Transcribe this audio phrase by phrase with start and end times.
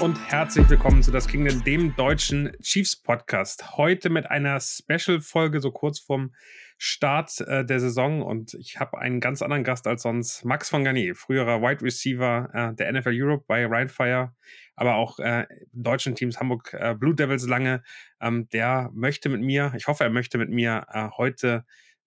[0.00, 3.76] Und herzlich willkommen zu Das Kingdom, dem deutschen Chiefs Podcast.
[3.76, 6.34] Heute mit einer Special-Folge, so kurz vorm
[6.78, 8.22] Start äh, der Saison.
[8.22, 10.44] Und ich habe einen ganz anderen Gast als sonst.
[10.44, 14.34] Max von Garnier, früherer Wide Receiver äh, der NFL Europe bei Rheinfire,
[14.74, 17.82] aber auch äh, deutschen Teams Hamburg äh, Blue Devils lange.
[18.20, 21.64] Ähm, der möchte mit mir, ich hoffe, er möchte mit mir äh, heute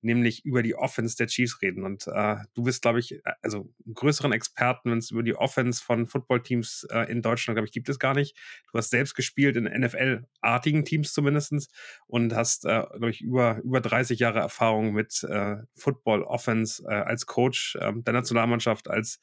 [0.07, 1.83] nämlich über die Offense der Chiefs reden.
[1.83, 5.83] Und äh, du bist, glaube ich, äh, also größeren Experten, wenn es über die Offense
[5.83, 8.35] von Footballteams äh, in Deutschland, glaube ich, gibt es gar nicht.
[8.71, 11.69] Du hast selbst gespielt in NFL-artigen Teams zumindest
[12.07, 17.25] und hast, äh, glaube ich, über, über 30 Jahre Erfahrung mit äh, Football-Offense äh, als
[17.25, 19.19] Coach ähm, der Nationalmannschaft, als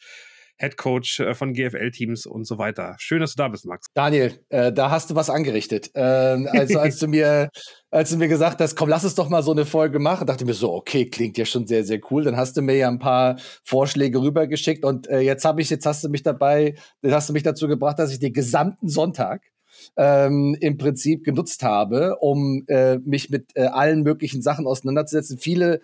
[0.56, 2.96] Head Coach äh, von GFL-Teams und so weiter.
[2.98, 3.86] Schön, dass du da bist, Max.
[3.94, 5.90] Daniel, äh, da hast du was angerichtet.
[5.94, 7.50] Ähm, also als du mir,
[7.90, 10.44] als du mir gesagt hast, komm, lass es doch mal so eine Folge machen, dachte
[10.44, 12.24] ich mir so, okay, klingt ja schon sehr, sehr cool.
[12.24, 15.86] Dann hast du mir ja ein paar Vorschläge rübergeschickt und äh, jetzt habe ich, jetzt
[15.86, 19.42] hast du mich dabei, jetzt hast du mich dazu gebracht, dass ich den gesamten Sonntag
[19.96, 25.38] ähm, im Prinzip genutzt habe, um äh, mich mit äh, allen möglichen Sachen auseinanderzusetzen.
[25.38, 25.80] Viele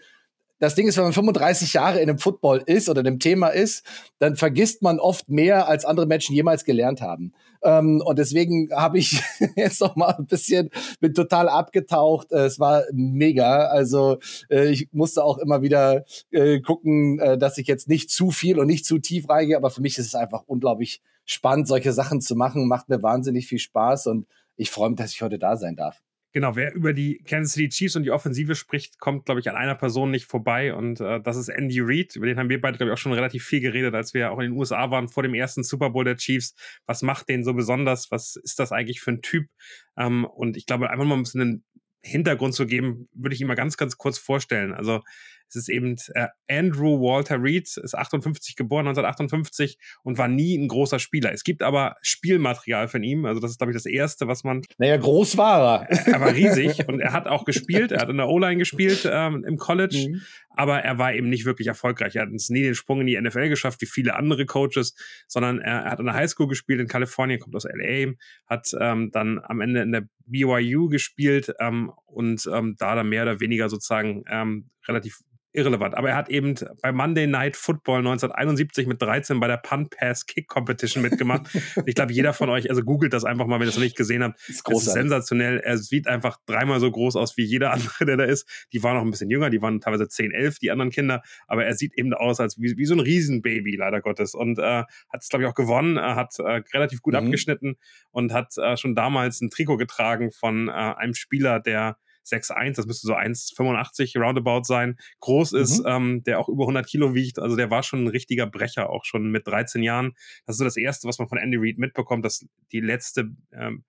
[0.60, 3.48] das Ding ist, wenn man 35 Jahre in einem Football ist oder in einem Thema
[3.48, 3.84] ist,
[4.18, 7.32] dann vergisst man oft mehr, als andere Menschen jemals gelernt haben.
[7.62, 9.22] Ähm, und deswegen habe ich
[9.56, 12.30] jetzt noch mal ein bisschen, bin total abgetaucht.
[12.30, 13.66] Äh, es war mega.
[13.66, 14.18] Also
[14.50, 18.58] äh, ich musste auch immer wieder äh, gucken, äh, dass ich jetzt nicht zu viel
[18.58, 19.56] und nicht zu tief reingehe.
[19.56, 22.68] Aber für mich ist es einfach unglaublich spannend, solche Sachen zu machen.
[22.68, 26.02] Macht mir wahnsinnig viel Spaß und ich freue mich, dass ich heute da sein darf.
[26.32, 29.56] Genau, wer über die Kansas City Chiefs und die Offensive spricht, kommt, glaube ich, an
[29.56, 30.72] einer Person nicht vorbei.
[30.74, 32.14] Und äh, das ist Andy Reid.
[32.14, 34.38] Über den haben wir beide, glaube ich, auch schon relativ viel geredet, als wir auch
[34.38, 36.54] in den USA waren vor dem ersten Super Bowl der Chiefs.
[36.86, 38.12] Was macht den so besonders?
[38.12, 39.48] Was ist das eigentlich für ein Typ?
[39.96, 41.64] Ähm, und ich glaube, einfach mal ein bisschen einen
[42.02, 44.72] Hintergrund zu geben, würde ich ihn mal ganz, ganz kurz vorstellen.
[44.72, 45.02] Also
[45.50, 50.68] es ist eben äh, Andrew Walter Reed, ist 58 geboren, 1958 und war nie ein
[50.68, 51.32] großer Spieler.
[51.32, 53.24] Es gibt aber Spielmaterial von ihm.
[53.24, 54.62] Also das ist, glaube ich, das Erste, was man...
[54.78, 55.90] Naja, groß war er.
[56.06, 57.92] Er war riesig und er hat auch gespielt.
[57.92, 60.08] Er hat in der O-Line gespielt ähm, im College.
[60.10, 60.22] Mhm.
[60.56, 62.16] Aber er war eben nicht wirklich erfolgreich.
[62.16, 64.94] Er hat uns nie den Sprung in die NFL geschafft, wie viele andere Coaches,
[65.28, 68.12] sondern er, er hat in der Highschool gespielt in Kalifornien, kommt aus LA,
[68.46, 73.22] hat ähm, dann am Ende in der BYU gespielt ähm, und ähm, da dann mehr
[73.22, 75.20] oder weniger sozusagen ähm, relativ
[75.52, 75.94] irrelevant.
[75.94, 80.26] Aber er hat eben bei Monday Night Football 1971 mit 13 bei der Punt Pass
[80.26, 81.48] Kick Competition mitgemacht.
[81.86, 83.96] ich glaube, jeder von euch, also googelt das einfach mal, wenn ihr es noch nicht
[83.96, 84.38] gesehen habt.
[84.40, 85.58] Das ist, das ist sensationell.
[85.58, 88.48] Er sieht einfach dreimal so groß aus wie jeder andere, der da ist.
[88.72, 91.22] Die waren noch ein bisschen jünger, die waren teilweise 10, 11, die anderen Kinder.
[91.46, 94.34] Aber er sieht eben aus als wie, wie so ein Riesenbaby, leider Gottes.
[94.34, 95.96] Und äh, hat es, glaube ich, auch gewonnen.
[95.96, 97.26] Er hat äh, relativ gut mhm.
[97.26, 97.76] abgeschnitten
[98.10, 101.96] und hat äh, schon damals ein Trikot getragen von äh, einem Spieler, der
[102.30, 105.86] 6'1, das müsste so 1,85 roundabout sein, groß ist, mhm.
[105.88, 107.38] ähm, der auch über 100 Kilo wiegt.
[107.38, 110.12] Also der war schon ein richtiger Brecher, auch schon mit 13 Jahren.
[110.46, 113.84] Das ist so das Erste, was man von Andy Reid mitbekommt, dass die letzte ähm,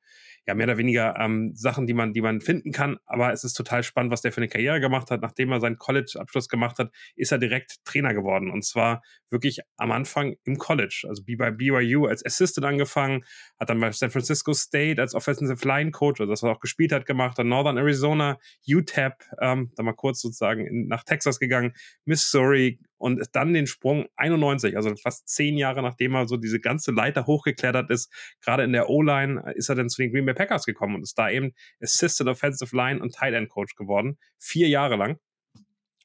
[0.48, 2.98] ja, mehr oder weniger ähm, Sachen, die man, die man finden kann.
[3.06, 5.22] Aber es ist total spannend, was der für eine Karriere gemacht hat.
[5.22, 8.50] Nachdem er seinen College-Abschluss gemacht hat, ist er direkt Trainer geworden.
[8.50, 11.06] Und zwar wirklich am Anfang im College.
[11.08, 13.24] Also bei BYU als Assistant angefangen,
[13.60, 16.60] hat dann bei San Francisco State als Offensive Line Coach, also das, was er auch
[16.60, 18.38] gespielt hat, gemacht, dann Northern Arizona,
[18.68, 21.74] UTEP, ähm, dann mal kurz sozusagen in, nach Texas gegangen,
[22.06, 26.92] Missouri, und dann den Sprung 91, also fast zehn Jahre nachdem er so diese ganze
[26.92, 30.34] Leiter hochgeklettert ist, gerade in der O-Line, äh, ist er dann zu den Green Bay
[30.34, 31.52] Packers gekommen und ist da eben
[31.82, 35.18] Assistant Offensive Line und Tight End Coach geworden, vier Jahre lang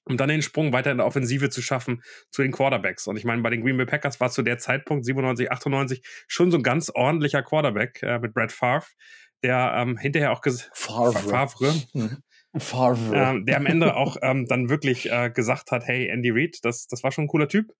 [0.08, 3.06] um dann den Sprung weiter in der Offensive zu schaffen zu den Quarterbacks.
[3.06, 6.50] Und ich meine, bei den Green Bay Packers war zu der Zeitpunkt 97, 98 schon
[6.50, 8.86] so ein ganz ordentlicher Quarterback äh, mit Brad Favre,
[9.42, 10.42] der ähm, hinterher auch
[10.72, 11.18] Favre.
[11.18, 11.74] Favre.
[12.60, 13.14] Favre.
[13.14, 16.86] Ähm, der am Ende auch ähm, dann wirklich äh, gesagt hat, hey, Andy Reid, das,
[16.86, 17.72] das war schon ein cooler Typ.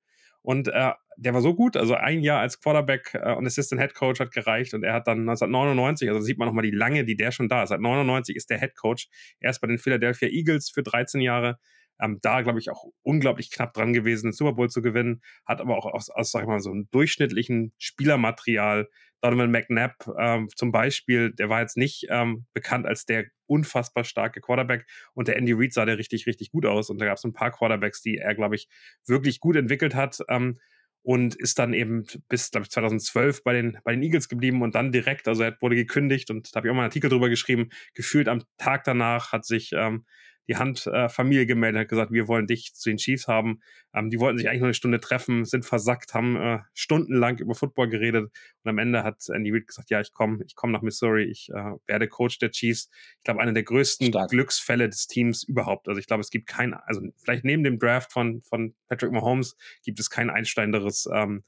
[0.43, 3.95] Und äh, der war so gut, also ein Jahr als Quarterback äh, und Assistant Head
[3.95, 7.17] Coach hat gereicht und er hat dann 1999, also sieht man nochmal die Lange, die
[7.17, 7.71] der schon da ist.
[7.71, 9.09] Seit 99 ist der Head Coach
[9.41, 11.59] erst bei den Philadelphia Eagles für 13 Jahre.
[12.01, 15.23] Ähm, da, glaube ich, auch unglaublich knapp dran gewesen, den Super Bowl zu gewinnen.
[15.45, 18.89] Hat aber auch aus, aus sag ich mal, so einem durchschnittlichen Spielermaterial
[19.23, 24.41] Donovan McNabb ähm, zum Beispiel, der war jetzt nicht ähm, bekannt als der unfassbar starke
[24.41, 27.25] Quarterback und der Andy Reid sah der richtig, richtig gut aus und da gab es
[27.25, 28.69] ein paar Quarterbacks, die er, glaube ich,
[29.07, 30.19] wirklich gut entwickelt hat.
[30.29, 30.59] Ähm,
[31.03, 34.75] und ist dann eben bis, glaube ich, 2012 bei den, bei den Eagles geblieben und
[34.75, 37.29] dann direkt, also er wurde gekündigt und da habe ich auch mal einen Artikel drüber
[37.29, 40.05] geschrieben, gefühlt am Tag danach hat sich ähm,
[40.49, 43.61] die Handfamilie äh, gemeldet, hat gesagt, wir wollen dich zu den Chiefs haben.
[43.95, 47.55] Ähm, die wollten sich eigentlich noch eine Stunde treffen, sind versackt, haben äh, stundenlang über
[47.55, 48.31] Football geredet
[48.63, 51.51] und am Ende hat Andy Reid gesagt, ja, ich komme ich komm nach Missouri, ich
[51.51, 52.91] äh, werde Coach der Chiefs.
[53.19, 54.31] Ich glaube, einer der größten Stark.
[54.31, 55.89] Glücksfälle des Teams überhaupt.
[55.89, 59.57] Also ich glaube, es gibt kein, also vielleicht neben dem Draft von, von Patrick Mahomes
[59.85, 61.43] gibt es kein einsteinderes ähm,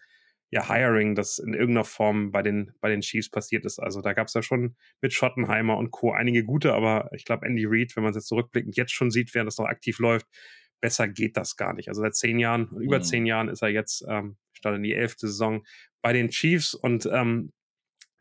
[0.50, 3.78] ja, Hiring, das in irgendeiner Form bei den, bei den Chiefs passiert ist.
[3.78, 6.12] Also da gab es ja schon mit Schottenheimer und Co.
[6.12, 9.34] einige gute, aber ich glaube, Andy Reid, wenn man es jetzt zurückblickend jetzt schon sieht,
[9.34, 10.26] während das noch aktiv läuft,
[10.80, 11.88] besser geht das gar nicht.
[11.88, 13.02] Also seit zehn Jahren, über mhm.
[13.02, 15.64] zehn Jahren ist er jetzt, ähm, stand in die elfte Saison
[16.02, 17.52] bei den Chiefs und ähm,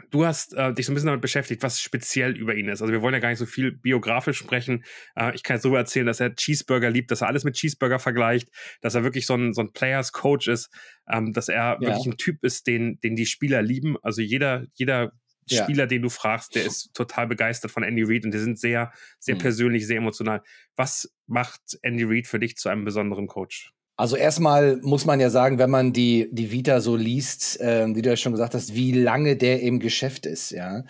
[0.10, 2.82] Du hast äh, dich so ein bisschen damit beschäftigt, was speziell über ihn ist.
[2.82, 4.84] Also wir wollen ja gar nicht so viel biografisch sprechen.
[5.16, 8.00] Äh, ich kann jetzt so erzählen, dass er Cheeseburger liebt, dass er alles mit Cheeseburger
[8.00, 8.50] vergleicht,
[8.82, 10.70] dass er wirklich so ein, so ein Players Coach ist,
[11.10, 11.82] ähm, dass er ja.
[11.82, 13.98] wirklich ein Typ ist, den, den die Spieler lieben.
[14.02, 15.12] Also jeder, jeder
[15.50, 15.64] ja.
[15.64, 18.92] Spieler, den du fragst, der ist total begeistert von Andy Reid und die sind sehr,
[19.20, 19.40] sehr mhm.
[19.40, 20.42] persönlich, sehr emotional.
[20.76, 23.74] Was macht Andy Reid für dich zu einem besonderen Coach?
[24.00, 28.04] Also erstmal muss man ja sagen, wenn man die, die Vita so liest, äh, wie
[28.04, 30.84] du ja schon gesagt hast, wie lange der im Geschäft ist, ja.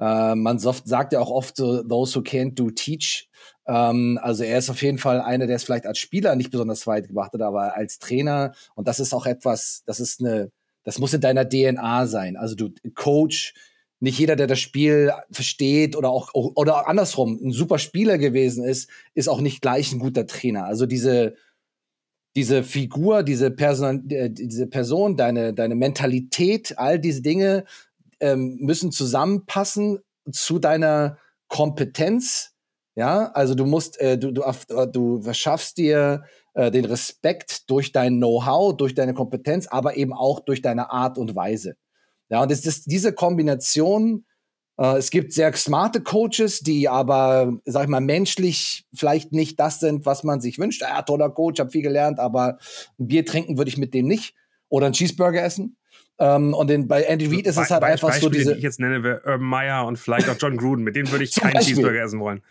[0.00, 3.28] Äh, man soft, sagt ja auch oft so, those who can't do teach.
[3.66, 6.86] Ähm, also er ist auf jeden Fall einer, der es vielleicht als Spieler nicht besonders
[6.86, 10.50] weit gebracht hat, aber als Trainer, und das ist auch etwas, das ist eine,
[10.84, 12.38] das muss in deiner DNA sein.
[12.38, 13.52] Also du Coach,
[14.00, 18.88] nicht jeder, der das Spiel versteht oder auch oder andersrum ein super Spieler gewesen ist,
[19.14, 20.64] ist auch nicht gleich ein guter Trainer.
[20.64, 21.36] Also diese
[22.36, 27.64] diese Figur, diese Person, äh, diese Person, deine, deine Mentalität, all diese Dinge
[28.20, 30.00] ähm, müssen zusammenpassen
[30.30, 32.52] zu deiner Kompetenz.
[32.96, 34.42] Ja, also du musst, äh, du, du,
[34.92, 40.40] du verschaffst dir äh, den Respekt durch dein Know-how, durch deine Kompetenz, aber eben auch
[40.40, 41.76] durch deine Art und Weise.
[42.28, 44.24] Ja, und es ist diese Kombination
[44.76, 50.04] es gibt sehr smarte Coaches, die aber, sag ich mal, menschlich vielleicht nicht das sind,
[50.04, 50.82] was man sich wünscht.
[50.82, 52.58] Ja, toller Coach, hab viel gelernt, aber
[52.98, 54.34] ein Bier trinken würde ich mit dem nicht.
[54.68, 55.76] Oder einen Cheeseburger essen.
[56.18, 58.52] Ähm, und den, bei Andy Reid ist es halt Be einfach Beispiele, so diese.
[58.52, 60.84] Die ich jetzt nenne, wäre Urban Meyer und vielleicht auch John Gruden.
[60.84, 61.74] Mit denen würde ich keinen Beispiel.
[61.74, 62.42] Cheeseburger essen wollen.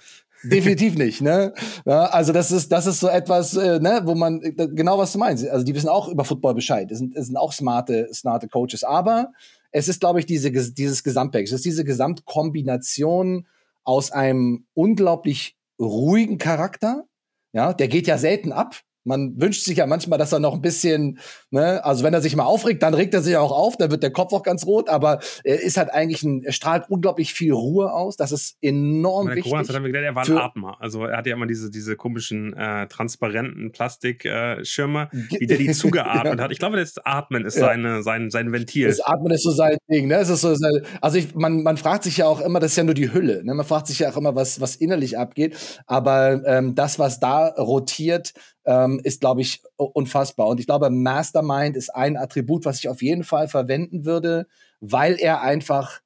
[0.44, 1.54] Definitiv nicht, ne?
[1.86, 5.20] Ja, also das ist, das ist so etwas, äh, ne, wo man genau was du
[5.20, 5.48] meinst.
[5.48, 6.92] Also die wissen auch über Football Bescheid.
[6.92, 8.84] Das sind, das sind auch smarte, smarte Coaches.
[8.84, 9.32] Aber
[9.74, 11.44] es ist, glaube ich, diese, dieses Gesamtpack.
[11.44, 13.48] Es ist diese Gesamtkombination
[13.84, 17.06] aus einem unglaublich ruhigen Charakter.
[17.54, 18.82] Ja, der geht ja selten ab.
[19.04, 21.20] Man wünscht sich ja manchmal, dass er noch ein bisschen,
[21.52, 24.04] ne, also wenn er sich mal aufregt, dann regt er sich auch auf, dann wird
[24.04, 27.54] der Kopf auch ganz rot, aber er ist halt eigentlich ein, er strahlt unglaublich viel
[27.54, 28.16] Ruhe aus.
[28.18, 29.44] Das ist enorm wichtig.
[29.44, 30.78] Corona hat er gedacht, er war ein Atmer.
[30.80, 35.72] Also er hatte ja immer diese, diese komischen äh, transparenten Plastikschirme, äh, wie der die
[35.72, 36.44] zugeatmet ja.
[36.44, 36.52] hat.
[36.52, 37.68] Ich glaube, das Atmen ist ja.
[37.68, 38.88] seine, sein, sein Ventil.
[38.88, 40.16] Das Atmen ist so sein Ding, ne?
[40.16, 40.56] Es ist so,
[41.02, 43.44] also ich, man, man fragt sich ja auch immer, das ist ja nur die Hülle,
[43.44, 43.54] ne?
[43.54, 45.56] Man fragt sich ja auch immer, was, was innerlich abgeht.
[45.86, 48.34] Aber ähm, das, was da rotiert,
[48.66, 50.48] ähm, ist, glaube ich, unfassbar.
[50.48, 54.48] Und ich glaube, Mastermind ist ein Attribut, was ich auf jeden Fall verwenden würde,
[54.80, 56.02] weil er einfach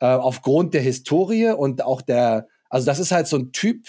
[0.00, 3.86] äh, aufgrund der Historie und auch der, also das ist halt so ein Typ,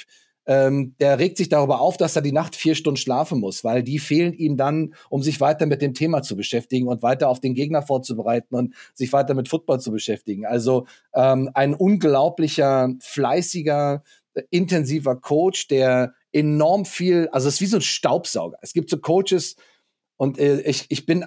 [0.47, 3.83] ähm, der regt sich darüber auf, dass er die Nacht vier Stunden schlafen muss, weil
[3.83, 7.39] die fehlen ihm dann, um sich weiter mit dem Thema zu beschäftigen und weiter auf
[7.39, 10.45] den Gegner vorzubereiten und sich weiter mit Football zu beschäftigen.
[10.45, 14.03] Also ähm, ein unglaublicher, fleißiger,
[14.49, 18.57] intensiver Coach, der enorm viel, also es ist wie so ein Staubsauger.
[18.61, 19.55] Es gibt so Coaches
[20.17, 21.25] und äh, ich, ich bin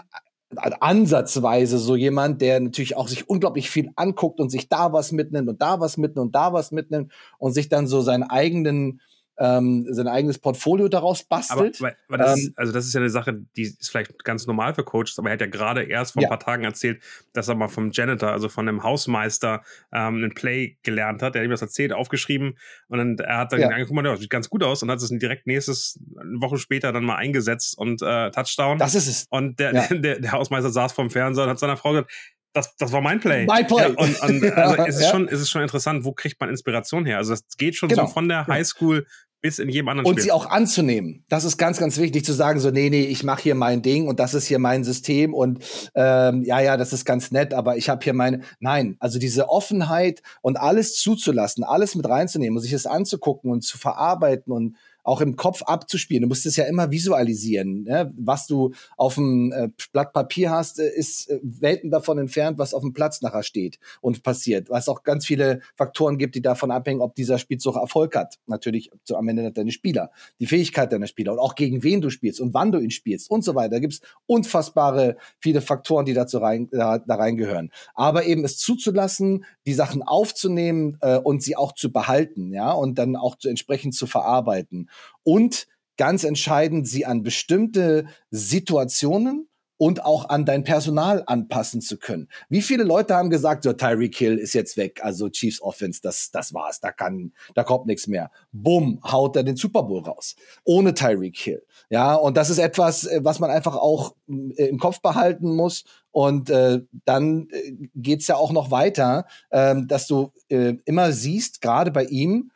[0.56, 5.48] ansatzweise so jemand, der natürlich auch sich unglaublich viel anguckt und sich da was mitnimmt
[5.48, 9.00] und da was mitnimmt und da was mitnimmt und sich dann so seinen eigenen
[9.38, 11.80] ähm, sein eigenes Portfolio daraus bastelt.
[11.80, 14.46] Aber, aber das ähm, ist, also das ist ja eine Sache, die ist vielleicht ganz
[14.46, 16.28] normal für Coaches, aber er hat ja gerade erst vor ja.
[16.28, 19.62] ein paar Tagen erzählt, dass er mal vom Janitor, also von einem Hausmeister,
[19.92, 21.34] ähm, einen Play gelernt hat.
[21.34, 23.68] Der hat ihm das erzählt, aufgeschrieben und dann er hat dann ja.
[23.68, 27.04] angeguckt, ja, sieht ganz gut aus und hat es direkt nächstes, eine Woche später dann
[27.04, 28.78] mal eingesetzt und äh, Touchdown.
[28.78, 29.26] Das ist es.
[29.30, 29.86] Und der, ja.
[29.90, 32.10] der, der Hausmeister saß vorm Fernseher und hat seiner Frau gesagt,
[32.54, 33.46] das, das war mein Play.
[33.46, 33.82] Mein Play.
[33.82, 37.04] Ja, und, und also es, ist schon, es ist schon interessant, wo kriegt man Inspiration
[37.04, 37.18] her?
[37.18, 38.06] Also es geht schon genau.
[38.06, 39.06] so von der Highschool
[39.44, 40.24] bis in jedem anderen und Spiel.
[40.24, 41.22] sie auch anzunehmen.
[41.28, 44.08] Das ist ganz, ganz wichtig zu sagen, so, nee, nee, ich mache hier mein Ding
[44.08, 45.62] und das ist hier mein System und
[45.94, 48.40] ähm, ja, ja, das ist ganz nett, aber ich habe hier meine.
[48.58, 53.60] Nein, also diese Offenheit und alles zuzulassen, alles mit reinzunehmen und sich das anzugucken und
[53.60, 56.22] zu verarbeiten und auch im Kopf abzuspielen.
[56.22, 57.84] Du musst es ja immer visualisieren.
[57.84, 58.12] Ne?
[58.16, 62.74] Was du auf dem äh, Blatt Papier hast, äh, ist äh, Welten davon entfernt, was
[62.74, 64.70] auf dem Platz nachher steht und passiert.
[64.70, 68.38] Was auch ganz viele Faktoren gibt, die davon abhängen, ob dieser Spielzug Erfolg hat.
[68.46, 72.08] Natürlich so am Ende deine Spieler, die Fähigkeit deiner Spieler und auch gegen wen du
[72.08, 73.74] spielst und wann du ihn spielst und so weiter.
[73.74, 77.70] Da gibt's unfassbare viele Faktoren, die dazu rein, da, da reingehören.
[77.94, 82.98] Aber eben es zuzulassen, die Sachen aufzunehmen äh, und sie auch zu behalten, ja, und
[82.98, 84.88] dann auch zu, entsprechend zu verarbeiten
[85.22, 92.28] und ganz entscheidend, sie an bestimmte Situationen und auch an dein Personal anpassen zu können.
[92.48, 96.30] Wie viele Leute haben gesagt, so Tyreek Hill ist jetzt weg, also Chiefs Offense, das
[96.30, 98.30] das war's, da kann da kommt nichts mehr.
[98.52, 101.62] Bumm, haut er den Super Bowl raus ohne Tyreek Hill.
[101.90, 105.84] Ja, und das ist etwas, äh, was man einfach auch äh, im Kopf behalten muss
[106.12, 111.60] Und äh, dann äh, geht's ja auch noch weiter, äh, dass du äh, immer siehst,
[111.60, 112.52] gerade bei ihm,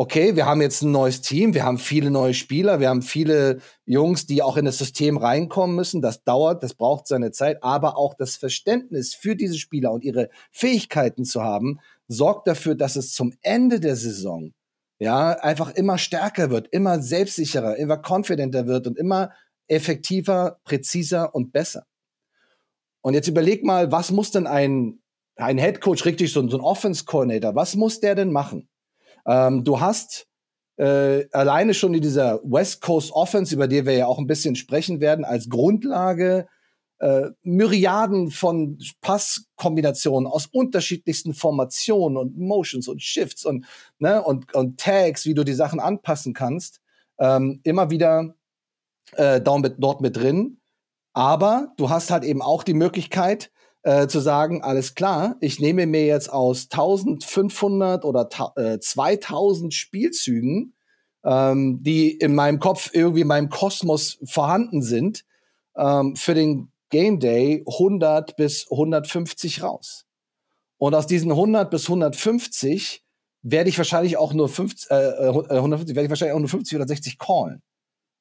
[0.00, 3.58] okay, wir haben jetzt ein neues Team, wir haben viele neue Spieler, wir haben viele
[3.84, 6.00] Jungs, die auch in das System reinkommen müssen.
[6.00, 10.28] Das dauert, das braucht seine Zeit, aber auch das Verständnis für diese Spieler und ihre
[10.52, 14.52] Fähigkeiten zu haben, sorgt dafür, dass es zum Ende der Saison
[15.00, 19.32] ja einfach immer stärker wird, immer selbstsicherer, immer confidenter wird und immer
[19.66, 21.86] effektiver, präziser und besser.
[23.00, 25.00] Und jetzt überleg mal, was muss denn ein,
[25.34, 28.68] ein Head Coach, richtig, so, so ein Offense Coordinator, was muss der denn machen?
[29.26, 30.26] Ähm, du hast
[30.76, 34.56] äh, alleine schon in dieser West Coast Offense, über die wir ja auch ein bisschen
[34.56, 36.46] sprechen werden, als Grundlage
[37.00, 43.66] äh, Myriaden von Passkombinationen aus unterschiedlichsten Formationen und Motions und Shifts und,
[43.98, 46.80] ne, und, und Tags, wie du die Sachen anpassen kannst,
[47.18, 48.34] ähm, immer wieder
[49.12, 50.60] äh, dort, mit, dort mit drin.
[51.12, 53.50] Aber du hast halt eben auch die Möglichkeit
[53.88, 60.74] äh, zu sagen, alles klar, ich nehme mir jetzt aus 1500 oder äh, 2000 Spielzügen,
[61.24, 65.24] ähm, die in meinem Kopf irgendwie in meinem Kosmos vorhanden sind,
[65.74, 70.04] ähm, für den Game Day 100 bis 150 raus.
[70.76, 73.02] Und aus diesen 100 bis 150
[73.40, 76.76] werde ich wahrscheinlich auch nur 50, äh, 150, äh, werde ich wahrscheinlich auch nur 50
[76.76, 77.62] oder 60 callen.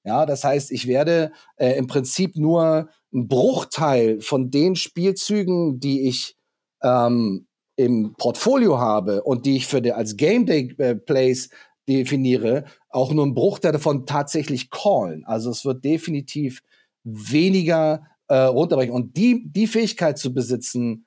[0.05, 6.07] Ja, das heißt, ich werde äh, im Prinzip nur einen Bruchteil von den Spielzügen, die
[6.07, 6.35] ich
[6.83, 11.49] ähm, im Portfolio habe und die ich für die, als Game Day äh, Plays
[11.87, 15.23] definiere, auch nur einen Bruchteil davon tatsächlich callen.
[15.25, 16.61] Also es wird definitiv
[17.03, 18.93] weniger äh, runterbrechen.
[18.93, 21.05] Und die, die Fähigkeit zu besitzen,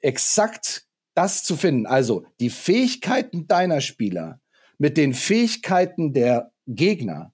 [0.00, 4.40] exakt das zu finden, also die Fähigkeiten deiner Spieler
[4.78, 7.32] mit den Fähigkeiten der Gegner,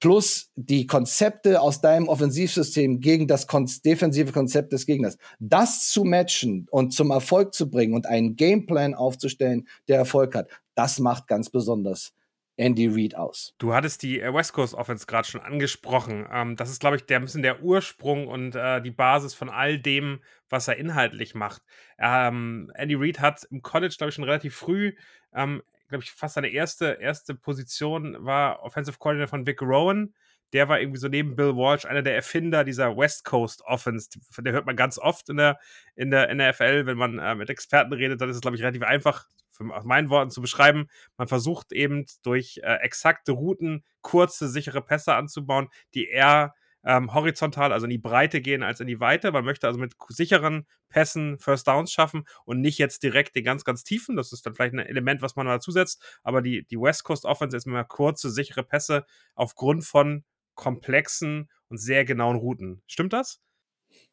[0.00, 6.04] plus die Konzepte aus deinem Offensivsystem gegen das kon defensive Konzept des Gegners, das zu
[6.04, 11.26] matchen und zum Erfolg zu bringen und einen Gameplan aufzustellen, der Erfolg hat, das macht
[11.26, 12.12] ganz besonders
[12.56, 13.54] Andy Reid aus.
[13.58, 16.26] Du hattest die äh, West Coast Offense gerade schon angesprochen.
[16.32, 19.50] Ähm, das ist, glaube ich, der ein bisschen der Ursprung und äh, die Basis von
[19.50, 21.62] all dem, was er inhaltlich macht.
[21.98, 24.94] Ähm, Andy Reid hat im College, glaube ich, schon relativ früh
[25.34, 30.14] ähm, glaube ich, fast seine erste, erste Position war Offensive Coordinator von Vic Rowan.
[30.52, 34.08] Der war irgendwie so neben Bill Walsh einer der Erfinder dieser West Coast Offense.
[34.38, 35.58] Der hört man ganz oft in der,
[35.96, 36.86] in der NFL.
[36.86, 39.84] Wenn man äh, mit Experten redet, dann ist es, glaube ich, relativ einfach, für, aus
[39.84, 40.88] meinen Worten zu beschreiben.
[41.16, 46.54] Man versucht eben durch äh, exakte Routen kurze, sichere Pässe anzubauen, die er
[46.86, 49.32] ähm, horizontal, also in die Breite gehen als in die Weite.
[49.32, 53.64] Man möchte also mit sicheren Pässen First Downs schaffen und nicht jetzt direkt den ganz,
[53.64, 54.16] ganz tiefen.
[54.16, 56.00] Das ist dann vielleicht ein Element, was man dazu setzt.
[56.22, 60.24] Aber die, die West Coast Offense ist immer kurze, sichere Pässe aufgrund von
[60.54, 62.80] komplexen und sehr genauen Routen.
[62.86, 63.40] Stimmt das?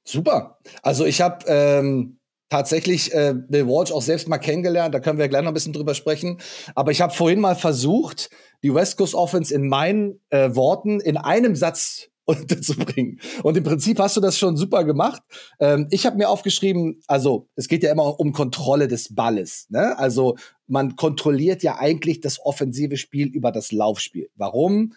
[0.04, 0.58] Super.
[0.82, 4.96] Also ich habe ähm, tatsächlich äh, Bill Walsh auch selbst mal kennengelernt.
[4.96, 6.40] Da können wir gleich noch ein bisschen drüber sprechen.
[6.74, 8.32] Aber ich habe vorhin mal versucht,
[8.64, 13.20] die West Coast Offense in meinen äh, Worten in einem Satz unterzubringen.
[13.44, 15.22] Und im Prinzip hast du das schon super gemacht.
[15.60, 19.68] Ähm, ich habe mir aufgeschrieben, also es geht ja immer um Kontrolle des Balles.
[19.70, 19.98] Ne?
[19.98, 20.38] Also
[20.68, 24.30] man kontrolliert ja eigentlich das offensive Spiel über das Laufspiel.
[24.36, 24.94] Warum?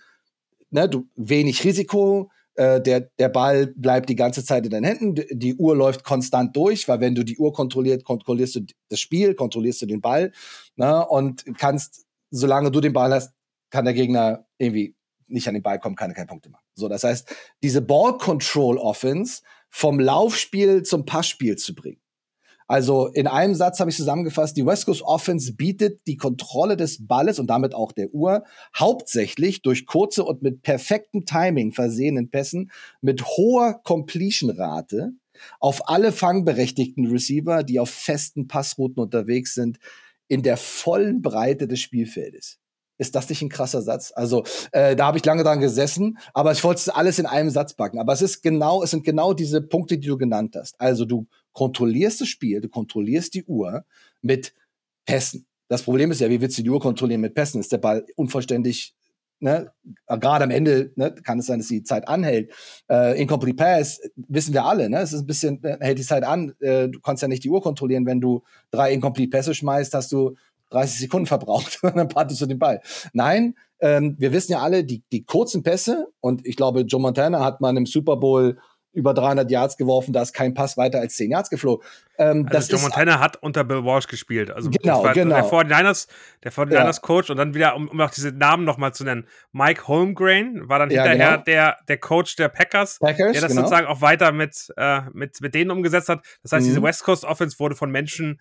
[0.71, 5.15] Ne, du wenig Risiko, äh, der, der Ball bleibt die ganze Zeit in deinen Händen,
[5.31, 9.35] die Uhr läuft konstant durch, weil wenn du die Uhr kontrolliert, kontrollierst du das Spiel,
[9.35, 10.33] kontrollierst du den Ball
[10.75, 13.33] ne, und kannst, solange du den Ball hast,
[13.71, 14.97] kann der Gegner irgendwie
[15.29, 16.65] nicht an den Ball kommen, kann er keine Punkte machen.
[16.75, 22.01] So, das heißt, diese Ball Control Offense vom Laufspiel zum Passspiel zu bringen.
[22.69, 27.07] Also in einem Satz habe ich zusammengefasst, die West Coast Offense bietet die Kontrolle des
[27.07, 28.43] Balles und damit auch der Uhr
[28.77, 35.13] hauptsächlich durch kurze und mit perfektem Timing versehenen Pässen mit hoher Completion-Rate
[35.61, 39.79] auf alle fangberechtigten Receiver, die auf festen Passrouten unterwegs sind,
[40.27, 42.59] in der vollen Breite des Spielfeldes.
[42.99, 44.13] Ist das nicht ein krasser Satz?
[44.15, 47.51] Also äh, da habe ich lange dran gesessen, aber ich wollte es alles in einem
[47.51, 47.99] Satz packen.
[47.99, 50.81] Aber es ist genau, es sind genau diese Punkte, die du genannt hast.
[50.81, 53.85] Also du kontrollierst das Spiel, du kontrollierst die Uhr
[54.23, 54.55] mit
[55.05, 55.47] Pässen.
[55.69, 57.61] Das Problem ist ja, wie willst du die Uhr kontrollieren mit Pässen?
[57.61, 58.95] Ist der Ball unvollständig
[59.39, 59.71] Ne,
[60.07, 62.51] gerade am Ende ne, kann es sein, dass die Zeit anhält.
[62.89, 65.01] Äh, Incomplete Pass wissen wir alle, ne?
[65.01, 66.55] Es ist ein bisschen, äh, hält die Zeit an.
[66.61, 70.11] Äh, du kannst ja nicht die Uhr kontrollieren, wenn du drei Incomplete Pässe schmeißt, hast
[70.11, 70.37] du
[70.71, 72.81] 30 Sekunden verbraucht und dann partest du den Ball.
[73.13, 77.45] Nein, ähm, wir wissen ja alle, die, die kurzen Pässe, und ich glaube, Joe Montana
[77.45, 78.59] hat mal im Super Bowl
[78.97, 81.87] über 300 Yards geworfen, da ist kein Pass weiter als 10 Yards geflogen.
[82.19, 84.51] Ähm, also Joe Montana hat unter Bill Walsh gespielt.
[84.51, 85.35] Also genau, genau.
[85.35, 86.09] Der 49ers,
[86.43, 86.93] der 49ers ja.
[87.03, 90.79] Coach und dann wieder, um, um auch diese Namen nochmal zu nennen, Mike Holmgren war
[90.79, 91.45] dann ja, hinterher genau.
[91.45, 93.63] der, der Coach der Packers, Packers der das genau.
[93.63, 96.25] sozusagen auch weiter mit, äh, mit, mit denen umgesetzt hat.
[96.43, 96.71] Das heißt, mhm.
[96.71, 98.41] diese West Coast Offense wurde von Menschen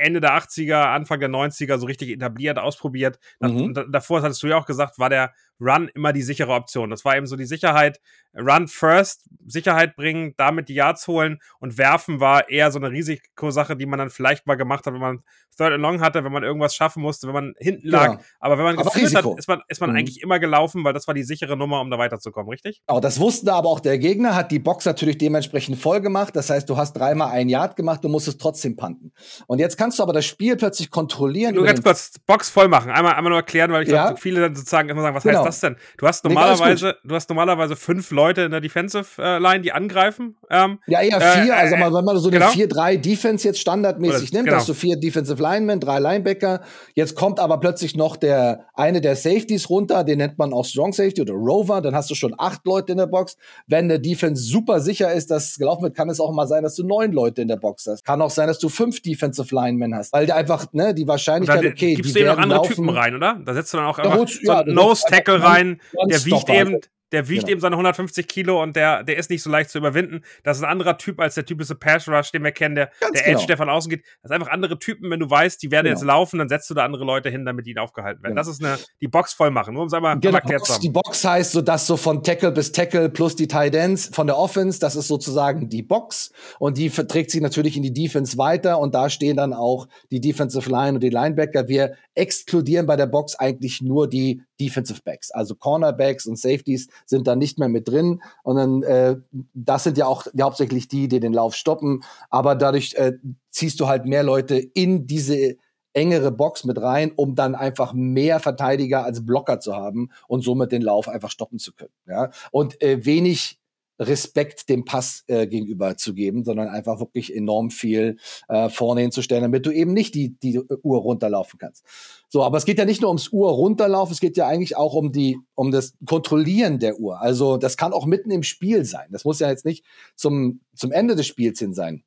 [0.00, 3.18] Ende der 80er, Anfang der 90er so richtig etabliert, ausprobiert.
[3.40, 3.74] Mhm.
[3.90, 6.90] Davor, hattest du ja auch gesagt, war der Run immer die sichere Option.
[6.90, 8.00] Das war eben so die Sicherheit,
[8.34, 13.76] Run first, Sicherheit bringen, damit die Yards holen und werfen war eher so eine Risikosache,
[13.76, 15.22] die man dann vielleicht mal gemacht hat, wenn man
[15.56, 18.14] Third and Long hatte, wenn man irgendwas schaffen musste, wenn man hinten lag.
[18.14, 18.20] Ja.
[18.38, 19.32] Aber wenn man aber geführt Risiko.
[19.32, 19.96] hat, ist man, ist man mhm.
[19.96, 22.82] eigentlich immer gelaufen, weil das war die sichere Nummer, um da weiterzukommen, richtig?
[22.86, 26.34] Auch das wusste aber auch der Gegner, hat die Box natürlich dementsprechend voll gemacht.
[26.36, 29.12] Das heißt, du hast dreimal ein Yard gemacht, du musstest trotzdem panten.
[29.48, 31.56] Und jetzt kannst du aber das Spiel plötzlich kontrollieren.
[31.56, 32.90] Nur ganz kurz, Box voll machen.
[32.90, 34.06] Einmal, einmal nur erklären, weil ich ja.
[34.06, 35.38] glaube, viele dann sozusagen immer sagen, was genau.
[35.38, 35.74] heißt das denn?
[35.98, 39.72] Du hast normalerweise, nee, du hast normalerweise fünf Leute in der Defensive äh, Line, die
[39.72, 40.36] angreifen.
[40.48, 41.52] Ähm, ja, eher vier.
[41.52, 42.50] Äh, also mal, wenn man so genau.
[42.50, 44.58] eine 4-3 Defense jetzt standardmäßig Oder, nimmt, genau.
[44.58, 46.60] hast du vier Defensive Linemen, drei Linebacker.
[46.94, 50.92] Jetzt kommt aber plötzlich noch der eine der Safeties runter, den nennt man auch Strong
[50.92, 51.80] Safety oder Rover.
[51.80, 53.36] Dann hast du schon acht Leute in der Box.
[53.66, 56.76] Wenn der Defense super sicher ist, dass gelaufen wird, kann es auch mal sein, dass
[56.76, 58.04] du neun Leute in der Box hast.
[58.04, 61.94] Kann auch sein, dass du fünf Defensive Linemen hast, weil einfach ne, die Wahrscheinlichkeit, okay,
[61.94, 62.74] gibst die du eben noch andere laufen.
[62.74, 63.40] Typen rein, oder?
[63.44, 66.80] Da setzt du dann auch einfach so ja, Nose Tackle rein, der wiegt eben,
[67.12, 67.52] der wiegt genau.
[67.52, 70.22] eben seine 150 Kilo und der, der ist nicht so leicht zu überwinden.
[70.44, 73.22] Das ist ein anderer Typ als der typische Pass Rush, den wir kennen, der, der
[73.22, 73.38] genau.
[73.38, 74.04] Edge, der von außen geht.
[74.22, 75.10] Das sind einfach andere Typen.
[75.10, 75.96] Wenn du weißt, die werden genau.
[75.96, 78.34] jetzt laufen, dann setzt du da andere Leute hin, damit die aufgehalten werden.
[78.34, 78.40] Genau.
[78.40, 79.74] Das ist eine, die Box voll machen.
[79.74, 80.82] Nur um es einmal, genau, erklärt zu haben.
[80.82, 84.26] Die Box heißt so, dass so von Tackle bis Tackle plus die Tight Ends von
[84.26, 86.32] der Offense, das ist sozusagen die Box.
[86.58, 88.78] Und die verträgt sich natürlich in die Defense weiter.
[88.78, 91.66] Und da stehen dann auch die Defensive Line und die Linebacker.
[91.66, 95.30] Wir exkludieren bei der Box eigentlich nur die Defensive Backs.
[95.30, 98.22] Also Cornerbacks und Safeties sind da nicht mehr mit drin.
[98.42, 99.16] Und dann, äh,
[99.54, 102.02] das sind ja auch die, hauptsächlich die, die den Lauf stoppen.
[102.28, 103.14] Aber dadurch äh,
[103.50, 105.56] ziehst du halt mehr Leute in diese
[105.92, 110.70] engere Box mit rein, um dann einfach mehr Verteidiger als Blocker zu haben und somit
[110.70, 111.94] den Lauf einfach stoppen zu können.
[112.06, 112.30] Ja?
[112.52, 113.60] Und äh, wenig
[114.00, 118.16] Respekt dem Pass äh, gegenüber zu geben, sondern einfach wirklich enorm viel
[118.48, 121.84] äh, vorne hinzustellen, damit du eben nicht die, die Uhr runterlaufen kannst.
[122.32, 124.94] So, aber es geht ja nicht nur ums Uhr runterlaufen, es geht ja eigentlich auch
[124.94, 127.20] um die, um das Kontrollieren der Uhr.
[127.20, 129.08] Also das kann auch mitten im Spiel sein.
[129.10, 132.04] Das muss ja jetzt nicht zum, zum Ende des Spiels hin sein.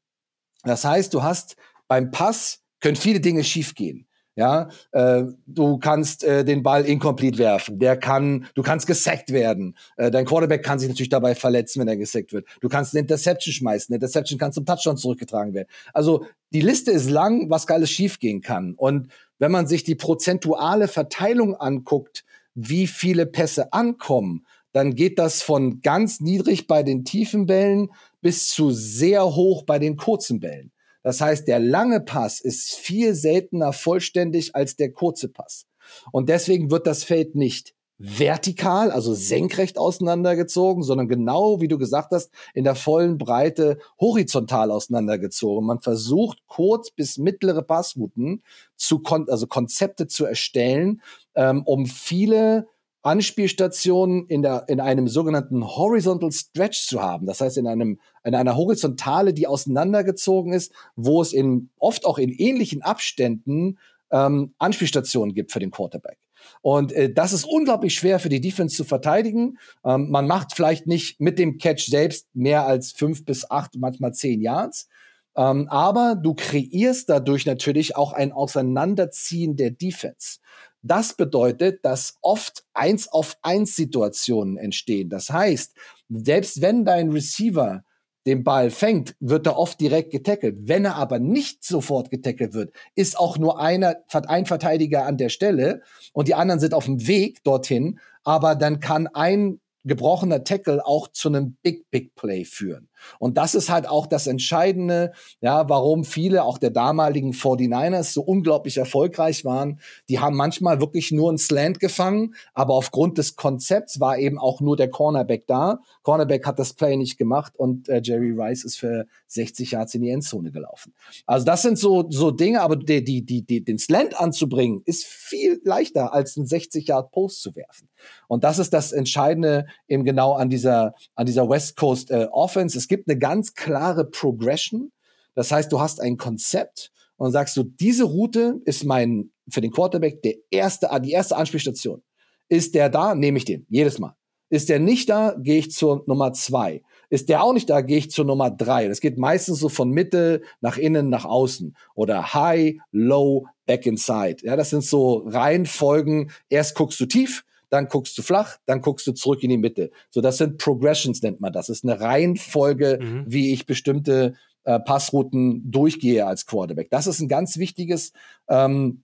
[0.63, 1.57] Das heißt, du hast
[1.89, 4.07] beim Pass können viele Dinge schiefgehen.
[4.35, 7.77] Ja, äh, du kannst äh, den Ball incomplete werfen.
[7.77, 9.77] Der kann, du kannst gesackt werden.
[9.95, 12.47] Äh, dein Quarterback kann sich natürlich dabei verletzen, wenn er gesackt wird.
[12.59, 13.93] Du kannst eine Interception schmeißen.
[13.93, 15.67] Eine Interception kann zum Touchdown zurückgetragen werden.
[15.93, 18.73] Also die Liste ist lang, was alles schiefgehen kann.
[18.73, 22.23] Und wenn man sich die prozentuale Verteilung anguckt,
[22.55, 27.89] wie viele Pässe ankommen, dann geht das von ganz niedrig bei den tiefen Bällen
[28.21, 30.72] bis zu sehr hoch bei den kurzen Bällen.
[31.03, 35.67] Das heißt, der lange Pass ist viel seltener vollständig als der kurze Pass.
[36.11, 42.11] Und deswegen wird das Feld nicht vertikal, also senkrecht auseinandergezogen, sondern genau wie du gesagt
[42.11, 45.65] hast, in der vollen Breite horizontal auseinandergezogen.
[45.65, 48.43] Man versucht kurz bis mittlere Passrouten
[48.75, 51.01] zu, kon also Konzepte zu erstellen,
[51.35, 52.67] ähm, um viele
[53.03, 57.27] Anspielstationen in, der, in einem sogenannten Horizontal Stretch zu haben.
[57.27, 62.17] Das heißt, in, einem, in einer Horizontale, die auseinandergezogen ist, wo es in, oft auch
[62.17, 63.77] in ähnlichen Abständen
[64.11, 66.17] ähm, Anspielstationen gibt für den Quarterback.
[66.61, 69.57] Und äh, das ist unglaublich schwer für die Defense zu verteidigen.
[69.85, 74.13] Ähm, man macht vielleicht nicht mit dem Catch selbst mehr als fünf bis acht, manchmal
[74.13, 74.87] zehn Yards.
[75.35, 80.39] Ähm, aber du kreierst dadurch natürlich auch ein Auseinanderziehen der Defense.
[80.83, 85.09] Das bedeutet, dass oft eins auf eins Situationen entstehen.
[85.09, 85.73] Das heißt,
[86.09, 87.83] selbst wenn dein Receiver
[88.25, 90.57] den Ball fängt, wird er oft direkt getackelt.
[90.67, 95.29] Wenn er aber nicht sofort getackelt wird, ist auch nur einer, ein Verteidiger an der
[95.29, 97.99] Stelle und die anderen sind auf dem Weg dorthin.
[98.23, 102.89] Aber dann kann ein gebrochener Tackle auch zu einem Big, Big Play führen.
[103.19, 105.11] Und das ist halt auch das Entscheidende,
[105.41, 109.79] ja, warum viele auch der damaligen 49ers so unglaublich erfolgreich waren.
[110.09, 114.61] Die haben manchmal wirklich nur einen Slant gefangen, aber aufgrund des Konzepts war eben auch
[114.61, 115.79] nur der Cornerback da.
[116.03, 120.01] Cornerback hat das Play nicht gemacht und äh, Jerry Rice ist für 60 Yards in
[120.01, 120.93] die Endzone gelaufen.
[121.25, 125.05] Also das sind so, so Dinge, aber die, die, die, die, den Slant anzubringen, ist
[125.05, 127.89] viel leichter als einen 60 Yard Post zu werfen.
[128.27, 132.77] Und das ist das Entscheidende eben genau an dieser, an dieser West Coast äh, Offense.
[132.77, 134.91] Es gibt eine ganz klare Progression.
[135.33, 139.71] Das heißt, du hast ein Konzept und sagst du, diese Route ist mein, für den
[139.71, 142.03] Quarterback der erste, die erste Anspielstation.
[142.49, 144.15] Ist der da, nehme ich den, jedes Mal.
[144.51, 146.83] Ist der nicht da, gehe ich zur Nummer zwei.
[147.09, 148.87] Ist der auch nicht da, gehe ich zur Nummer drei.
[148.87, 154.37] Das geht meistens so von Mitte nach innen nach außen oder High, Low, Back Inside.
[154.43, 156.29] Ja, das sind so Reihenfolgen.
[156.47, 159.89] Erst guckst du tief, dann guckst du flach, dann guckst du zurück in die Mitte.
[160.11, 161.67] So, das sind Progressions nennt man das.
[161.67, 163.25] Das ist eine Reihenfolge, mhm.
[163.27, 166.91] wie ich bestimmte äh, Passrouten durchgehe als Quarterback.
[166.91, 168.13] Das ist ein ganz wichtiges
[168.47, 169.01] ähm,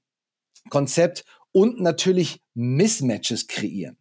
[0.70, 3.98] Konzept und natürlich Mismatches kreieren.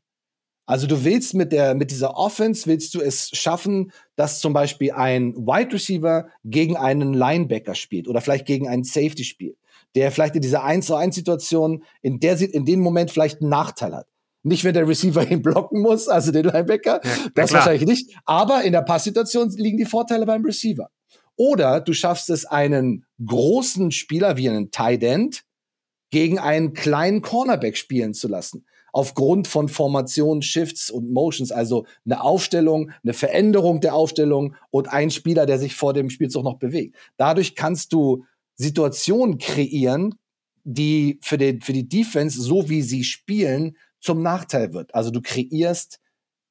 [0.67, 4.93] Also du willst mit der, mit dieser Offense willst du es schaffen, dass zum Beispiel
[4.93, 9.57] ein Wide Receiver gegen einen Linebacker spielt oder vielleicht gegen einen Safety spielt,
[9.95, 13.49] der vielleicht in dieser 1 zu 1 Situation in der, in dem Moment vielleicht einen
[13.49, 14.09] Nachteil hat.
[14.43, 18.17] Nicht, wenn der Receiver ihn blocken muss, also den Linebacker, ja, das wahrscheinlich nicht.
[18.25, 20.91] Aber in der Passsituation liegen die Vorteile beim Receiver.
[21.37, 25.45] Oder du schaffst es, einen großen Spieler wie einen Tight End
[26.11, 28.67] gegen einen kleinen Cornerback spielen zu lassen.
[28.93, 35.11] Aufgrund von Formationen, Shifts und Motions, also eine Aufstellung, eine Veränderung der Aufstellung und ein
[35.11, 36.97] Spieler, der sich vor dem Spielzug noch bewegt.
[37.17, 38.25] Dadurch kannst du
[38.57, 40.15] Situationen kreieren,
[40.65, 44.95] die für, den, für die Defense, so wie sie spielen, zum Nachteil wird.
[44.95, 46.01] Also du kreierst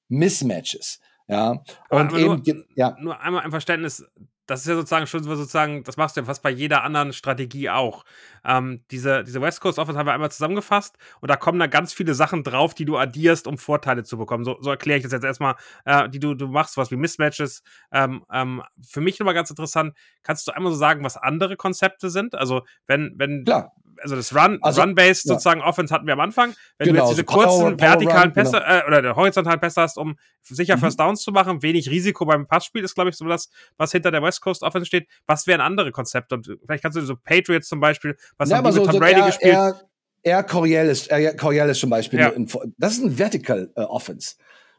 [0.10, 0.99] Mismatches.
[1.27, 2.95] Ja, und eben, nur, ja.
[3.01, 4.05] nur einmal ein Verständnis,
[4.47, 7.69] das ist ja sozusagen schon sozusagen, das machst du ja fast bei jeder anderen Strategie
[7.69, 8.05] auch.
[8.45, 11.91] Ähm, diese, diese West Coast Offense haben wir einmal zusammengefasst und da kommen da ganz
[11.91, 14.45] viele Sachen drauf, die du addierst, um Vorteile zu bekommen.
[14.45, 17.62] So, so erkläre ich das jetzt erstmal, äh, die du, du machst, was wie Mismatches.
[17.91, 22.10] Ähm, ähm, für mich nochmal ganz interessant, kannst du einmal so sagen, was andere Konzepte
[22.10, 22.33] sind?
[22.33, 25.33] Also, wenn, wenn, Klar also das Run, also, Run-Based ja.
[25.33, 26.53] sozusagen Offense hatten wir am Anfang.
[26.77, 28.95] Wenn genau, du jetzt diese kurzen Power, vertikalen Power Run, Pässe genau.
[28.95, 30.81] äh, oder horizontalen Pässe hast, um sicher mhm.
[30.81, 34.12] First Downs zu machen, wenig Risiko beim Passspiel ist, glaube ich, so das, was hinter
[34.12, 35.07] der West Coast Offense steht.
[35.25, 36.36] Was wären andere Konzepte?
[36.36, 38.99] Und vielleicht kannst du so Patriots zum Beispiel, was ja, haben die so, mit Tom
[38.99, 39.53] Brady so gespielt?
[39.53, 39.81] Eher,
[40.23, 42.19] eher Coriolis, eher Coriolis zum Beispiel.
[42.19, 42.31] Ja.
[42.77, 44.36] Das ist ein Vertical uh, Offense.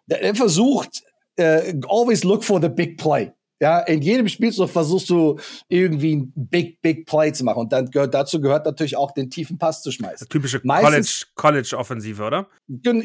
[0.07, 1.03] Der, der versucht,
[1.41, 3.33] uh, always look for the big play.
[3.61, 5.37] Ja, in jedem Spielzug versuchst du
[5.69, 7.59] irgendwie ein Big, Big Play zu machen.
[7.59, 10.29] Und dann gehört, dazu gehört natürlich auch den tiefen Pass zu schmeißen.
[10.29, 12.47] Typische College-Offensive, College oder?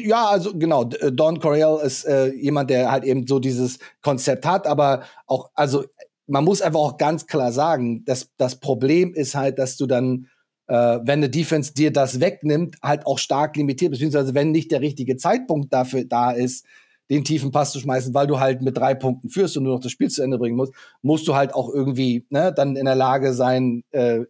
[0.00, 0.88] Ja, also genau.
[1.00, 5.50] Äh, Don Coryell ist äh, jemand, der halt eben so dieses Konzept hat, aber auch,
[5.54, 5.84] also
[6.26, 10.28] man muss einfach auch ganz klar sagen, dass das Problem ist halt, dass du dann
[10.66, 14.80] äh, wenn eine Defense dir das wegnimmt, halt auch stark limitiert, beziehungsweise wenn nicht der
[14.80, 16.64] richtige Zeitpunkt dafür da ist,
[17.10, 19.82] den tiefen Pass zu schmeißen, weil du halt mit drei Punkten führst und nur noch
[19.82, 22.94] das Spiel zu Ende bringen musst, musst du halt auch irgendwie ne, dann in der
[22.94, 24.20] Lage sein, äh,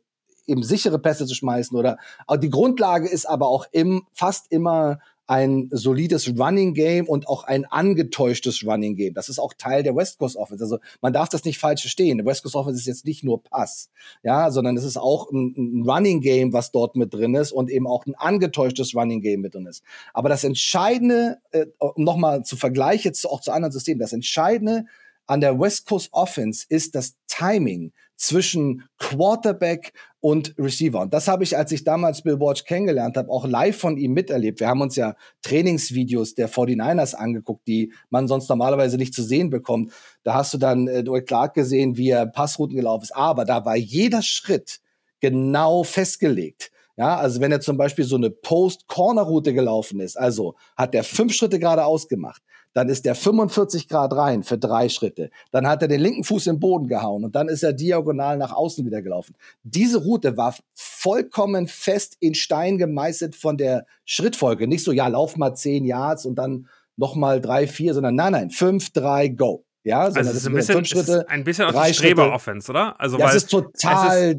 [0.47, 4.99] eben sichere Pässe zu schmeißen oder aber die Grundlage ist aber auch im, fast immer
[5.27, 9.15] ein solides Running Game und auch ein angetäuschtes Running Game.
[9.15, 10.63] Das ist auch Teil der West Coast Offense.
[10.63, 12.19] Also man darf das nicht falsch verstehen.
[12.19, 13.91] Der West Coast Offense ist jetzt nicht nur Pass,
[14.23, 17.71] ja, sondern es ist auch ein, ein Running Game, was dort mit drin ist und
[17.71, 19.83] eben auch ein angetäuschtes Running Game mit drin ist.
[20.13, 24.85] Aber das Entscheidende, äh, um nochmal zu vergleichen, auch zu anderen Systemen, das Entscheidende
[25.27, 31.00] an der West Coast Offense ist das Timing zwischen Quarterback und Receiver.
[31.00, 34.12] Und das habe ich, als ich damals Bill Walsh kennengelernt habe, auch live von ihm
[34.12, 34.61] miterlebt.
[34.61, 39.50] Wir haben uns ja Trainingsvideos der 49ers angeguckt, die man sonst normalerweise nicht zu sehen
[39.50, 39.92] bekommt.
[40.22, 43.16] Da hast du dann äh, Dwight Clark gesehen, wie er Passrouten gelaufen ist.
[43.16, 44.81] Aber da war jeder Schritt
[45.20, 46.70] genau festgelegt.
[46.96, 51.35] Ja, also wenn er zum Beispiel so eine Post-Corner-Route gelaufen ist, also hat er fünf
[51.35, 52.40] Schritte geradeaus gemacht,
[52.75, 55.31] dann ist der 45 Grad rein für drei Schritte.
[55.51, 58.53] Dann hat er den linken Fuß im Boden gehauen und dann ist er diagonal nach
[58.53, 59.35] außen wieder gelaufen.
[59.63, 64.69] Diese Route war vollkommen fest in Stein gemeißelt von der Schrittfolge.
[64.69, 68.33] Nicht so, ja, lauf mal zehn Yards und dann noch mal drei, vier, sondern nein,
[68.33, 69.63] nein, fünf, drei, go.
[69.85, 72.99] Ja, also es ist ein bisschen, Schritte, ein bisschen aus der Streber-Offense, oder?
[72.99, 74.38] Also, das ist total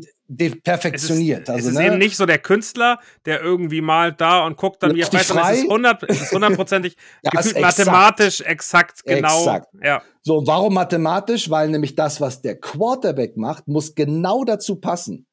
[0.63, 1.43] perfektioniert.
[1.43, 1.85] Es ist, also, es ist ne?
[1.85, 5.29] eben nicht so der Künstler, der irgendwie mal da und guckt dann, wie er weiß,
[5.29, 9.39] es ist 100, es ist hundertprozentig ja, gefühlt mathematisch exakt genau.
[9.39, 9.67] Exakt.
[9.83, 10.01] Ja.
[10.23, 11.47] So, warum mathematisch?
[11.51, 15.24] Weil nämlich das, was der Quarterback macht, muss genau dazu passen.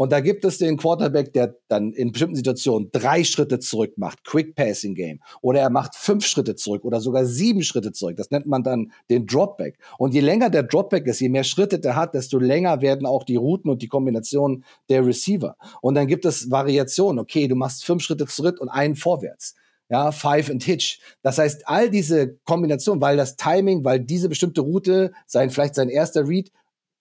[0.00, 4.24] Und da gibt es den Quarterback, der dann in bestimmten Situationen drei Schritte zurück macht,
[4.24, 5.20] Quick Passing Game.
[5.42, 8.16] Oder er macht fünf Schritte zurück oder sogar sieben Schritte zurück.
[8.16, 9.78] Das nennt man dann den Dropback.
[9.98, 13.24] Und je länger der Dropback ist, je mehr Schritte der hat, desto länger werden auch
[13.24, 15.58] die Routen und die Kombinationen der Receiver.
[15.82, 17.18] Und dann gibt es Variationen.
[17.18, 19.54] Okay, du machst fünf Schritte zurück und einen vorwärts
[19.90, 21.00] ja, Five and Hitch.
[21.20, 25.90] Das heißt, all diese Kombinationen, weil das Timing, weil diese bestimmte Route, sein, vielleicht sein
[25.90, 26.50] erster Read,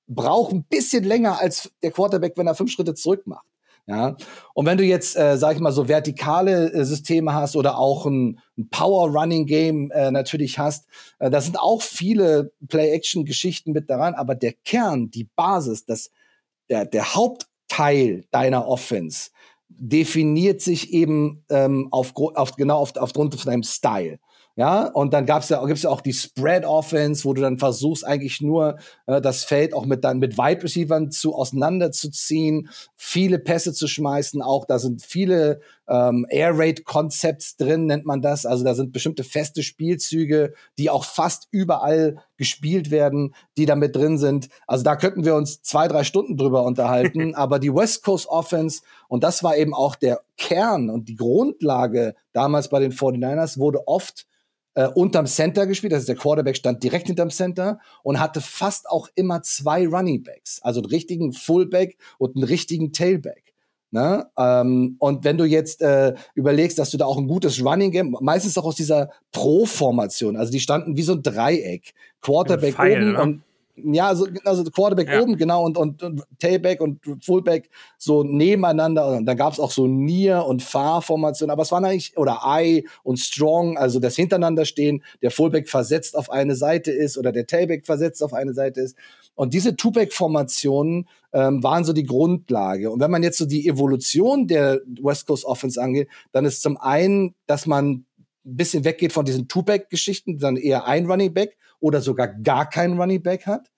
[0.09, 3.45] braucht ein bisschen länger als der Quarterback, wenn er fünf Schritte zurück macht.
[3.87, 4.15] Ja,
[4.53, 8.05] und wenn du jetzt, äh, sag ich mal, so vertikale äh, Systeme hast oder auch
[8.05, 10.85] ein, ein Power-Running-Game äh, natürlich hast,
[11.17, 16.11] äh, da sind auch viele Play-Action-Geschichten mit daran, aber der Kern, die Basis, das,
[16.69, 19.31] der, der Hauptteil deiner Offense
[19.69, 24.19] definiert sich eben ähm, auf, auf, genau auf, aufgrund von deinem Style.
[24.59, 28.05] Ja, und dann gab's ja, gibt's ja auch die Spread Offense, wo du dann versuchst,
[28.05, 32.67] eigentlich nur äh, das Feld auch mit dann mit Wide Receivern zu auseinanderzuziehen,
[32.97, 34.41] viele Pässe zu schmeißen.
[34.41, 38.45] Auch da sind viele ähm, Air Raid Concepts drin, nennt man das.
[38.45, 43.95] Also da sind bestimmte feste Spielzüge, die auch fast überall gespielt werden, die da mit
[43.95, 44.49] drin sind.
[44.67, 47.33] Also da könnten wir uns zwei, drei Stunden drüber unterhalten.
[47.33, 52.13] Aber die West Coast Offense, und das war eben auch der Kern und die Grundlage
[52.33, 54.25] damals bei den 49ers, wurde oft
[54.79, 55.91] äh, unterm Center gespielt.
[55.91, 60.23] Das ist der Quarterback stand direkt hinterm Center und hatte fast auch immer zwei Running
[60.23, 63.53] Backs, also einen richtigen Fullback und einen richtigen Tailback.
[63.91, 64.27] Ne?
[64.37, 68.15] Ähm, und wenn du jetzt äh, überlegst, dass du da auch ein gutes Running Game,
[68.21, 73.11] meistens auch aus dieser Pro-Formation, also die standen wie so ein Dreieck, Quarterback Pfeil, oben
[73.13, 73.21] ne?
[73.21, 73.41] und
[73.83, 75.21] ja, also, also Quarterback ja.
[75.21, 79.07] oben, genau, und, und, und Tailback und Fullback so nebeneinander.
[79.17, 82.87] Und dann gab es auch so Near- und Far-Formationen, aber es waren eigentlich, oder I
[83.03, 87.47] und Strong, also das hintereinander stehen, der Fullback versetzt auf eine Seite ist oder der
[87.47, 88.95] Tailback versetzt auf eine Seite ist.
[89.35, 92.91] Und diese Two-Back-Formationen ähm, waren so die Grundlage.
[92.91, 96.75] Und wenn man jetzt so die Evolution der West Coast Offense angeht, dann ist zum
[96.75, 98.05] einen, dass man
[98.45, 102.99] ein bisschen weggeht von diesen Two-Back-Geschichten, dann eher ein Running Back oder sogar gar keinen
[102.99, 103.71] Running Back hat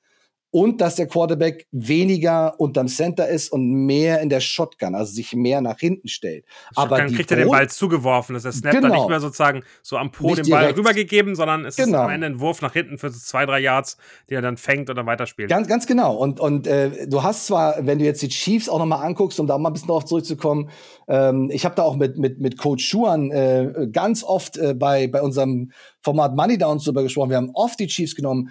[0.51, 5.33] und dass der Quarterback weniger unterm Center ist und mehr in der Shotgun, also sich
[5.33, 6.45] mehr nach hinten stellt.
[6.75, 8.89] Aber dann kriegt er den Ball zugeworfen, dass der Snap genau.
[8.89, 11.99] dann nicht mehr sozusagen so am Po den Ball rübergegeben, sondern es genau.
[11.99, 13.97] ist am Ende ein Wurf nach hinten für so zwei, drei Yards,
[14.29, 15.49] den er dann fängt und dann weiterspielt.
[15.49, 16.15] Ganz, ganz genau.
[16.15, 19.47] Und, und äh, du hast zwar, wenn du jetzt die Chiefs auch nochmal anguckst, um
[19.47, 20.69] da mal ein bisschen darauf zurückzukommen,
[21.07, 25.07] ähm, ich habe da auch mit, mit, mit Coach Schuan äh, ganz oft äh, bei,
[25.07, 25.71] bei unserem
[26.03, 27.29] Format Money Downs drüber gesprochen.
[27.29, 28.49] Wir haben oft die Chiefs genommen,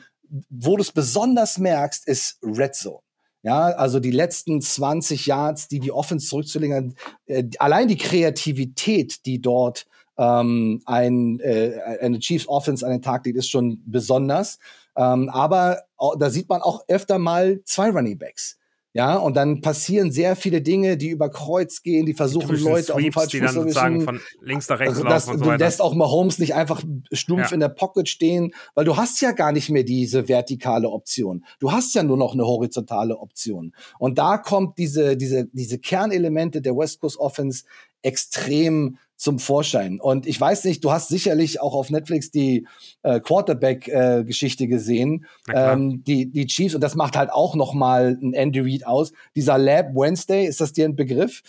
[0.49, 3.01] wo du es besonders merkst, ist Red Zone.
[3.43, 6.95] Ja, also die letzten 20 Yards, die die Offense zurückzulegen,
[7.27, 9.87] äh, allein die Kreativität, die dort
[10.19, 14.59] ähm, ein, äh, eine Chiefs Offense an den Tag legt, ist schon besonders.
[14.95, 15.85] Ähm, aber
[16.19, 18.59] da sieht man auch öfter mal zwei Running Backs.
[18.93, 22.87] Ja, und dann passieren sehr viele Dinge, die über Kreuz gehen, die versuchen die Leute
[22.87, 25.45] Sweeps, auf den falschen Fuß zu sagen, von links nach rechts also das, laufen und
[25.45, 27.55] so Du lässt auch Mahomes nicht einfach stumpf ja.
[27.55, 31.45] in der Pocket stehen, weil du hast ja gar nicht mehr diese vertikale Option.
[31.61, 33.75] Du hast ja nur noch eine horizontale Option.
[34.01, 37.65] Und da kommt diese, diese, diese Kernelemente der West Coast Offense
[38.03, 40.01] extrem zum Vorschein.
[40.01, 42.67] Und ich weiß nicht, du hast sicherlich auch auf Netflix die
[43.03, 48.19] äh, Quarterback-Geschichte äh, gesehen, ähm, die, die Chiefs, und das macht halt auch noch mal
[48.23, 49.13] ein Andy Reid aus.
[49.37, 51.43] Dieser Lab Wednesday, ist das dir ein Begriff?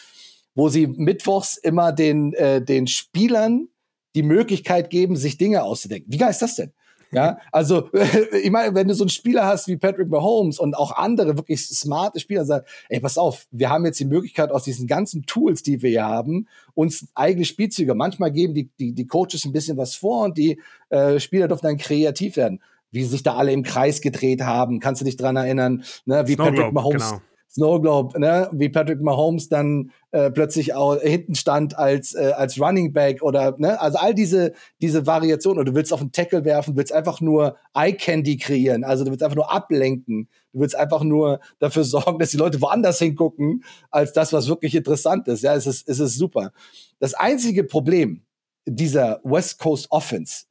[0.53, 3.69] Wo sie mittwochs immer den, äh, den Spielern
[4.15, 6.11] die Möglichkeit geben, sich Dinge auszudenken.
[6.11, 6.73] Wie geil ist das denn?
[7.11, 7.89] Ja, also
[8.43, 11.67] ich meine, wenn du so einen Spieler hast wie Patrick Mahomes und auch andere wirklich
[11.67, 15.61] smarte Spieler sagen, ey, pass auf, wir haben jetzt die Möglichkeit aus diesen ganzen Tools,
[15.61, 17.95] die wir hier haben, uns eigene Spielzüge.
[17.95, 21.65] Manchmal geben die, die, die Coaches ein bisschen was vor und die äh, Spieler dürfen
[21.65, 22.61] dann kreativ werden.
[22.91, 26.27] Wie sich da alle im Kreis gedreht haben, kannst du dich dran erinnern, ne?
[26.27, 27.21] wie Snow Patrick Globe, Mahomes genau
[27.53, 32.59] Snow Globe, ne, wie Patrick Mahomes dann äh, plötzlich auch hinten stand als äh, als
[32.61, 35.59] Running Back oder ne, also all diese diese Variationen.
[35.59, 39.11] Und du willst auf einen Tackle werfen, willst einfach nur Eye Candy kreieren, also du
[39.11, 40.29] willst einfach nur ablenken.
[40.53, 44.73] Du willst einfach nur dafür sorgen, dass die Leute woanders hingucken als das, was wirklich
[44.73, 45.41] interessant ist.
[45.43, 46.53] Ja, es ist es ist super.
[46.99, 48.21] Das einzige Problem
[48.65, 50.45] dieser West Coast Offense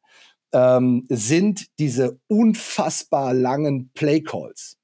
[0.53, 4.80] ähm, sind diese unfassbar langen Play Calls.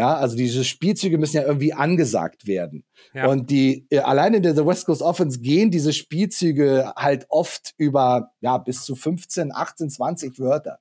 [0.00, 2.84] Ja, also diese Spielzüge müssen ja irgendwie angesagt werden.
[3.12, 3.26] Ja.
[3.26, 8.32] Und die, äh, allein in der West Coast Offense gehen diese Spielzüge halt oft über,
[8.40, 10.78] ja, bis zu 15, 18, 20 Wörter.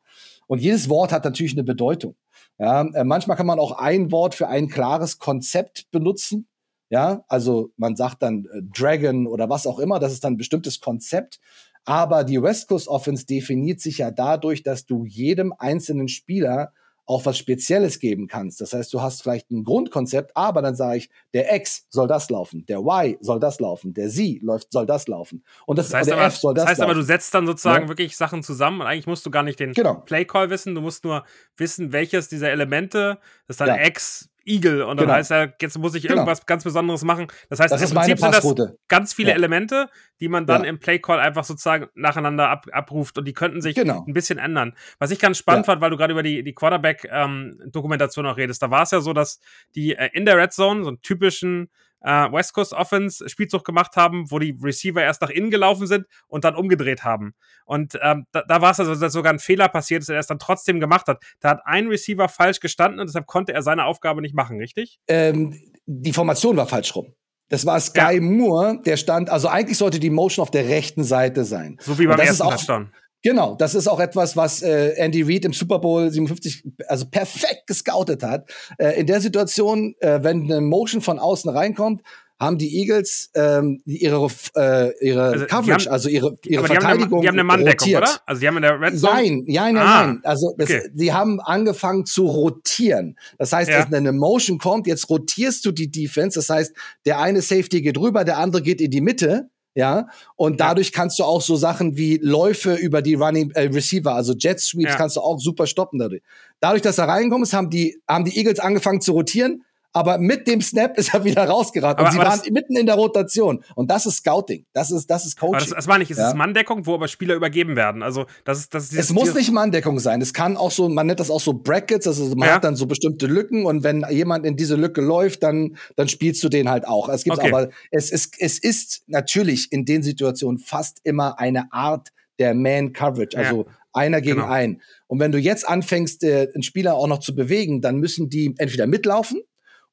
[0.47, 2.15] Und jedes Wort hat natürlich eine Bedeutung.
[2.59, 6.47] Ja, äh, manchmal kann man auch ein Wort für ein klares Konzept benutzen.
[6.89, 10.37] Ja, also man sagt dann äh, Dragon oder was auch immer, das ist dann ein
[10.37, 11.41] bestimmtes Konzept.
[11.83, 16.71] Aber die West Coast Offense definiert sich ja dadurch, dass du jedem einzelnen Spieler
[17.09, 18.61] auch was Spezielles geben kannst.
[18.61, 22.29] Das heißt, du hast vielleicht ein Grundkonzept, aber dann sage ich, der X soll das
[22.29, 25.43] laufen, der Y soll das laufen, der Z läuft, soll das laufen.
[25.65, 26.91] Und das, das heißt, aber, F soll das, das heißt laufen.
[26.91, 27.89] aber, du setzt dann sozusagen ja.
[27.89, 29.95] wirklich Sachen zusammen und eigentlich musst du gar nicht den genau.
[29.95, 31.23] Play-Call wissen, du musst nur
[31.57, 33.17] wissen, welches dieser Elemente,
[33.47, 33.87] das ist dann ja.
[33.87, 35.17] X, Eagle und dann genau.
[35.17, 36.15] heißt er, jetzt muss ich genau.
[36.15, 37.27] irgendwas ganz Besonderes machen.
[37.49, 39.35] Das heißt, das im Prinzip sind das ganz viele ja.
[39.35, 40.69] Elemente, die man dann ja.
[40.69, 44.03] im Playcall einfach sozusagen nacheinander ab, abruft und die könnten sich genau.
[44.07, 44.75] ein bisschen ändern.
[44.97, 45.73] Was ich ganz spannend ja.
[45.73, 49.01] fand, weil du gerade über die, die Quarterback-Dokumentation ähm, auch redest, da war es ja
[49.01, 49.39] so, dass
[49.75, 51.69] die äh, in der Red Zone so einen typischen
[52.01, 56.05] äh, West Coast Offense Spielzug gemacht haben, wo die Receiver erst nach innen gelaufen sind
[56.27, 57.33] und dann umgedreht haben.
[57.65, 60.27] Und ähm, da, da war es also, dass sogar ein Fehler passiert ist, er es
[60.27, 61.23] dann trotzdem gemacht hat.
[61.39, 64.99] Da hat ein Receiver falsch gestanden und deshalb konnte er seine Aufgabe nicht machen, richtig?
[65.07, 67.13] Ähm, die Formation war falsch rum.
[67.49, 68.21] Das war Sky ja.
[68.21, 71.77] Moore, der stand, also eigentlich sollte die Motion auf der rechten Seite sein.
[71.81, 72.91] So wie beim ersten Touchdown.
[73.21, 77.67] Genau, das ist auch etwas, was äh, Andy Reid im Super Bowl 57 also perfekt
[77.67, 78.49] gescoutet hat.
[78.77, 82.01] Äh, in der Situation, äh, wenn eine Motion von außen reinkommt,
[82.39, 87.21] haben die Eagles ähm, ihre äh, ihre also Coverage, haben, also ihre ihre Verteidigung.
[87.21, 88.03] Die haben eine, die haben eine Manndeckung, rotiert.
[88.03, 88.21] oder?
[88.25, 89.13] Also die haben in der Red Zone.
[89.13, 90.19] Nein, nein, nein, ah, nein.
[90.23, 90.89] Also das, okay.
[90.93, 93.17] die haben angefangen zu rotieren.
[93.37, 93.85] Das heißt, ja.
[93.89, 96.39] wenn eine Motion kommt, jetzt rotierst du die Defense.
[96.39, 96.73] Das heißt,
[97.05, 99.49] der eine Safety geht rüber, der andere geht in die Mitte.
[99.75, 104.13] Ja, und dadurch kannst du auch so Sachen wie Läufe über die Running äh, Receiver,
[104.13, 104.97] also Jet Sweeps, ja.
[104.97, 106.21] kannst du auch super stoppen dadurch.
[106.59, 110.47] Dadurch, dass er reingekommen ist, haben die, haben die Eagles angefangen zu rotieren, aber mit
[110.47, 112.05] dem Snap ist er wieder rausgeraten.
[112.05, 113.63] und sie waren mitten in der Rotation.
[113.75, 114.65] Und das ist Scouting.
[114.73, 115.55] Das ist, das ist Coaching.
[115.55, 116.29] Aber das, das war nicht, es ja?
[116.29, 118.03] ist Manndeckung, wo aber Spieler übergeben werden.
[118.03, 120.21] Also, das ist, das ist Es muss nicht Manndeckung sein.
[120.21, 122.55] Es kann auch so, man nennt das auch so Brackets, also man ja.
[122.55, 126.43] hat dann so bestimmte Lücken und wenn jemand in diese Lücke läuft, dann, dann spielst
[126.43, 127.09] du den halt auch.
[127.09, 127.49] Es gibt okay.
[127.49, 133.37] aber, es ist, es ist natürlich in den Situationen fast immer eine Art der Man-Coverage.
[133.37, 133.73] Also, ja.
[133.91, 134.47] Einer gegen genau.
[134.47, 134.81] einen.
[135.07, 138.53] Und wenn du jetzt anfängst, äh, einen Spieler auch noch zu bewegen, dann müssen die
[138.59, 139.41] entweder mitlaufen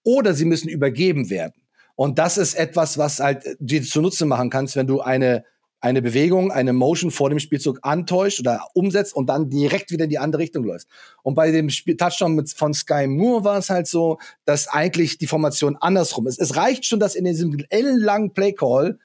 [0.06, 1.54] oder sie müssen übergeben werden.
[1.96, 5.44] Und das ist etwas, was halt dir zunutze machen kannst, wenn du eine
[5.80, 10.10] eine Bewegung, eine Motion vor dem Spielzug antäuscht oder umsetzt und dann direkt wieder in
[10.10, 10.88] die andere Richtung läuft.
[11.22, 15.18] Und bei dem Spiel Touchdown mit, von Sky Moore war es halt so, dass eigentlich
[15.18, 16.40] die Formation andersrum ist.
[16.40, 18.98] Es reicht schon, dass in diesem ellenlangen Play Call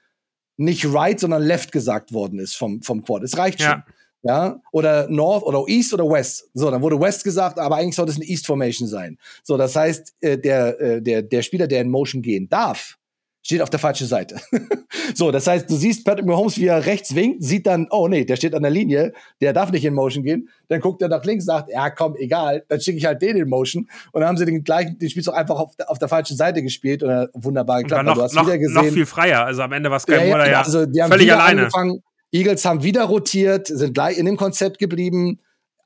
[0.57, 3.23] nicht right, sondern left gesagt worden ist vom, vom Quad.
[3.23, 3.71] Es reicht ja.
[3.71, 3.83] schon
[4.23, 6.49] ja, oder North oder East oder West.
[6.53, 9.17] So, dann wurde West gesagt, aber eigentlich sollte es eine East Formation sein.
[9.43, 12.97] So, das heißt, äh, der, äh, der, der Spieler, der in Motion gehen darf,
[13.43, 14.39] steht auf der falschen Seite.
[15.15, 18.23] so, das heißt, du siehst Patrick Mahomes, wie er rechts winkt, sieht dann, oh nee,
[18.23, 20.49] der steht an der Linie, der darf nicht in Motion gehen.
[20.67, 23.49] Dann guckt er nach links, sagt, ja komm, egal, dann schicke ich halt den in
[23.49, 23.89] Motion.
[24.11, 26.61] Und dann haben sie den gleichen, den Spielzug einfach auf der, auf der falschen Seite
[26.61, 28.05] gespielt und wunderbar geklappt.
[28.05, 29.45] Noch, du hast noch, wieder gesehen, noch viel freier.
[29.45, 31.61] Also am Ende war es kein ja, ja, also die haben völlig alleine.
[31.61, 35.39] Angefangen, Eagles haben wieder rotiert, sind gleich in dem Konzept geblieben.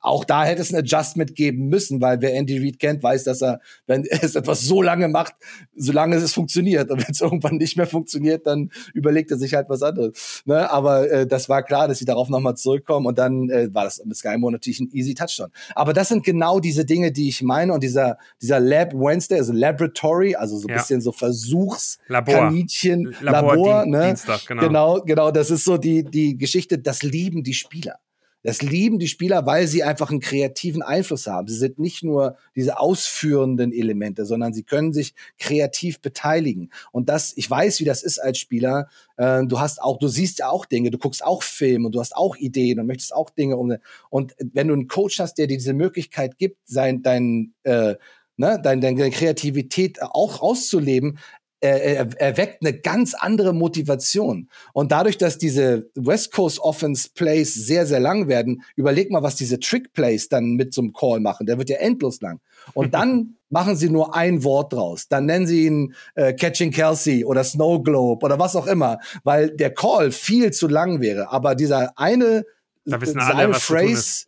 [0.06, 3.41] Auch da hätte es ein Adjustment geben müssen, weil wer Andy Reid kennt, weiß, dass
[3.41, 5.34] er, wenn er es etwas so lange macht,
[5.76, 6.91] solange es funktioniert.
[6.91, 10.44] Und wenn es irgendwann nicht mehr funktioniert, dann überlegt er sich halt was anderes.
[10.46, 10.70] Ne?
[10.70, 13.08] Aber äh, das war klar, dass sie darauf nochmal zurückkommen.
[13.08, 15.50] Und dann äh, war das mit Sky Moore natürlich ein easy Touchdown.
[15.74, 17.74] Aber das sind genau diese Dinge, die ich meine.
[17.74, 20.78] Und dieser, dieser Lab Wednesday, also Laboratory, also so ein ja.
[20.78, 24.06] bisschen so Versuchskaninchen, Labor, Labor Dien ne?
[24.06, 24.62] Dienstag, genau.
[24.62, 25.32] genau, genau.
[25.32, 27.98] Das ist so die, die Geschichte, das lieben die Spieler.
[28.45, 31.47] Das lieben die Spieler, weil sie einfach einen kreativen Einfluss haben.
[31.47, 36.69] Sie sind nicht nur diese ausführenden Elemente, sondern sie können sich kreativ beteiligen.
[36.91, 38.88] Und das, ich weiß, wie das ist als Spieler.
[39.17, 41.99] Äh, du hast auch, du siehst ja auch Dinge, du guckst auch Film und du
[41.99, 43.75] hast auch Ideen und möchtest auch Dinge um.
[44.12, 47.95] Und wenn du einen Coach hast, der dir diese Möglichkeit gibt, sein, dein, äh,
[48.38, 51.17] ne, deine, deine Kreativität auch auszuleben,
[51.62, 54.50] erweckt eine ganz andere Motivation.
[54.74, 59.36] Und dadurch, dass diese West Coast Offense Plays sehr, sehr lang werden, überleg mal, was
[59.36, 61.46] diese Trick Plays dann mit so einem Call machen.
[61.46, 62.39] Der wird ja endlos lang.
[62.74, 65.08] Und dann machen sie nur ein Wort draus.
[65.08, 69.50] Dann nennen sie ihn äh, Catching Kelsey oder Snow Globe oder was auch immer, weil
[69.52, 71.32] der Call viel zu lang wäre.
[71.32, 72.44] Aber dieser eine,
[72.86, 74.26] da wissen alle, eine Phrase,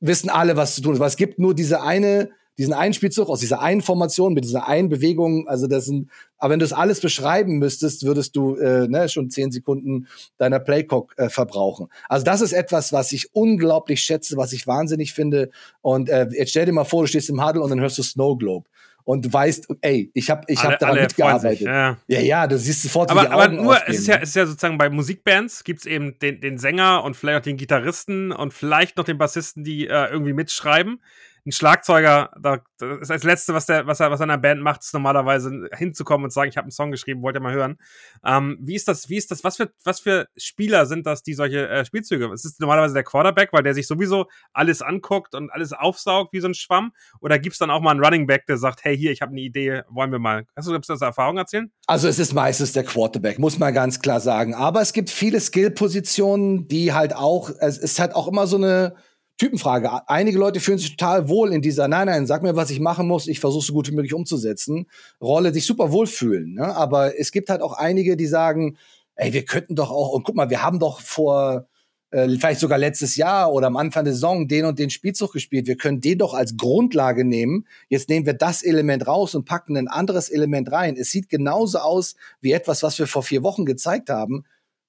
[0.00, 1.00] wissen alle, was zu tun ist.
[1.00, 4.66] Weil es gibt nur diese eine diesen einen Spielzug, aus dieser einen Formation, mit dieser
[4.66, 8.88] einen Bewegung, also das sind, aber wenn du das alles beschreiben müsstest, würdest du äh,
[8.88, 10.06] ne, schon zehn Sekunden
[10.38, 11.88] deiner Playcock äh, verbrauchen.
[12.08, 15.50] Also das ist etwas, was ich unglaublich schätze, was ich wahnsinnig finde.
[15.82, 18.02] Und äh, jetzt stell dir mal vor, du stehst im Huddle und dann hörst du
[18.02, 18.66] Snow Globe
[19.06, 21.58] und weißt, ey, ich habe ich hab daran mitgearbeitet.
[21.58, 21.96] Sich, ja.
[22.08, 22.20] ja.
[22.20, 24.34] ja, du siehst sofort, aber, wie die aber Augen nur, es ist, ja, es ist
[24.34, 28.32] ja sozusagen bei Musikbands gibt es eben den, den Sänger und vielleicht auch den Gitarristen
[28.32, 31.00] und vielleicht noch den Bassisten, die äh, irgendwie mitschreiben
[31.46, 34.82] ein Schlagzeuger, da, das ist das Letzte, was, der, was er was einer Band macht,
[34.82, 37.78] ist normalerweise hinzukommen und zu sagen, ich habe einen Song geschrieben, wollt ihr mal hören.
[38.24, 41.34] Ähm, wie ist das, wie ist das, was für, was für Spieler sind das, die
[41.34, 42.30] solche äh, Spielzüge?
[42.32, 46.40] Ist es normalerweise der Quarterback, weil der sich sowieso alles anguckt und alles aufsaugt wie
[46.40, 46.92] so ein Schwamm?
[47.20, 49.30] Oder gibt es dann auch mal einen Running Back, der sagt, hey, hier, ich habe
[49.30, 50.46] eine Idee, wollen wir mal.
[50.56, 51.70] Hast du das Erfahrung erzählen?
[51.86, 54.54] Also es ist meistens der Quarterback, muss man ganz klar sagen.
[54.54, 58.96] Aber es gibt viele Skill-Positionen, die halt auch, es ist halt auch immer so eine
[59.38, 60.08] Typenfrage.
[60.08, 63.06] Einige Leute fühlen sich total wohl in dieser, nein, nein, sag mir, was ich machen
[63.06, 64.86] muss, ich versuche so gut wie möglich umzusetzen.
[65.20, 66.54] Rolle sich super wohlfühlen.
[66.54, 66.74] Ne?
[66.74, 68.78] Aber es gibt halt auch einige, die sagen,
[69.14, 71.66] ey, wir könnten doch auch, und guck mal, wir haben doch vor,
[72.10, 75.66] äh, vielleicht sogar letztes Jahr oder am Anfang der Saison den und den Spielzug gespielt.
[75.66, 77.66] Wir können den doch als Grundlage nehmen.
[77.88, 80.96] Jetzt nehmen wir das Element raus und packen ein anderes Element rein.
[80.96, 84.44] Es sieht genauso aus wie etwas, was wir vor vier Wochen gezeigt haben.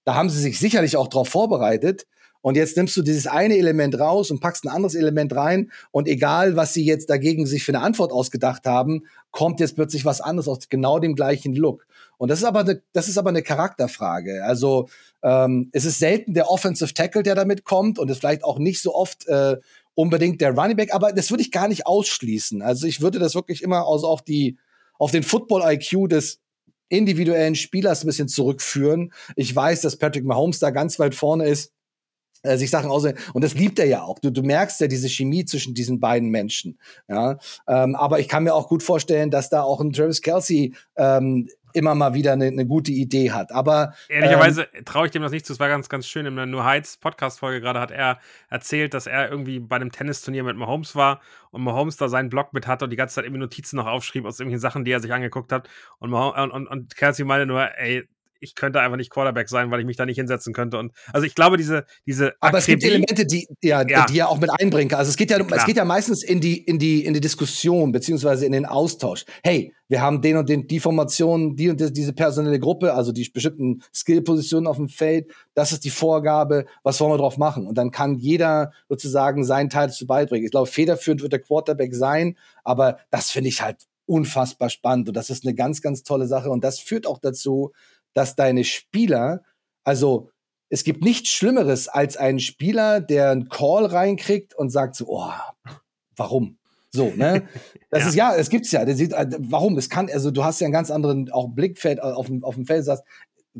[0.05, 2.07] Da haben sie sich sicherlich auch darauf vorbereitet.
[2.47, 5.69] Und jetzt nimmst du dieses eine Element raus und packst ein anderes Element rein.
[5.91, 10.05] Und egal, was sie jetzt dagegen sich für eine Antwort ausgedacht haben, kommt jetzt plötzlich
[10.05, 11.85] was anderes aus genau dem gleichen Look.
[12.17, 14.45] Und das ist aber eine, das ist aber eine Charakterfrage.
[14.45, 14.87] Also
[15.23, 18.81] ähm, es ist selten der Offensive Tackle, der damit kommt und es vielleicht auch nicht
[18.81, 19.57] so oft äh,
[19.93, 22.61] unbedingt der Running Back, aber das würde ich gar nicht ausschließen.
[22.61, 24.57] Also ich würde das wirklich immer aus auf die
[24.97, 26.39] auf den Football IQ des
[26.87, 29.11] individuellen Spielers ein bisschen zurückführen.
[29.35, 31.73] Ich weiß, dass Patrick Mahomes da ganz weit vorne ist
[32.43, 34.19] äh, sich Sachen aus und das liebt er ja auch.
[34.19, 36.79] Du, du merkst ja diese Chemie zwischen diesen beiden Menschen.
[37.07, 40.73] Ja, ähm, aber ich kann mir auch gut vorstellen, dass da auch ein Travis Kelsey
[40.95, 43.51] ähm, immer mal wieder eine, eine gute Idee hat.
[43.51, 45.53] Aber ehrlicherweise ähm, traue ich dem das nicht zu.
[45.53, 46.25] Es war ganz, ganz schön.
[46.25, 48.19] In der Nur Heights Podcast-Folge gerade hat er
[48.49, 51.21] erzählt, dass er irgendwie bei einem Tennisturnier mit Mahomes war
[51.51, 54.25] und Mahomes da seinen Blog mit hatte und die ganze Zeit irgendwie Notizen noch aufschrieb
[54.25, 55.69] aus irgendwelchen Sachen, die er sich angeguckt hat.
[55.99, 58.07] Und, Mahomes, und, und, und Kelsey meinte nur, ey,
[58.39, 60.77] ich könnte einfach nicht Quarterback sein, weil ich mich da nicht hinsetzen könnte.
[60.77, 64.05] Und also ich glaube, diese, diese Aber es gibt Elemente, die, ja, ja.
[64.05, 64.99] die ja auch mit einbringen kann.
[64.99, 65.59] Also es geht ja, Klar.
[65.59, 69.25] es geht ja meistens in die, in die, in die Diskussion, beziehungsweise in den Austausch.
[69.43, 73.11] Hey, wir haben den und den, die Formation, die und die, diese personelle Gruppe, also
[73.11, 75.31] die bestimmten Skill-Positionen auf dem Feld.
[75.53, 76.65] Das ist die Vorgabe.
[76.83, 77.65] Was wollen wir drauf machen?
[77.65, 80.45] Und dann kann jeder sozusagen seinen Teil dazu beibringen.
[80.45, 85.17] Ich glaube, federführend wird der Quarterback sein, aber das finde ich halt unfassbar spannend und
[85.17, 87.73] das ist eine ganz, ganz tolle Sache und das führt auch dazu,
[88.17, 89.43] dass deine Spieler,
[89.83, 90.31] also
[90.69, 95.31] es gibt nichts Schlimmeres als einen Spieler, der einen Call reinkriegt und sagt so, oh,
[96.15, 96.57] warum?
[96.89, 97.47] So, ne?
[97.91, 98.07] Das ja.
[98.09, 98.83] ist ja, es gibt's ja.
[98.85, 99.77] Der sieht, äh, warum?
[99.77, 102.65] Es kann, also du hast ja einen ganz anderen auch Blickfeld auf dem, auf dem
[102.65, 103.03] Feld, sagst,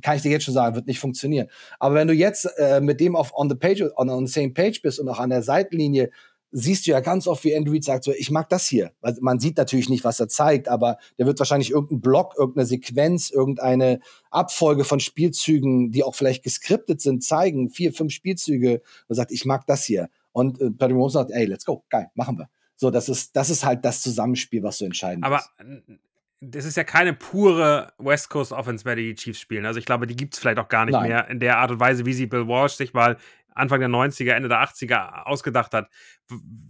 [0.02, 1.50] kann ich dir jetzt schon sagen, wird nicht funktionieren.
[1.80, 4.54] Aber wenn du jetzt äh, mit dem auf on the page, on, on the same
[4.54, 6.10] page bist und auch an der Seitenlinie
[6.52, 8.92] siehst du ja ganz oft, wie Andrew Reid sagt, so, ich mag das hier.
[9.02, 12.66] Also man sieht natürlich nicht, was er zeigt, aber der wird wahrscheinlich irgendeinen Block, irgendeine
[12.66, 14.00] Sequenz, irgendeine
[14.32, 19.46] Abfolge von Spielzügen, die auch vielleicht geskriptet sind, zeigen, vier, fünf Spielzüge und sagt, ich
[19.46, 20.10] mag das hier.
[20.32, 22.50] Und äh, Patrick Mahomes sagt, ey, let's go, geil, machen wir.
[22.76, 25.50] So, das ist, das ist halt das Zusammenspiel, was so entscheidend aber ist.
[25.58, 26.00] Aber
[26.40, 29.66] das ist ja keine pure West Coast Offense mehr, die die Chiefs spielen.
[29.66, 31.10] Also ich glaube, die gibt es vielleicht auch gar nicht Nein.
[31.10, 33.18] mehr in der Art und Weise, wie sie Bill Walsh sich mal
[33.58, 35.90] Anfang der 90er, Ende der 80er ausgedacht hat.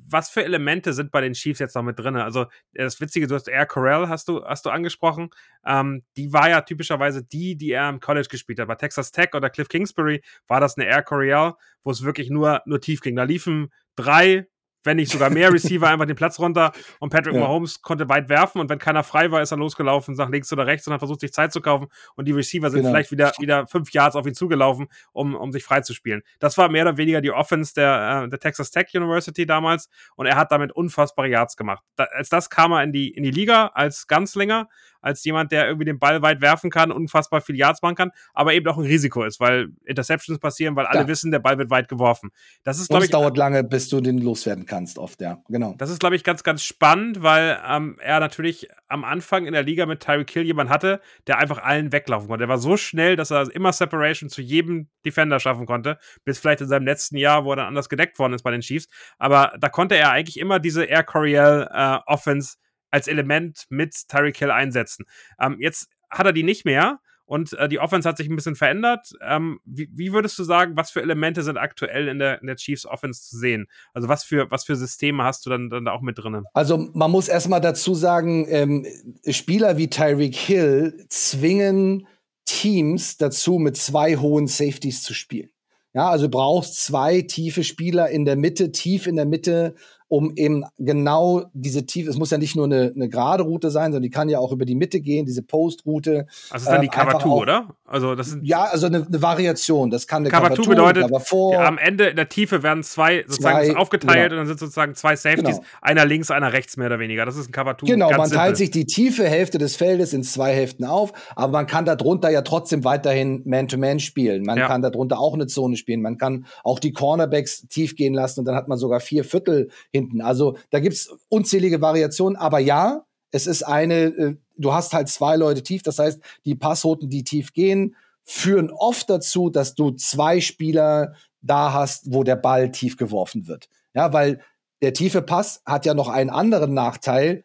[0.10, 2.16] Was für Elemente sind bei den Chiefs jetzt noch mit drin?
[2.16, 5.30] Also das Witzige, du hast Air Corral, hast du, hast du angesprochen.
[5.66, 8.68] Ähm, die war ja typischerweise die, die er im College gespielt hat.
[8.68, 12.62] Bei Texas Tech oder Cliff Kingsbury war das eine Air Corral, wo es wirklich nur,
[12.66, 13.16] nur tief ging.
[13.16, 14.48] Da liefen drei
[14.88, 17.42] wenn nicht sogar mehr Receiver einfach den Platz runter und Patrick ja.
[17.42, 20.66] Mahomes konnte weit werfen und wenn keiner frei war, ist er losgelaufen nach links oder
[20.66, 22.92] rechts und hat versucht, sich Zeit zu kaufen und die Receiver sind genau.
[22.92, 26.24] vielleicht wieder, wieder fünf Yards auf ihn zugelaufen, um, um sich frei zu spielen.
[26.40, 30.26] Das war mehr oder weniger die Offense der, äh, der Texas Tech University damals und
[30.26, 31.84] er hat damit unfassbare Yards gemacht.
[31.96, 34.68] Da, als das kam er in die, in die Liga als Ganzlinger
[35.08, 38.54] als jemand, der irgendwie den Ball weit werfen kann, unfassbar viel Yards machen kann, aber
[38.54, 41.08] eben auch ein Risiko ist, weil Interceptions passieren, weil alle ja.
[41.08, 42.32] wissen, der Ball wird weit geworfen.
[42.64, 43.12] Das ist, glaube ich.
[43.12, 45.74] dauert lange, bis du den loswerden kannst, oft, ja, genau.
[45.78, 49.64] Das ist, glaube ich, ganz, ganz spannend, weil ähm, er natürlich am Anfang in der
[49.64, 52.44] Liga mit Tyreek Hill jemanden hatte, der einfach allen weglaufen konnte.
[52.44, 56.62] Der war so schnell, dass er immer Separation zu jedem Defender schaffen konnte, bis vielleicht
[56.62, 58.88] in seinem letzten Jahr, wo er dann anders gedeckt worden ist bei den Chiefs.
[59.18, 62.58] Aber da konnte er eigentlich immer diese Air Coryell äh, Offense
[62.92, 65.06] als Element mit Tyreek Hill einsetzen.
[65.40, 68.56] Ähm, jetzt hat er die nicht mehr und äh, die Offense hat sich ein bisschen
[68.56, 69.12] verändert.
[69.22, 72.56] Ähm, wie, wie, würdest du sagen, was für Elemente sind aktuell in der, in der,
[72.56, 73.68] Chiefs Offense zu sehen?
[73.94, 76.46] Also was für, was für Systeme hast du dann, dann da auch mit drin?
[76.54, 78.86] Also man muss erstmal dazu sagen, ähm,
[79.30, 82.08] Spieler wie Tyreek Hill zwingen
[82.46, 85.50] Teams dazu, mit zwei hohen Safeties zu spielen.
[85.94, 89.76] Ja, also brauchst zwei tiefe Spieler in der Mitte, tief in der Mitte,
[90.10, 93.92] um eben genau diese Tiefe, es muss ja nicht nur eine, eine gerade Route sein,
[93.92, 96.28] sondern die kann ja auch über die Mitte gehen, diese Post-Route.
[96.50, 97.76] Also ist dann die Cover 2, oder?
[97.86, 99.90] Also das sind ja, also eine, eine, Variation.
[99.90, 103.66] Das kann eine Cover 2 bedeutet, ja, am Ende in der Tiefe werden zwei sozusagen
[103.66, 104.34] zwei, aufgeteilt genau.
[104.34, 105.68] und dann sind sozusagen zwei Safeties, genau.
[105.82, 107.26] einer links, einer rechts mehr oder weniger.
[107.26, 107.76] Das ist ein 2.
[107.86, 108.38] Genau, man simpel.
[108.38, 112.30] teilt sich die tiefe Hälfte des Feldes in zwei Hälften auf, aber man kann darunter
[112.30, 114.44] ja trotzdem weiterhin Man-to-Man -Man spielen.
[114.44, 114.68] Man ja.
[114.68, 116.02] kann darunter auch eine Zone spielen.
[116.02, 119.70] Man kann auch die Cornerbacks tief gehen lassen und dann hat man sogar vier Viertel
[119.98, 120.22] hinten.
[120.22, 125.36] Also da gibt's unzählige Variationen, aber ja, es ist eine, äh, du hast halt zwei
[125.36, 130.42] Leute tief, das heißt, die Passrouten, die tief gehen, führen oft dazu, dass du zwei
[130.42, 133.70] Spieler da hast, wo der Ball tief geworfen wird.
[133.94, 134.42] Ja, weil
[134.82, 137.44] der tiefe Pass hat ja noch einen anderen Nachteil.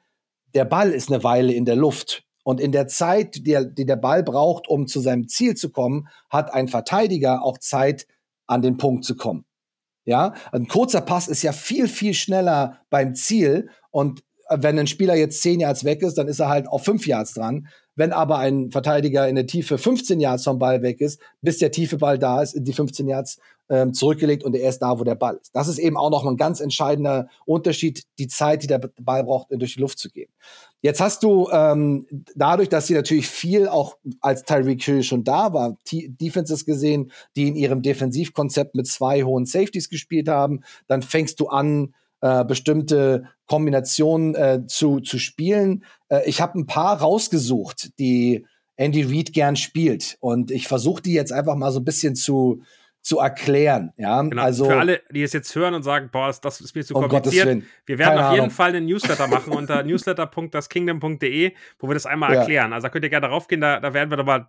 [0.54, 2.24] Der Ball ist eine Weile in der Luft.
[2.44, 6.08] Und in der Zeit, die, die der Ball braucht, um zu seinem Ziel zu kommen,
[6.28, 8.06] hat ein Verteidiger auch Zeit,
[8.48, 9.44] an den Punkt zu kommen.
[10.04, 13.68] Ja, ein kurzer Pass ist ja viel, viel schneller beim Ziel.
[13.90, 16.84] Und äh, wenn ein Spieler jetzt zehn Yards weg ist, dann ist er halt auf
[16.84, 17.68] fünf Yards dran.
[17.94, 21.70] Wenn aber ein Verteidiger in der Tiefe 15 Yards vom Ball weg ist, bis der
[21.70, 23.38] tiefe Ball da ist, die 15 Yards
[23.68, 25.54] ähm, zurückgelegt und er ist da, wo der Ball ist.
[25.54, 29.48] Das ist eben auch noch ein ganz entscheidender Unterschied, die Zeit, die der Ball braucht,
[29.50, 30.30] durch die Luft zu gehen.
[30.82, 35.52] Jetzt hast du ähm, dadurch, dass sie natürlich viel auch als Tyreek Hill schon da
[35.52, 41.38] war, Defenses gesehen, die in ihrem Defensivkonzept mit zwei hohen Safeties gespielt haben, dann fängst
[41.38, 45.84] du an, äh, bestimmte Kombinationen äh, zu, zu spielen.
[46.08, 48.46] Äh, ich habe ein paar rausgesucht, die
[48.76, 50.16] Andy Reid gern spielt.
[50.20, 52.62] Und ich versuche die jetzt einfach mal so ein bisschen zu,
[53.02, 53.92] zu erklären.
[53.96, 54.42] Ja, genau.
[54.42, 57.08] also für alle, die es jetzt hören und sagen, boah, das ist mir zu um
[57.08, 57.64] kompliziert.
[57.84, 58.50] Wir werden Keine auf jeden Ahnung.
[58.50, 62.40] Fall einen Newsletter machen unter newsletter.daskingdom.de, wo wir das einmal ja.
[62.40, 62.72] erklären.
[62.72, 64.48] Also da könnt ihr gerne drauf gehen, da, da werden wir doch mal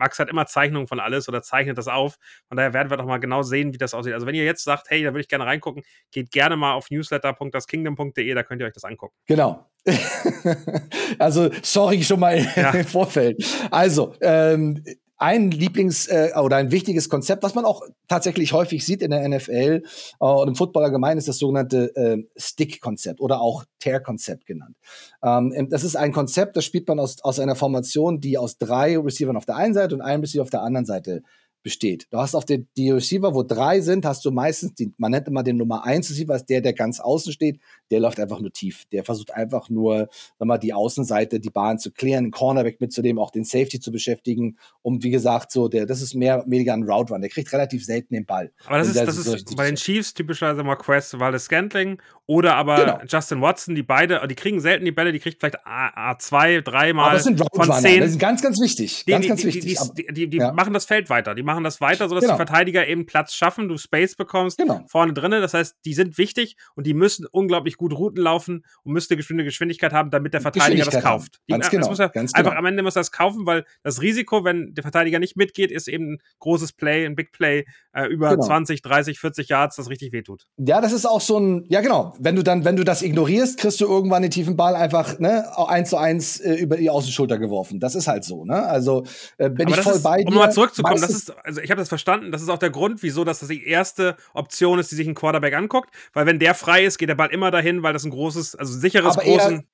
[0.00, 2.18] Max hat immer Zeichnungen von alles oder zeichnet das auf.
[2.48, 4.14] Von daher werden wir doch mal genau sehen, wie das aussieht.
[4.14, 6.90] Also wenn ihr jetzt sagt, hey, da würde ich gerne reingucken, geht gerne mal auf
[6.90, 9.14] newsletter.daskingdom.de, da könnt ihr euch das angucken.
[9.26, 9.66] Genau.
[11.18, 12.70] also sorry schon mal ja.
[12.70, 13.44] im Vorfeld.
[13.70, 14.82] Also ähm,
[15.20, 19.28] ein Lieblings- äh, oder ein wichtiges Konzept, was man auch tatsächlich häufig sieht in der
[19.28, 19.82] NFL
[20.18, 24.76] äh, und im Football allgemein, ist das sogenannte äh, Stick-Konzept oder auch Tear-Konzept genannt.
[25.22, 28.98] Ähm, das ist ein Konzept, das spielt man aus, aus einer Formation, die aus drei
[28.98, 31.22] Receivern auf der einen Seite und einem Receiver auf der anderen Seite
[31.62, 32.06] besteht.
[32.10, 35.28] Du hast auf den, die Receiver, wo drei sind, hast du meistens, die, man nennt
[35.28, 38.52] immer den Nummer eins Receiver, ist der, der ganz außen steht, der läuft einfach nur
[38.52, 38.84] tief.
[38.92, 40.08] Der versucht einfach nur,
[40.38, 43.92] sag mal, die Außenseite, die Bahn zu klären, einen Cornerback mitzunehmen, auch den Safety zu
[43.92, 44.56] beschäftigen.
[44.82, 47.20] Und wie gesagt, so, der, das ist mehr, weniger ein Route Run.
[47.20, 48.52] Der kriegt relativ selten den Ball.
[48.66, 52.76] Aber das ist, das ist bei den Chiefs typischerweise mal Quest, Wallace Scantling oder aber
[52.76, 52.98] genau.
[53.08, 57.06] Justin Watson, die beide, die kriegen selten die Bälle, die kriegt vielleicht A, A2, dreimal.
[57.06, 58.00] Aber das sind Route von zehn.
[58.00, 59.04] Das ist ganz, ganz wichtig.
[59.04, 59.78] Die, ganz, ganz die, wichtig.
[59.96, 60.52] Die, die, die ja.
[60.52, 61.34] machen das Feld weiter.
[61.34, 62.34] Die machen das weiter, sodass genau.
[62.34, 64.84] die Verteidiger eben Platz schaffen, du Space bekommst genau.
[64.88, 65.42] vorne drinnen.
[65.42, 69.16] Das heißt, die sind wichtig und die müssen unglaublich gut Routen laufen und müssen eine
[69.18, 71.40] bestimmte Geschwindigkeit haben, damit der Verteidiger das kauft.
[71.48, 72.50] Die, ganz genau, muss er einfach genau.
[72.52, 75.88] am Ende muss er das kaufen, weil das Risiko, wenn der Verteidiger nicht mitgeht, ist
[75.88, 78.44] eben ein großes Play, ein Big Play äh, über genau.
[78.44, 80.46] 20, 30, 40 Yards, das richtig wehtut.
[80.56, 83.58] Ja, das ist auch so ein, ja genau, wenn du dann, wenn du das ignorierst,
[83.58, 87.38] kriegst du irgendwann den tiefen Ball einfach ne, eins zu eins äh, über die Außenschulter
[87.38, 87.80] geworfen.
[87.80, 88.62] Das ist halt so, ne?
[88.64, 89.04] Also
[89.38, 90.28] äh, bin Aber ich voll ist, bei dir.
[90.28, 93.02] Um mal zurückzukommen, das ist, also ich habe das verstanden, das ist auch der Grund,
[93.02, 96.84] wieso das die erste Option ist, die sich ein Quarterback anguckt, weil wenn der frei
[96.84, 99.56] ist, geht der Ball immer dahin, weil das ein großes, also sicheres, aber großen.
[99.56, 99.64] Eher,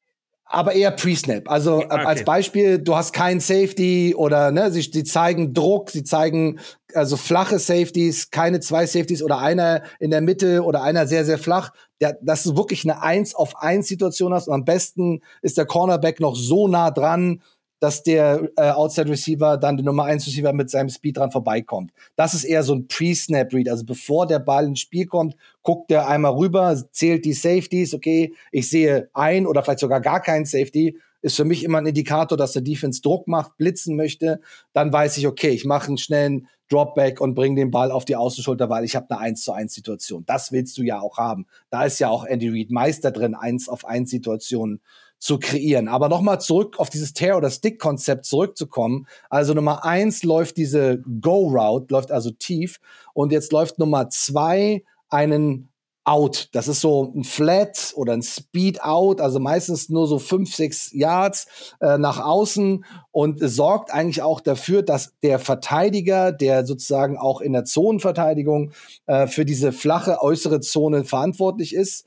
[0.49, 1.51] aber eher Pre-Snap.
[1.51, 1.89] Also okay.
[1.89, 6.61] als Beispiel, du hast keinen Safety oder ne, sie, sie zeigen Druck, sie zeigen
[6.95, 11.39] also flache Safeties, keine zwei Safeties oder einer in der Mitte oder einer sehr, sehr
[11.39, 11.73] flach.
[12.01, 15.67] Ja, dass du wirklich eine Eins auf eins Situation hast und am besten ist der
[15.67, 17.43] Cornerback noch so nah dran,
[17.87, 21.93] dass der äh, Outside Receiver dann der Nummer 1 Receiver mit seinem Speed dran vorbeikommt.
[22.17, 23.69] Das ist eher so ein Pre-Snap Read.
[23.69, 27.95] Also bevor der Ball ins Spiel kommt, guckt er einmal rüber, zählt die Safeties.
[27.95, 30.99] Okay, ich sehe ein oder vielleicht sogar gar keinen Safety.
[31.23, 34.41] Ist für mich immer ein Indikator, dass der Defense Druck macht, blitzen möchte.
[34.73, 38.17] Dann weiß ich, okay, ich mache einen schnellen Dropback und bringe den Ball auf die
[38.17, 40.25] Außenschulter, weil ich habe eine 1 zu 1 Situation.
[40.27, 41.47] Das willst du ja auch haben.
[41.71, 44.81] Da ist ja auch Andy Reid Meister drin, 1 auf 1 Situationen
[45.19, 45.89] zu kreieren.
[45.89, 49.07] Aber nochmal zurück auf dieses Tear- oder Stick-Konzept zurückzukommen.
[49.31, 52.79] Also Nummer eins läuft diese Go-Route, läuft also tief.
[53.15, 55.69] Und jetzt läuft Nummer zwei einen
[56.07, 56.51] Out.
[56.53, 60.93] Das ist so ein Flat oder ein Speed Out, also meistens nur so fünf, sechs
[60.93, 61.49] Yards
[61.81, 67.53] äh, nach außen und sorgt eigentlich auch dafür, dass der Verteidiger, der sozusagen auch in
[67.53, 68.71] der Zonenverteidigung
[69.07, 72.07] äh, für diese flache äußere Zone verantwortlich ist,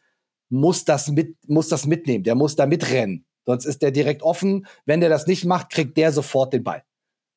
[0.50, 2.24] muss das mit, muss das mitnehmen.
[2.24, 3.26] Der muss da mitrennen.
[3.46, 4.66] Sonst ist der direkt offen.
[4.86, 6.84] Wenn der das nicht macht, kriegt der sofort den Ball.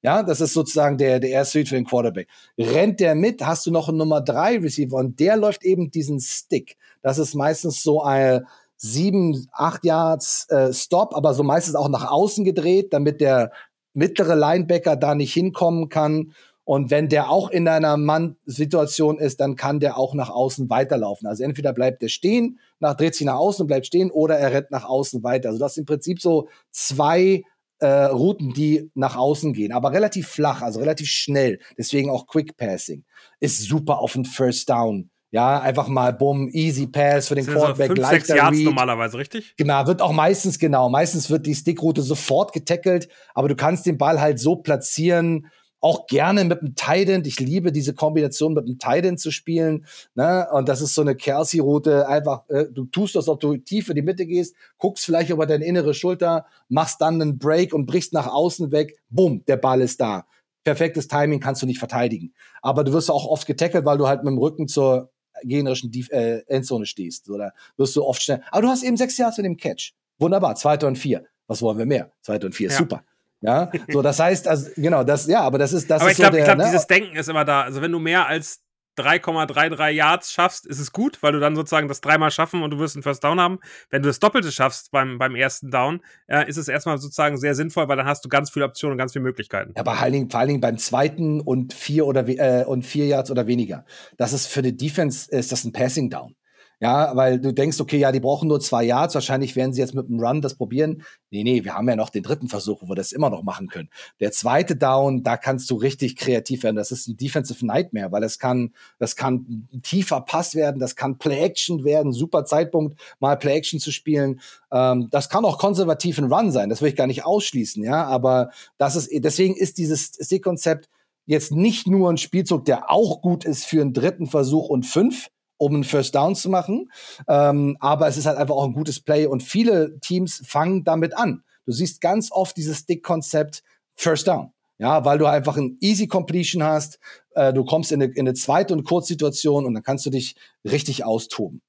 [0.05, 2.29] Ja, das ist sozusagen der, der erste Read für den Quarterback.
[2.59, 6.19] Rennt der mit, hast du noch einen Nummer drei Receiver und der läuft eben diesen
[6.19, 6.77] Stick.
[7.03, 8.45] Das ist meistens so ein
[8.77, 13.53] sieben, acht Yards äh, Stop, aber so meistens auch nach außen gedreht, damit der
[13.95, 16.33] mittlere Linebacker da nicht hinkommen kann.
[16.65, 21.27] Und wenn der auch in einer Mann-Situation ist, dann kann der auch nach außen weiterlaufen.
[21.27, 24.53] Also entweder bleibt er stehen, nach, dreht sich nach außen und bleibt stehen, oder er
[24.53, 25.49] rennt nach außen weiter.
[25.49, 27.43] Also das sind im Prinzip so zwei
[27.81, 31.59] äh, Routen, die nach außen gehen, aber relativ flach, also relativ schnell.
[31.77, 33.05] Deswegen auch Quick Passing.
[33.41, 35.11] Ist super auf den First Down.
[35.33, 37.89] Ja, einfach mal bumm, easy Pass für den Quarterback.
[37.89, 38.67] So fünf, sechs Yards Read.
[38.67, 39.55] normalerweise, richtig?
[39.57, 40.91] Genau, wird auch meistens genau.
[40.91, 45.47] Meistens wird die Stickroute sofort getackelt, aber du kannst den Ball halt so platzieren,
[45.83, 47.25] auch gerne mit einem Titan.
[47.27, 49.85] Ich liebe diese Kombination mit einem Titan zu spielen.
[50.15, 50.47] Ne?
[50.53, 52.09] Und das ist so eine Kelsey-Route.
[52.09, 55.45] Einfach, äh, du tust das, ob du tief in die Mitte gehst, guckst vielleicht über
[55.45, 58.97] deine innere Schulter, machst dann einen Break und brichst nach außen weg.
[59.11, 60.25] Bumm, der Ball ist da.
[60.65, 62.33] Perfektes Timing kannst du nicht verteidigen.
[62.63, 65.11] Aber du wirst auch oft getackelt, weil du halt mit dem Rücken zur
[65.43, 67.29] generischen äh, Endzone stehst.
[67.29, 68.41] Oder wirst du oft schnell.
[68.53, 69.95] Aber du hast eben sechs Yards in dem Catch.
[70.21, 71.25] Wunderbar, zweiter und vier.
[71.49, 72.13] Was wollen wir mehr?
[72.21, 72.77] Zweiter und vier, ja.
[72.77, 73.03] super.
[73.43, 76.23] Ja, so das heißt, also genau, das ja, aber das ist das aber ist ich
[76.23, 76.71] glaube, so ich glaube, ne?
[76.71, 77.63] dieses Denken ist immer da.
[77.63, 78.63] Also wenn du mehr als
[78.99, 82.79] 3,33 Yards schaffst, ist es gut, weil du dann sozusagen das dreimal schaffen und du
[82.79, 83.59] wirst einen First Down haben.
[83.91, 87.55] Wenn du das Doppelte schaffst beim, beim ersten Down, äh, ist es erstmal sozusagen sehr
[87.55, 89.73] sinnvoll, weil dann hast du ganz viele Optionen und ganz viele Möglichkeiten.
[89.77, 93.07] Aber vor allen Dingen, vor allen Dingen beim zweiten und vier oder äh, und vier
[93.07, 93.85] Yards oder weniger.
[94.19, 96.37] Das ist für die Defense ist das ein Passing Down.
[96.83, 99.95] Ja, weil du denkst, okay, ja, die brauchen nur zwei Yards, wahrscheinlich werden sie jetzt
[99.95, 101.05] mit dem Run das probieren.
[101.31, 103.69] Nee, nee, wir haben ja noch den dritten Versuch, wo wir das immer noch machen
[103.69, 103.89] können.
[104.19, 106.75] Der zweite Down, da kannst du richtig kreativ werden.
[106.75, 111.19] Das ist ein Defensive Nightmare, weil das kann, das kann tiefer Pass werden, das kann
[111.19, 114.41] Play-Action werden, super Zeitpunkt, mal Play-Action zu spielen.
[114.73, 118.07] Ähm, das kann auch konservativ ein Run sein, das will ich gar nicht ausschließen, ja,
[118.07, 120.89] aber das ist, deswegen ist dieses Stick-Konzept
[121.27, 125.29] jetzt nicht nur ein Spielzug, der auch gut ist für einen dritten Versuch und fünf,
[125.63, 126.91] um einen First Down zu machen.
[127.29, 131.17] Ähm, aber es ist halt einfach auch ein gutes Play und viele Teams fangen damit
[131.17, 131.45] an.
[131.65, 133.63] Du siehst ganz oft dieses Stick-Konzept
[133.95, 134.53] First Down.
[134.79, 136.99] Ja, weil du einfach ein Easy Completion hast,
[137.35, 140.35] äh, du kommst in eine, in eine zweite und Kurzsituation und dann kannst du dich
[140.65, 141.63] richtig austoben.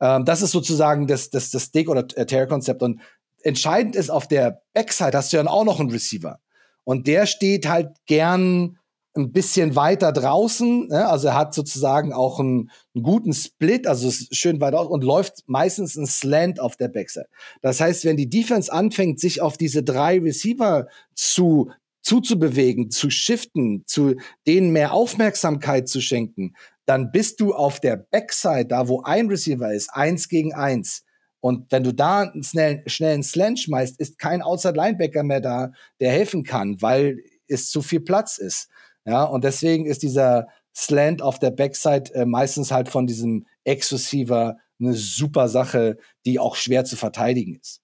[0.00, 2.82] Ähm, das ist sozusagen das, das, das Stick- oder Tear-Konzept.
[2.82, 3.00] Und
[3.42, 6.40] entscheidend ist, auf der Backside hast du dann auch noch einen Receiver.
[6.82, 8.78] Und der steht halt gern
[9.16, 10.88] ein bisschen weiter draußen.
[10.88, 11.08] Ne?
[11.08, 15.44] Also er hat sozusagen auch einen, einen guten Split, also schön weit aus und läuft
[15.46, 17.28] meistens ein Slant auf der Backside.
[17.62, 23.82] Das heißt, wenn die Defense anfängt, sich auf diese drei Receiver zu zuzubewegen, zu shiften,
[23.86, 24.14] zu
[24.46, 26.54] denen mehr Aufmerksamkeit zu schenken,
[26.86, 31.04] dann bist du auf der Backside, da wo ein Receiver ist, eins gegen eins.
[31.40, 35.72] Und wenn du da einen schnellen, schnellen Slant schmeißt, ist kein Outside Linebacker mehr da,
[36.00, 38.68] der helfen kann, weil es zu viel Platz ist.
[39.08, 44.58] Ja, und deswegen ist dieser Slant auf der Backside äh, meistens halt von diesem Ex-Receiver
[44.78, 45.96] eine super Sache,
[46.26, 47.80] die auch schwer zu verteidigen ist.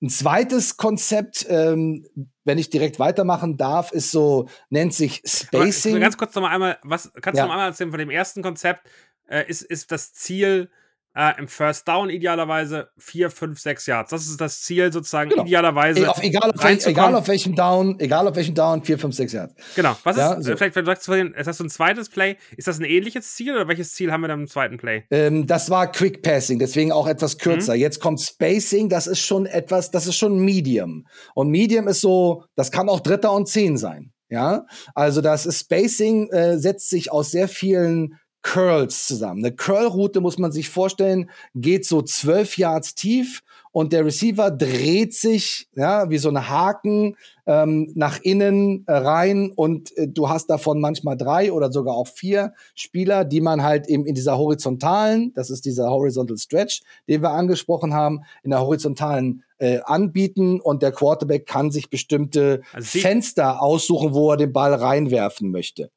[0.00, 2.06] Ein zweites Konzept, ähm,
[2.44, 5.92] wenn ich direkt weitermachen darf, ist so, nennt sich Spacing.
[5.92, 7.44] Aber, ganz kurz noch mal einmal, was kannst ja.
[7.44, 8.88] du noch einmal erzählen von dem ersten Konzept?
[9.28, 10.70] Äh, ist, ist das Ziel,
[11.14, 14.10] äh, im First Down idealerweise 4, 5, 6 Yards.
[14.10, 15.44] Das ist das Ziel sozusagen genau.
[15.44, 16.10] idealerweise.
[16.10, 19.32] Auf, egal, auf welch, egal auf welchem Down, egal auf welchem Down, 4, 5, 6
[19.32, 19.54] Yards.
[19.76, 19.96] Genau.
[20.04, 20.56] Was ja, ist, so.
[20.56, 22.36] vielleicht, sagst du vorhin, ist das so ein zweites Play?
[22.56, 25.04] Ist das ein ähnliches Ziel oder welches Ziel haben wir dann im zweiten Play?
[25.10, 27.74] Ähm, das war Quick Passing, deswegen auch etwas kürzer.
[27.74, 27.80] Mhm.
[27.80, 31.06] Jetzt kommt Spacing, das ist schon etwas, das ist schon Medium.
[31.34, 34.12] Und Medium ist so, das kann auch Dritter und Zehn sein.
[34.32, 39.44] Ja, also das ist Spacing, äh, setzt sich aus sehr vielen Curls zusammen.
[39.44, 45.14] Eine Curl-Route muss man sich vorstellen, geht so zwölf Yards tief und der Receiver dreht
[45.14, 47.16] sich, ja, wie so ein Haken
[47.46, 52.08] ähm, nach innen äh, rein und äh, du hast davon manchmal drei oder sogar auch
[52.08, 57.22] vier Spieler, die man halt eben in dieser horizontalen, das ist dieser Horizontal Stretch, den
[57.22, 62.98] wir angesprochen haben, in der horizontalen äh, anbieten und der Quarterback kann sich bestimmte also
[62.98, 65.90] Fenster aussuchen, wo er den Ball reinwerfen möchte.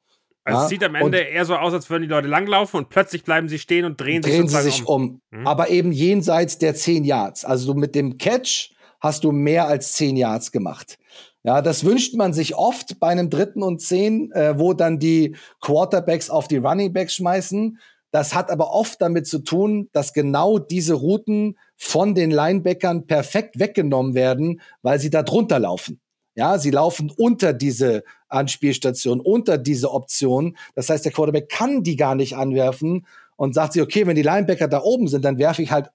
[0.46, 2.90] Also ja, es sieht am Ende eher so aus, als würden die Leute langlaufen und
[2.90, 5.22] plötzlich bleiben sie stehen und drehen, drehen sich, sie sich um.
[5.32, 5.40] um.
[5.40, 5.48] Mhm.
[5.48, 7.44] Aber eben jenseits der 10 Yards.
[7.44, 11.00] Also mit dem Catch hast du mehr als 10 Yards gemacht.
[11.44, 15.36] Ja, das wünscht man sich oft bei einem dritten und zehn, äh, wo dann die
[15.62, 17.78] Quarterbacks auf die Running Backs schmeißen.
[18.10, 23.60] Das hat aber oft damit zu tun, dass genau diese Routen von den Linebackern perfekt
[23.60, 26.00] weggenommen werden, weil sie da drunter laufen.
[26.36, 30.58] Ja, sie laufen unter diese Anspielstation, unter diese Option.
[30.76, 33.06] Das heißt, der Quarterback kann die gar nicht anwerfen
[33.38, 35.90] und sagt sich, okay, wenn die Linebacker da oben sind, dann werfe ich halt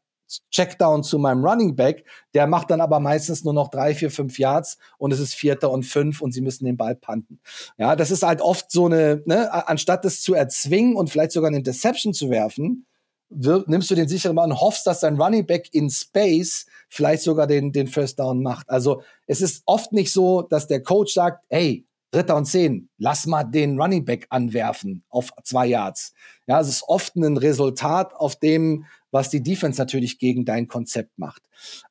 [0.51, 2.05] Checkdown zu meinem Running Back.
[2.35, 5.71] Der macht dann aber meistens nur noch drei, vier, fünf Yards und es ist Vierter
[5.71, 7.41] und fünf und sie müssen den Ball panten.
[7.79, 11.49] Ja, das ist halt oft so eine, ne, anstatt es zu erzwingen und vielleicht sogar
[11.49, 12.87] eine Interception zu werfen,
[13.31, 17.73] nimmst du den sicheren und hoffst, dass dein Running Back in Space vielleicht sogar den,
[17.73, 18.69] den First Down macht.
[18.69, 23.27] Also es ist oft nicht so, dass der Coach sagt, hey, Dritter und Zehn, lass
[23.27, 26.13] mal den Running Back anwerfen auf zwei Yards.
[26.49, 31.17] Ja, es ist oft ein Resultat auf dem, was die Defense natürlich gegen dein Konzept
[31.19, 31.43] macht.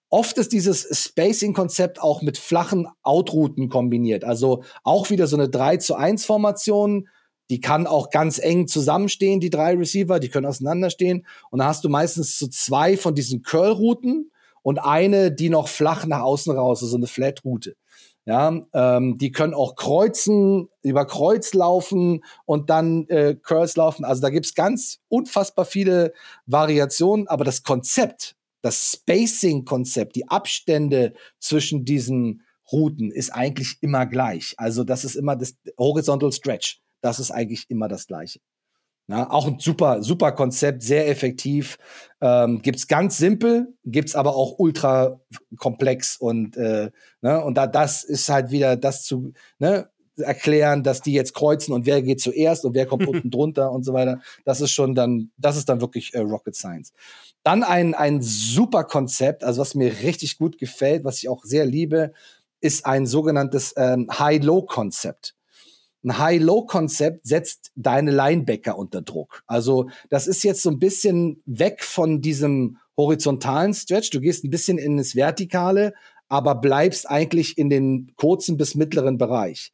[0.09, 4.25] Oft ist dieses Spacing-Konzept auch mit flachen Outrouten kombiniert.
[4.25, 7.07] Also auch wieder so eine 3 zu 1 Formation.
[7.49, 11.25] Die kann auch ganz eng zusammenstehen, die drei Receiver, die können auseinanderstehen.
[11.49, 14.31] Und dann hast du meistens so zwei von diesen Curl-Routen
[14.61, 17.75] und eine, die noch flach nach außen raus, also eine Flat-Route.
[18.25, 24.05] Ja, ähm, die können auch kreuzen, über Kreuz laufen und dann äh, Curls laufen.
[24.05, 26.13] Also da gibt's ganz unfassbar viele
[26.45, 34.53] Variationen, aber das Konzept, das Spacing-Konzept, die Abstände zwischen diesen Routen ist eigentlich immer gleich.
[34.57, 36.81] Also das ist immer das Horizontal Stretch.
[37.01, 38.39] Das ist eigentlich immer das Gleiche.
[39.09, 41.79] Ja, auch ein super, super Konzept, sehr effektiv.
[42.21, 45.19] Ähm, gibt's ganz simpel, gibt's aber auch ultra
[45.57, 46.91] komplex und äh,
[47.21, 49.89] ne, und da das ist halt wieder das zu ne,
[50.19, 53.83] erklären, dass die jetzt kreuzen und wer geht zuerst und wer kommt unten drunter und
[53.83, 54.21] so weiter.
[54.45, 56.93] Das ist schon dann, das ist dann wirklich äh, Rocket Science.
[57.41, 61.65] Dann ein ein super Konzept, also was mir richtig gut gefällt, was ich auch sehr
[61.65, 62.11] liebe,
[62.61, 65.35] ist ein sogenanntes ähm, High-Low-Konzept
[66.03, 69.43] ein High-Low-Konzept setzt deine Linebacker unter Druck.
[69.47, 74.09] Also das ist jetzt so ein bisschen weg von diesem horizontalen Stretch.
[74.09, 75.93] Du gehst ein bisschen in das Vertikale,
[76.27, 79.73] aber bleibst eigentlich in den kurzen bis mittleren Bereich.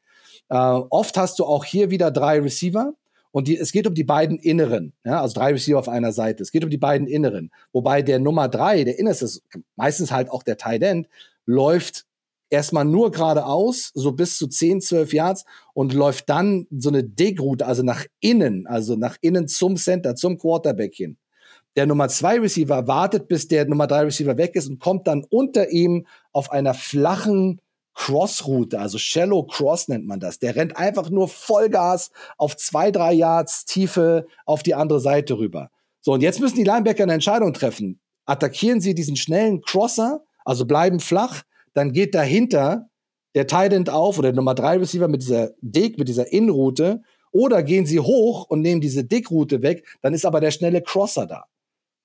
[0.49, 2.93] Äh, oft hast du auch hier wieder drei Receiver.
[3.31, 6.41] Und die, es geht um die beiden Inneren, ja, also drei Receiver auf einer Seite.
[6.41, 7.51] Es geht um die beiden Inneren.
[7.73, 9.27] Wobei der Nummer drei, der Innerste,
[9.75, 11.09] meistens halt auch der Tight End,
[11.45, 12.05] läuft
[12.49, 17.65] erstmal nur geradeaus, so bis zu 10, 12 Yards und läuft dann so eine Dig-Route,
[17.65, 21.17] also nach innen, also nach innen zum Center, zum Quarterback hin.
[21.75, 25.25] Der Nummer 2 Receiver wartet, bis der Nummer 3 Receiver weg ist und kommt dann
[25.29, 27.59] unter ihm auf einer flachen
[27.95, 30.39] Cross-Route, also Shallow Cross nennt man das.
[30.39, 35.69] Der rennt einfach nur Vollgas auf zwei, drei Yards Tiefe auf die andere Seite rüber.
[36.01, 37.99] So, und jetzt müssen die Linebacker eine Entscheidung treffen.
[38.25, 41.43] Attackieren sie diesen schnellen Crosser, also bleiben flach,
[41.75, 42.89] dann geht dahinter
[43.35, 47.01] der Tight End auf oder der Nummer 3 Receiver mit dieser Dig, mit dieser In-Route
[47.31, 51.27] oder gehen sie hoch und nehmen diese Dig-Route weg, dann ist aber der schnelle Crosser
[51.27, 51.43] da.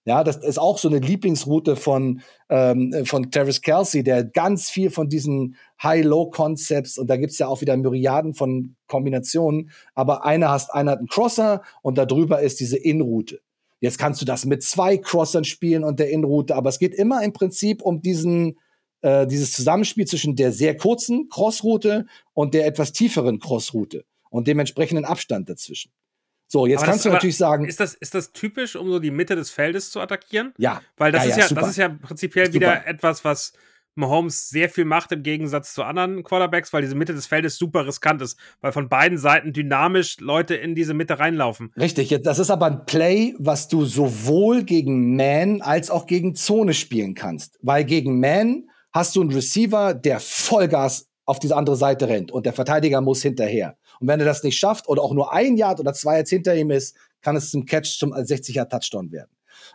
[0.05, 4.91] Ja, das ist auch so eine Lieblingsroute von, ähm, von Travis Kelsey, der ganz viel
[4.91, 10.75] von diesen High-Low-Concepts und da gibt's ja auch wieder Myriaden von Kombinationen, aber einer hast,
[10.75, 13.41] einer hat einen Crosser und da drüber ist diese In-Route.
[13.79, 17.23] Jetzt kannst du das mit zwei Crossern spielen und der In-Route, aber es geht immer
[17.23, 18.59] im Prinzip um diesen,
[19.03, 25.05] äh, dieses Zusammenspiel zwischen der sehr kurzen Crossroute und der etwas tieferen Crossroute und dementsprechenden
[25.05, 25.93] Abstand dazwischen.
[26.47, 27.65] So, jetzt aber kannst du natürlich sagen.
[27.65, 30.53] Ist das, ist das typisch, um so die Mitte des Feldes zu attackieren?
[30.59, 30.83] Ja.
[30.97, 32.57] Weil das, ja, ist, ja, ja das ist ja prinzipiell super.
[32.57, 33.53] wieder etwas, was
[33.95, 37.87] Mahomes sehr viel macht im Gegensatz zu anderen Quarterbacks, weil diese Mitte des Feldes super
[37.87, 41.73] riskant ist, weil von beiden Seiten dynamisch Leute in diese Mitte reinlaufen.
[41.79, 46.75] Richtig, das ist aber ein Play, was du sowohl gegen Man als auch gegen Zone
[46.75, 47.59] spielen kannst.
[47.63, 52.47] Weil gegen Man hast du einen Receiver, der Vollgas auf diese andere Seite rennt und
[52.47, 53.77] der Verteidiger muss hinterher.
[54.01, 56.57] Und wenn er das nicht schafft oder auch nur ein Yard oder zwei Yards hinter
[56.57, 59.31] ihm ist, kann es zum Catch zum 60er Touchdown werden.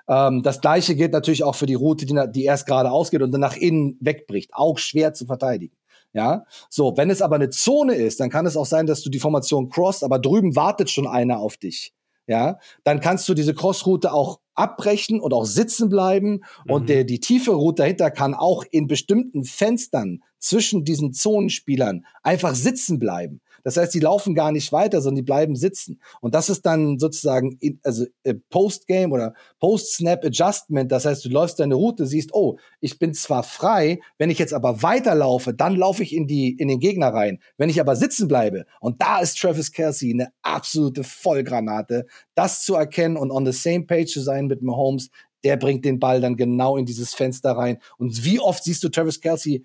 [0.08, 3.32] Ähm, das gleiche gilt natürlich auch für die Route, die, die erst gerade ausgeht und
[3.32, 4.54] dann nach innen wegbricht.
[4.54, 5.76] Auch schwer zu verteidigen.
[6.12, 9.10] Ja, so, wenn es aber eine Zone ist, dann kann es auch sein, dass du
[9.10, 11.94] die Formation crossst, aber drüben wartet schon einer auf dich
[12.28, 16.44] ja, dann kannst du diese Crossroute auch abbrechen und auch sitzen bleiben.
[16.66, 16.72] Mhm.
[16.72, 22.56] Und der, die tiefe Route dahinter kann auch in bestimmten Fenstern zwischen diesen Zonenspielern einfach
[22.56, 23.42] sitzen bleiben.
[23.66, 26.00] Das heißt, die laufen gar nicht weiter, sondern die bleiben sitzen.
[26.22, 30.92] Und das ist dann sozusagen also äh, Post-Game oder Post-Snap-Adjustment.
[30.92, 34.54] Das heißt, du läufst deine Route, siehst, oh, ich bin zwar frei, wenn ich jetzt
[34.54, 37.40] aber weiterlaufe, dann laufe ich in die in den Gegner rein.
[37.58, 42.06] Wenn ich aber sitzen bleibe und da ist Travis Kelsey eine absolute Vollgranate,
[42.36, 45.10] das zu erkennen und on the same page zu sein mit Mahomes,
[45.44, 47.78] der bringt den Ball dann genau in dieses Fenster rein.
[47.98, 49.64] Und wie oft siehst du Travis Kelsey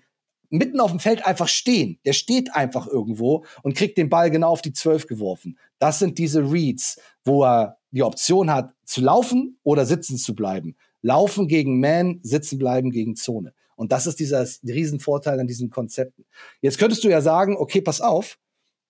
[0.51, 1.99] mitten auf dem Feld einfach stehen.
[2.05, 5.57] Der steht einfach irgendwo und kriegt den Ball genau auf die Zwölf geworfen.
[5.79, 10.75] Das sind diese Reads, wo er die Option hat, zu laufen oder sitzen zu bleiben.
[11.01, 13.53] Laufen gegen Man, sitzen bleiben gegen Zone.
[13.75, 16.25] Und das ist dieser Riesenvorteil an diesen Konzepten.
[16.61, 18.37] Jetzt könntest du ja sagen, okay, pass auf,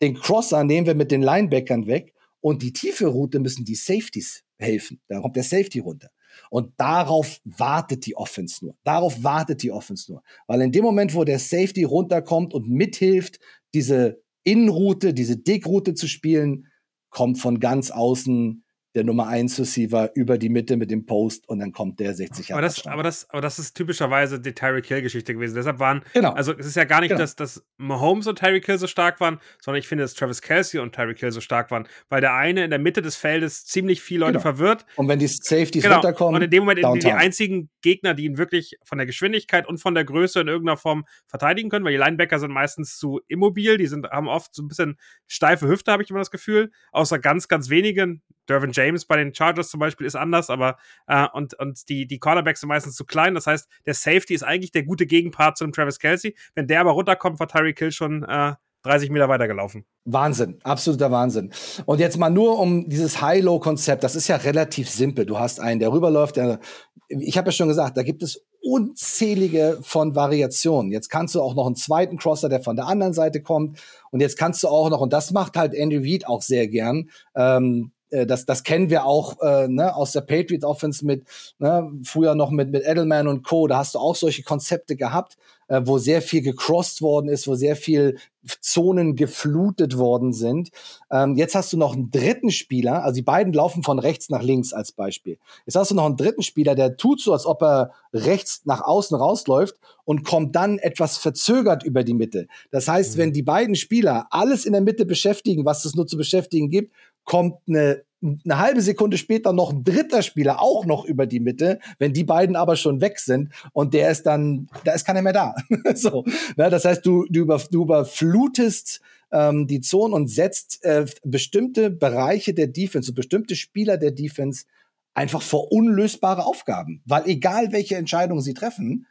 [0.01, 4.43] den Crosser nehmen wir mit den Linebackern weg und die tiefe Route müssen die Safeties
[4.57, 4.99] helfen.
[5.07, 6.09] Da kommt der Safety runter.
[6.49, 8.75] Und darauf wartet die Offense nur.
[8.83, 10.23] Darauf wartet die Offense nur.
[10.47, 13.39] Weil in dem Moment, wo der Safety runterkommt und mithilft,
[13.73, 16.67] diese Innenroute, diese Dickroute zu spielen,
[17.09, 18.63] kommt von ganz außen
[18.95, 22.51] der Nummer 1 Receiver über die Mitte mit dem Post und dann kommt der 60
[22.51, 25.55] aber das, aber das, aber das ist typischerweise die Tyreek Hill Geschichte gewesen.
[25.55, 26.31] Deshalb waren, genau.
[26.31, 27.21] also es ist ja gar nicht, genau.
[27.21, 30.79] dass, dass Mahomes und Tyreek Hill so stark waren, sondern ich finde, dass Travis Kelsey
[30.79, 34.01] und Tyreek Hill so stark waren, weil der eine in der Mitte des Feldes ziemlich
[34.01, 34.41] viele Leute genau.
[34.41, 34.85] verwirrt.
[34.97, 35.95] Und wenn die Safeties genau.
[35.95, 36.35] runterkommen.
[36.35, 39.95] Und in dem Moment die einzigen Gegner, die ihn wirklich von der Geschwindigkeit und von
[39.95, 43.87] der Größe in irgendeiner Form verteidigen können, weil die Linebacker sind meistens zu immobil, die
[43.87, 47.47] sind, haben oft so ein bisschen steife Hüfte, habe ich immer das Gefühl, außer ganz,
[47.47, 48.21] ganz wenigen.
[48.51, 50.77] Dervin James bei den Chargers zum Beispiel ist anders, aber
[51.07, 53.35] äh, und, und die, die Cornerbacks sind meistens zu klein.
[53.35, 56.35] Das heißt, der Safety ist eigentlich der gute Gegenpart zu dem Travis Kelsey.
[56.55, 59.85] Wenn der aber runterkommt, war Tyreek Hill schon äh, 30 Meter weitergelaufen.
[60.05, 61.51] Wahnsinn, absoluter Wahnsinn.
[61.85, 65.25] Und jetzt mal nur um dieses High-Low-Konzept, das ist ja relativ simpel.
[65.25, 66.59] Du hast einen, der rüberläuft, der,
[67.07, 70.91] ich habe ja schon gesagt, da gibt es unzählige von Variationen.
[70.91, 73.79] Jetzt kannst du auch noch einen zweiten Crosser, der von der anderen Seite kommt.
[74.11, 77.09] Und jetzt kannst du auch noch, und das macht halt Andy Reid auch sehr gern,
[77.35, 81.23] ähm, äh, das, das kennen wir auch äh, ne, aus der Patriot Offense mit,
[81.59, 83.67] ne, früher noch mit, mit Edelman und Co.
[83.67, 85.37] Da hast du auch solche Konzepte gehabt,
[85.71, 88.17] äh, wo sehr viel gecrossed worden ist, wo sehr viel
[88.59, 90.71] Zonen geflutet worden sind.
[91.11, 94.41] Ähm, jetzt hast du noch einen dritten Spieler, also die beiden laufen von rechts nach
[94.41, 95.37] links als Beispiel.
[95.65, 98.81] Jetzt hast du noch einen dritten Spieler, der tut so, als ob er rechts nach
[98.81, 102.47] außen rausläuft und kommt dann etwas verzögert über die Mitte.
[102.71, 103.21] Das heißt, mhm.
[103.21, 106.93] wenn die beiden Spieler alles in der Mitte beschäftigen, was es nur zu beschäftigen gibt,
[107.23, 111.79] kommt eine eine halbe Sekunde später noch ein dritter Spieler auch noch über die Mitte,
[111.97, 115.33] wenn die beiden aber schon weg sind und der ist dann, da ist keiner mehr
[115.33, 115.55] da.
[115.95, 116.23] so,
[116.55, 119.01] ne, das heißt, du, du, über, du überflutest
[119.31, 124.65] ähm, die Zone und setzt äh, bestimmte Bereiche der Defense, bestimmte Spieler der Defense
[125.13, 129.07] einfach vor unlösbare Aufgaben, weil egal welche Entscheidung sie treffen,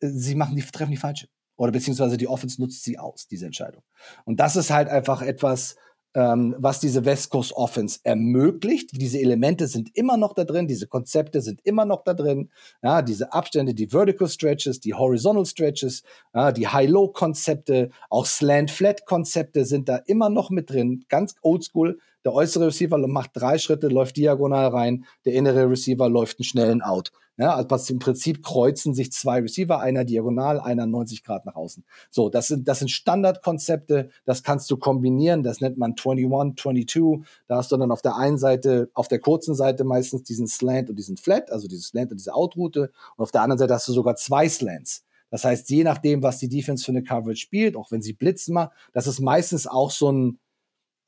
[0.00, 3.46] äh, sie machen die treffen die falsche oder beziehungsweise die Offense nutzt sie aus diese
[3.46, 3.82] Entscheidung.
[4.24, 5.76] Und das ist halt einfach etwas
[6.14, 8.90] ähm, was diese West Coast Offense ermöglicht.
[8.92, 12.50] Diese Elemente sind immer noch da drin, diese Konzepte sind immer noch da drin.
[12.82, 16.02] Ja, diese Abstände, die Vertical Stretches, die Horizontal Stretches,
[16.34, 21.04] ja, die High-Low-Konzepte, auch Slant-Flat-Konzepte sind da immer noch mit drin.
[21.08, 21.98] Ganz oldschool.
[22.24, 25.04] Der äußere Receiver macht drei Schritte, läuft diagonal rein.
[25.26, 27.12] Der innere Receiver läuft einen schnellen Out.
[27.36, 31.84] Ja, also im Prinzip kreuzen sich zwei Receiver, einer diagonal, einer 90 Grad nach außen.
[32.08, 37.28] So, das sind, das sind Standardkonzepte, das kannst du kombinieren, das nennt man 21, 22.
[37.48, 40.90] Da hast du dann auf der einen Seite, auf der kurzen Seite meistens diesen Slant
[40.90, 42.92] und diesen Flat, also dieses Slant und diese Outroute.
[43.16, 45.04] Und auf der anderen Seite hast du sogar zwei Slants.
[45.30, 48.54] Das heißt, je nachdem, was die Defense für eine Coverage spielt, auch wenn sie blitzen
[48.54, 50.38] mal, das ist meistens auch so ein,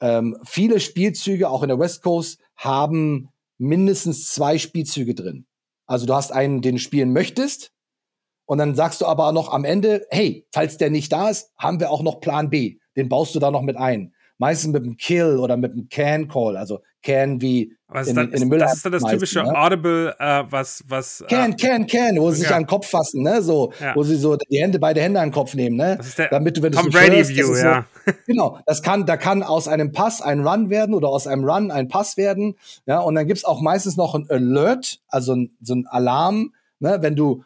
[0.01, 5.47] ähm, viele Spielzüge, auch in der West Coast, haben mindestens zwei Spielzüge drin.
[5.87, 7.73] Also du hast einen, den du spielen möchtest.
[8.47, 11.81] Und dann sagst du aber noch am Ende, hey, falls der nicht da ist, haben
[11.81, 12.79] wir auch noch Plan B.
[12.97, 14.15] Den baust du da noch mit ein.
[14.39, 18.33] Meistens mit einem Kill oder mit einem Can Call, also Can wie was in, dann,
[18.33, 19.55] in Das ist dann das typische ne?
[19.55, 21.25] Audible, äh, was, was.
[21.29, 22.49] Can, äh, can, can, wo sie ja.
[22.49, 23.41] sich an den Kopf fassen, ne?
[23.43, 23.95] So, ja.
[23.95, 25.97] wo sie so die Hände, beide Hände an den Kopf nehmen, ne?
[25.97, 27.87] Das ist der Damit du, wenn du Tom Brady hörst, View, ja.
[28.05, 31.45] So, genau, das kann, da kann aus einem Pass ein Run werden oder aus einem
[31.45, 32.57] Run ein Pass werden.
[32.87, 36.99] Ja, und dann gibt's auch meistens noch ein Alert, also ein, so ein Alarm, ne?
[37.03, 37.45] Wenn du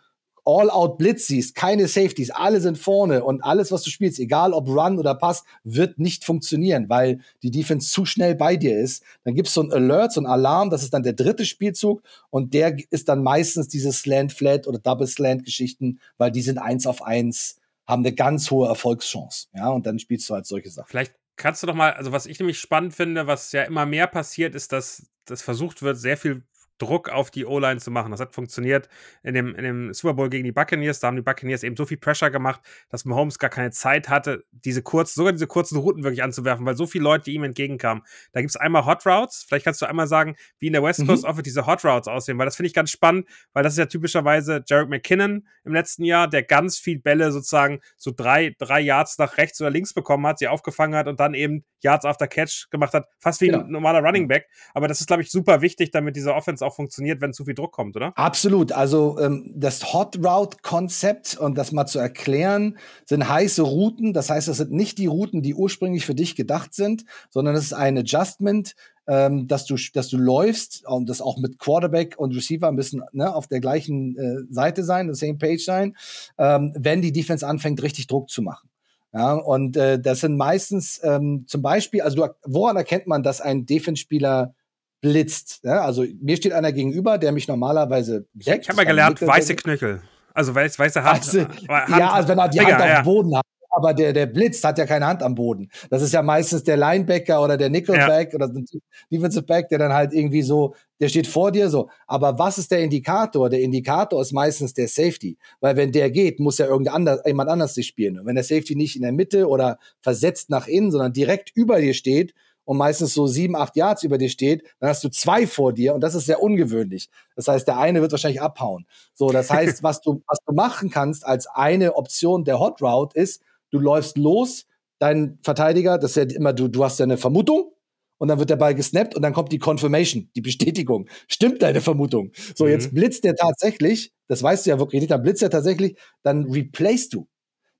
[0.58, 4.98] All-out-Blitz siehst, keine Safeties, alle sind vorne und alles, was du spielst, egal ob Run
[4.98, 9.02] oder Pass, wird nicht funktionieren, weil die Defense zu schnell bei dir ist.
[9.24, 12.54] Dann gibt's so ein Alert, so ein Alarm, das ist dann der dritte Spielzug und
[12.54, 18.04] der ist dann meistens diese Slant-Flat oder Double-Slant-Geschichten, weil die sind eins auf eins, haben
[18.04, 19.48] eine ganz hohe Erfolgschance.
[19.54, 20.88] Ja, und dann spielst du halt solche Sachen.
[20.88, 24.06] Vielleicht kannst du doch mal, also was ich nämlich spannend finde, was ja immer mehr
[24.06, 26.42] passiert, ist, dass das versucht wird, sehr viel
[26.80, 28.10] Druck auf die O-Line zu machen.
[28.10, 28.88] Das hat funktioniert
[29.22, 31.00] in dem, in dem Super Bowl gegen die Buccaneers.
[31.00, 34.44] Da haben die Buccaneers eben so viel Pressure gemacht, dass Mahomes gar keine Zeit hatte,
[34.50, 38.02] diese kurz, sogar diese kurzen Routen wirklich anzuwerfen, weil so viele Leute ihm entgegenkamen.
[38.32, 39.44] Da gibt es einmal Hot Routes.
[39.46, 41.30] Vielleicht kannst du einmal sagen, wie in der West Coast mhm.
[41.30, 43.86] Office diese Hot Routes aussehen, weil das finde ich ganz spannend, weil das ist ja
[43.86, 49.18] typischerweise Jarek McKinnon im letzten Jahr, der ganz viel Bälle sozusagen so drei, drei Yards
[49.18, 52.68] nach rechts oder links bekommen hat, sie aufgefangen hat und dann eben Yards after Catch
[52.70, 53.60] gemacht hat, fast wie ja.
[53.60, 54.46] ein normaler Running Back.
[54.74, 57.54] Aber das ist, glaube ich, super wichtig, damit diese Offense auch funktioniert, wenn zu viel
[57.54, 58.12] Druck kommt, oder?
[58.16, 58.72] Absolut.
[58.72, 64.12] Also ähm, das Hot Route-Konzept, und das mal zu erklären, sind heiße Routen.
[64.12, 67.64] Das heißt, das sind nicht die Routen, die ursprünglich für dich gedacht sind, sondern es
[67.64, 68.74] ist ein Adjustment,
[69.06, 73.02] ähm, dass du dass du läufst und das auch mit Quarterback und Receiver ein bisschen
[73.12, 75.96] ne, auf der gleichen äh, Seite sein, the same page sein,
[76.38, 78.68] ähm, wenn die Defense anfängt, richtig Druck zu machen.
[79.12, 83.40] Ja, und äh, das sind meistens ähm, zum Beispiel, also du, woran erkennt man, dass
[83.40, 84.54] ein Defense-Spieler
[85.00, 85.60] blitzt?
[85.64, 85.80] Ja?
[85.80, 88.62] Also mir steht einer gegenüber, der mich normalerweise deckt.
[88.62, 90.02] Ich habe mal gelernt, weiße Knöchel.
[90.32, 91.98] Also weiß, weiße Hand, also, Hand.
[91.98, 93.44] Ja, also wenn er die Finger, Hand auf dem Boden hat.
[93.70, 95.70] Aber der, der blitzt, hat ja keine Hand am Boden.
[95.90, 98.34] Das ist ja meistens der Linebacker oder der Nickelback ja.
[98.34, 98.62] oder der
[99.10, 101.88] Defensive Back, der dann halt irgendwie so, der steht vor dir so.
[102.06, 103.48] Aber was ist der Indikator?
[103.48, 105.38] Der Indikator ist meistens der Safety.
[105.60, 108.18] Weil wenn der geht, muss ja irgendjemand anders, jemand anders sich spielen.
[108.18, 111.80] Und wenn der Safety nicht in der Mitte oder versetzt nach innen, sondern direkt über
[111.80, 112.34] dir steht,
[112.70, 115.92] und meistens so sieben, acht Yards über dir steht, dann hast du zwei vor dir
[115.92, 117.10] und das ist sehr ungewöhnlich.
[117.34, 118.86] Das heißt, der eine wird wahrscheinlich abhauen.
[119.12, 123.18] So, das heißt, was du, was du machen kannst als eine Option der Hot Route
[123.18, 124.66] ist, du läufst los,
[124.98, 127.72] dein Verteidiger, das ist ja immer, du, du hast ja eine Vermutung,
[128.20, 131.08] und dann wird der Ball gesnappt und dann kommt die Confirmation, die Bestätigung.
[131.26, 132.32] Stimmt deine Vermutung?
[132.54, 132.70] So, mhm.
[132.70, 136.44] jetzt blitzt der tatsächlich, das weißt du ja wirklich nicht, dann blitzt er tatsächlich, dann
[136.44, 137.26] replace du.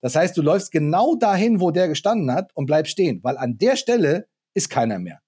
[0.00, 3.58] Das heißt, du läufst genau dahin, wo der gestanden hat und bleibst stehen, weil an
[3.58, 5.20] der Stelle ist keiner mehr.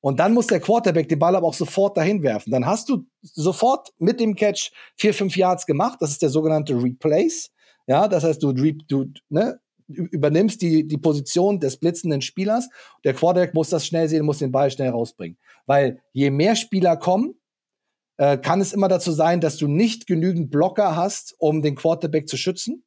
[0.00, 2.50] Und dann muss der Quarterback den Ball aber auch sofort dahin werfen.
[2.50, 5.98] Dann hast du sofort mit dem Catch vier, fünf Yards gemacht.
[6.00, 7.50] Das ist der sogenannte Replace.
[7.86, 12.68] Ja, das heißt, du, du ne, übernimmst die, die Position des blitzenden Spielers.
[13.04, 15.38] Der Quarterback muss das schnell sehen, muss den Ball schnell rausbringen.
[15.66, 17.34] Weil je mehr Spieler kommen,
[18.18, 22.28] äh, kann es immer dazu sein, dass du nicht genügend Blocker hast, um den Quarterback
[22.28, 22.84] zu schützen.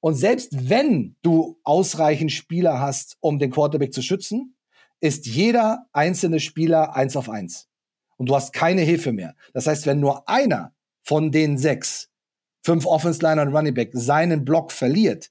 [0.00, 4.56] Und selbst wenn du ausreichend Spieler hast, um den Quarterback zu schützen,
[5.00, 7.68] ist jeder einzelne Spieler eins auf eins.
[8.16, 9.34] Und du hast keine Hilfe mehr.
[9.52, 12.10] Das heißt, wenn nur einer von den sechs,
[12.62, 15.30] fünf Offense-Liner und Running Back, seinen Block verliert,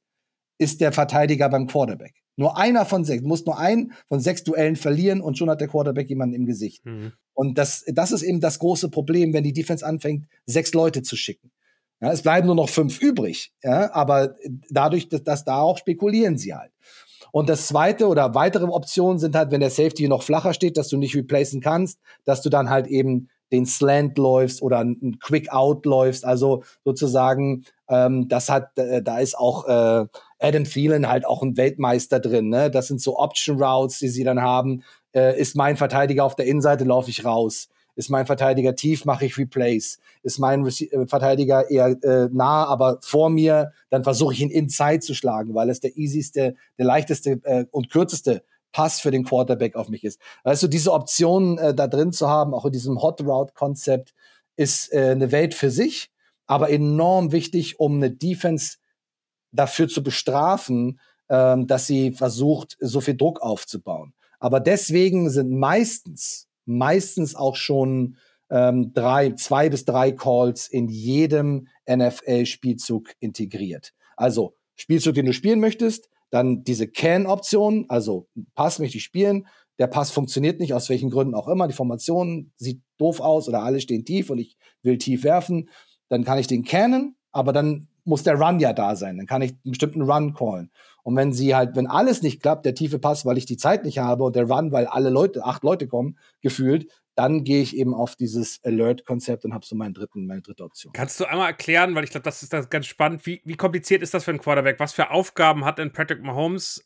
[0.60, 2.14] ist der Verteidiger beim Quarterback.
[2.36, 5.68] Nur einer von sechs, muss nur einen von sechs Duellen verlieren und schon hat der
[5.68, 6.86] Quarterback jemanden im Gesicht.
[6.86, 7.14] Mhm.
[7.34, 11.16] Und das, das ist eben das große Problem, wenn die Defense anfängt, sechs Leute zu
[11.16, 11.52] schicken.
[12.02, 14.36] Ja, es bleiben nur noch fünf übrig, ja, aber
[14.70, 16.72] dadurch, dass, dass da auch spekulieren sie halt.
[17.32, 20.88] Und das zweite oder weitere Optionen sind halt, wenn der Safety noch flacher steht, dass
[20.88, 25.52] du nicht replacen kannst, dass du dann halt eben den Slant läufst oder ein Quick
[25.52, 26.24] Out läufst.
[26.24, 30.06] Also sozusagen, ähm, das hat, äh, da ist auch äh,
[30.40, 32.50] Adam Thielen halt auch ein Weltmeister drin.
[32.50, 32.72] Ne?
[32.72, 34.84] Das sind so Option Routes, die sie dann haben.
[35.14, 37.70] Äh, ist mein Verteidiger auf der Innenseite, laufe ich raus.
[37.96, 40.00] Ist mein Verteidiger tief, mache ich Replace.
[40.24, 44.50] Ist mein Rece äh, Verteidiger eher äh, nah, aber vor mir, dann versuche ich ihn
[44.50, 49.26] inside zu schlagen, weil es der easyste, der leichteste äh, und kürzeste Pass für den
[49.26, 50.22] Quarterback auf mich ist.
[50.44, 54.14] Weißt du, diese Optionen äh, da drin zu haben, auch in diesem Hot Route Konzept,
[54.56, 56.12] ist äh, eine Welt für sich,
[56.46, 58.78] aber enorm wichtig, um eine Defense
[59.52, 64.14] dafür zu bestrafen, ähm, dass sie versucht, so viel Druck aufzubauen.
[64.40, 68.18] Aber deswegen sind meistens, meistens auch schon
[68.50, 73.94] ähm, drei, zwei bis drei Calls in jedem NFL-Spielzug integriert.
[74.16, 79.48] Also Spielzug, den du spielen möchtest, dann diese Can-Option, also Pass möchte ich spielen,
[79.78, 83.64] der Pass funktioniert nicht, aus welchen Gründen auch immer, die Formation sieht doof aus oder
[83.64, 85.70] alle stehen tief und ich will tief werfen,
[86.10, 89.42] dann kann ich den cannen, aber dann muss der Run ja da sein, dann kann
[89.42, 90.72] ich einen bestimmten Run callen.
[91.04, 93.86] Und wenn sie halt, wenn alles nicht klappt, der tiefe Pass, weil ich die Zeit
[93.86, 97.76] nicht habe und der Run, weil alle Leute, acht Leute kommen, gefühlt, dann gehe ich
[97.76, 100.94] eben auf dieses Alert-Konzept und habe so meinen dritten, meine dritte Option.
[100.94, 104.02] Kannst du einmal erklären, weil ich glaube, das ist das ganz spannend, wie, wie kompliziert
[104.02, 104.80] ist das für einen Quarterback?
[104.80, 106.84] Was für Aufgaben hat denn Patrick Mahomes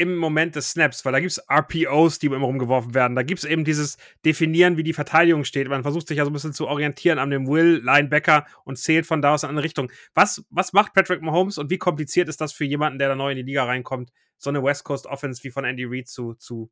[0.00, 3.14] im Moment des Snaps, weil da gibt es RPOs, die immer rumgeworfen werden.
[3.14, 5.68] Da gibt es eben dieses Definieren, wie die Verteidigung steht.
[5.68, 9.04] Man versucht sich ja so ein bisschen zu orientieren an dem Will, Linebacker und zählt
[9.04, 9.92] von da aus in eine Richtung.
[10.14, 13.32] Was, was macht Patrick Mahomes und wie kompliziert ist das für jemanden, der da neu
[13.32, 16.70] in die Liga reinkommt, so eine West Coast Offense wie von Andy Reid zu, zu,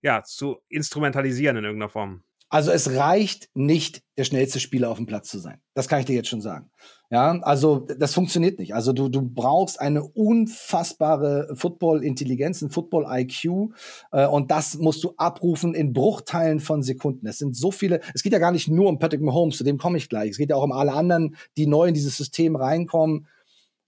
[0.00, 2.22] ja, zu instrumentalisieren in irgendeiner Form?
[2.54, 5.58] Also es reicht nicht, der schnellste Spieler auf dem Platz zu sein.
[5.74, 6.70] Das kann ich dir jetzt schon sagen.
[7.10, 8.76] Ja, also das funktioniert nicht.
[8.76, 13.72] Also du, du brauchst eine unfassbare Football-Intelligenz, ein Football-IQ
[14.12, 17.26] äh, und das musst du abrufen in Bruchteilen von Sekunden.
[17.26, 19.76] Es sind so viele, es geht ja gar nicht nur um Patrick Mahomes, zu dem
[19.76, 20.30] komme ich gleich.
[20.30, 23.26] Es geht ja auch um alle anderen, die neu in dieses System reinkommen.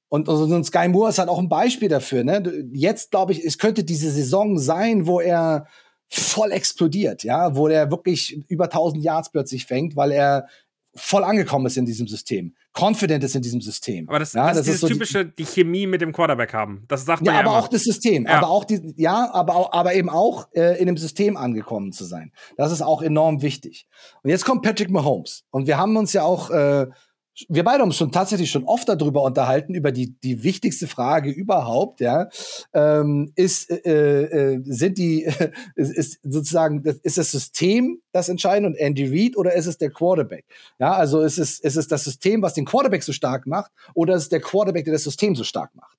[0.09, 2.25] Und, und Sky Moore ist halt auch ein Beispiel dafür.
[2.25, 2.69] Ne?
[2.73, 5.67] Jetzt glaube ich, es könnte diese Saison sein, wo er
[6.09, 10.47] voll explodiert, ja, wo der wirklich über 1000 Yards plötzlich fängt, weil er
[10.97, 14.09] voll angekommen ist in diesem System, confident ist in diesem System.
[14.09, 16.85] Aber das, ja, das, das ist dieses so typische, die, Chemie mit dem Quarterback haben.
[16.89, 17.59] Das sagt man ja, ja aber immer.
[17.59, 18.39] auch das System, ja.
[18.39, 22.33] aber auch die, ja, aber aber eben auch äh, in dem System angekommen zu sein.
[22.57, 23.87] Das ist auch enorm wichtig.
[24.23, 26.87] Und jetzt kommt Patrick Mahomes und wir haben uns ja auch äh,
[27.49, 31.31] wir beide haben uns schon tatsächlich schon oft darüber unterhalten, über die, die wichtigste Frage
[31.31, 32.29] überhaupt, ja,
[32.73, 38.77] ähm, ist, äh, äh, sind die, äh, ist sozusagen, ist das System das Entscheidende und
[38.77, 40.47] Andy Reid oder ist es der Quarterback?
[40.79, 44.15] Ja, also ist es, ist es das System, was den Quarterback so stark macht oder
[44.15, 45.97] ist es der Quarterback, der das System so stark macht?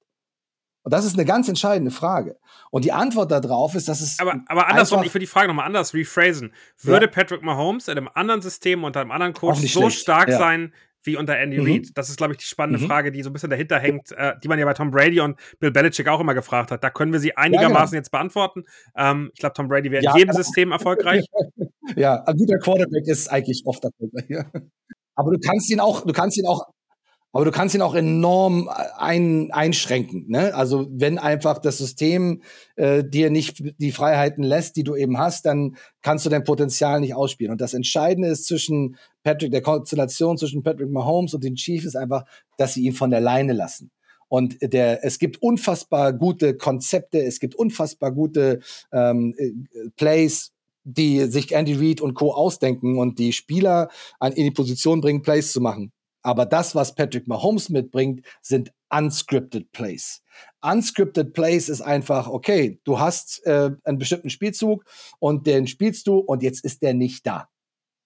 [0.87, 2.37] Und das ist eine ganz entscheidende Frage.
[2.71, 4.19] Und die Antwort darauf ist, dass es.
[4.19, 6.53] Aber, aber andersrum, ich will die Frage nochmal anders rephrasen.
[6.81, 7.11] Würde ja.
[7.11, 9.99] Patrick Mahomes in einem anderen System unter einem anderen Coach so schlecht.
[9.99, 10.37] stark ja.
[10.37, 10.71] sein
[11.07, 11.65] wie unter Andy mhm.
[11.65, 11.87] Reid?
[11.95, 12.87] Das ist, glaube ich, die spannende mhm.
[12.87, 15.39] Frage, die so ein bisschen dahinter hängt, äh, die man ja bei Tom Brady und
[15.59, 16.83] Bill Belichick auch immer gefragt hat.
[16.83, 17.97] Da können wir sie einigermaßen ja, genau.
[17.97, 18.65] jetzt beantworten.
[18.95, 20.43] Ähm, ich glaube, Tom Brady wäre ja, in jedem genau.
[20.43, 21.25] System erfolgreich.
[21.95, 24.45] ja, ein guter Quarterback ist eigentlich oft erfolgreich.
[25.15, 26.67] Aber du kannst ihn auch, du kannst ihn auch
[27.33, 30.25] aber du kannst ihn auch enorm äh, ein, einschränken.
[30.27, 30.53] Ne?
[30.55, 32.41] Also wenn einfach das System
[32.75, 36.99] äh, dir nicht die Freiheiten lässt, die du eben hast, dann kannst du dein Potenzial
[36.99, 37.51] nicht ausspielen.
[37.51, 41.95] Und das Entscheidende ist zwischen Patrick, der Konstellation zwischen Patrick Mahomes und den Chiefs ist
[41.95, 42.23] einfach,
[42.57, 43.91] dass sie ihn von der Leine lassen.
[44.29, 48.59] Und der, es gibt unfassbar gute Konzepte, es gibt unfassbar gute
[48.91, 49.51] ähm, äh,
[49.95, 50.51] Plays,
[50.83, 52.33] die sich Andy Reid und Co.
[52.33, 55.91] ausdenken und die Spieler an, in die Position bringen, Plays zu machen.
[56.27, 60.21] Aber das, was Patrick Mahomes mitbringt, sind unscripted Plays.
[60.61, 64.83] Unscripted Plays ist einfach, okay, du hast äh, einen bestimmten Spielzug
[65.19, 67.47] und den spielst du und jetzt ist der nicht da.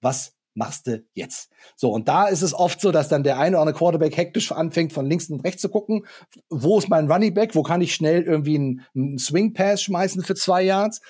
[0.01, 1.49] Was machst du jetzt.
[1.75, 4.51] So, und da ist es oft so, dass dann der eine oder andere Quarterback hektisch
[4.51, 6.05] anfängt, von links und rechts zu gucken,
[6.51, 10.23] wo ist mein Running Back, wo kann ich schnell irgendwie einen, einen Swing Pass schmeißen
[10.23, 11.01] für zwei Yards,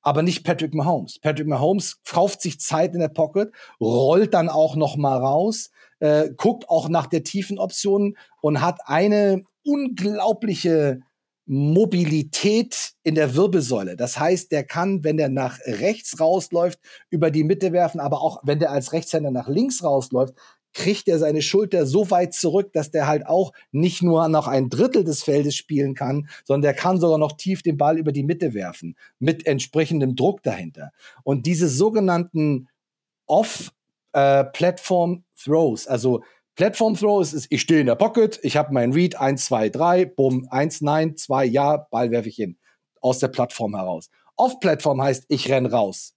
[0.00, 1.18] aber nicht Patrick Mahomes.
[1.18, 5.70] Patrick Mahomes kauft sich Zeit in der Pocket, rollt dann auch noch mal raus,
[6.00, 11.00] äh, guckt auch nach der tiefen Option und hat eine unglaubliche
[11.46, 13.96] Mobilität in der Wirbelsäule.
[13.96, 16.78] Das heißt, der kann, wenn der nach rechts rausläuft,
[17.10, 20.34] über die Mitte werfen, aber auch wenn der als Rechtshänder nach links rausläuft,
[20.74, 24.68] kriegt er seine Schulter so weit zurück, dass der halt auch nicht nur noch ein
[24.68, 28.24] Drittel des Feldes spielen kann, sondern der kann sogar noch tief den Ball über die
[28.24, 30.90] Mitte werfen, mit entsprechendem Druck dahinter.
[31.22, 32.68] Und diese sogenannten
[33.26, 33.83] Off-Platform-Throws,
[34.14, 34.44] äh,
[35.86, 36.22] also
[36.56, 40.04] Platform Throw ist, ich stehe in der Pocket, ich habe meinen Read 1, 2, 3,
[40.06, 42.56] bumm, 1, nein, 2, ja, Ball werfe ich hin.
[43.00, 44.08] Aus der Plattform heraus.
[44.36, 46.14] Off-Plattform heißt, ich renn raus.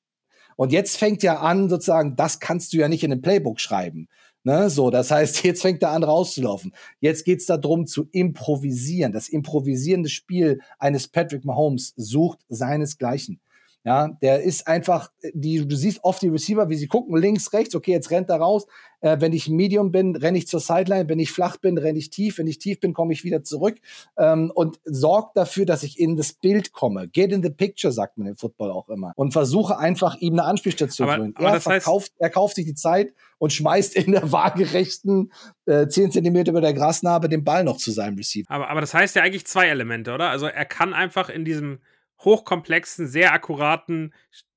[0.56, 4.08] Und jetzt fängt ja an, sozusagen, das kannst du ja nicht in einem Playbook schreiben.
[4.44, 6.74] Ne, so, das heißt, jetzt fängt er an rauszulaufen.
[7.00, 9.12] Jetzt geht's darum zu improvisieren.
[9.12, 13.42] Das improvisierende Spiel eines Patrick Mahomes sucht seinesgleichen.
[13.88, 17.74] Ja, der ist einfach, die, du siehst oft die Receiver, wie sie gucken, links, rechts,
[17.74, 18.68] okay, jetzt rennt er raus.
[19.00, 21.08] Äh, wenn ich Medium bin, renne ich zur Sideline.
[21.08, 22.38] Wenn ich flach bin, renne ich tief.
[22.38, 23.78] Wenn ich tief bin, komme ich wieder zurück.
[24.18, 27.08] Ähm, und sorgt dafür, dass ich in das Bild komme.
[27.08, 29.14] Get in the picture, sagt man im Football auch immer.
[29.16, 31.36] Und versuche einfach, ihm eine Anspielstation zu bringen.
[31.40, 35.32] Er, verkauft, er kauft sich die Zeit und schmeißt in der waagerechten
[35.66, 38.52] äh, 10 Zentimeter über der Grasnarbe den Ball noch zu seinem Receiver.
[38.52, 40.30] Aber, aber das heißt ja eigentlich zwei Elemente, oder?
[40.30, 41.80] Also er kann einfach in diesem
[42.24, 44.14] hochkomplexen, sehr akkuraten,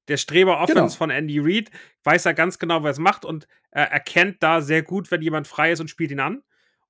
[0.08, 0.88] der Streber-Offense genau.
[0.90, 1.70] von Andy Reid,
[2.04, 5.46] weiß er ganz genau, was er macht und äh, erkennt da sehr gut, wenn jemand
[5.46, 6.42] frei ist und spielt ihn an.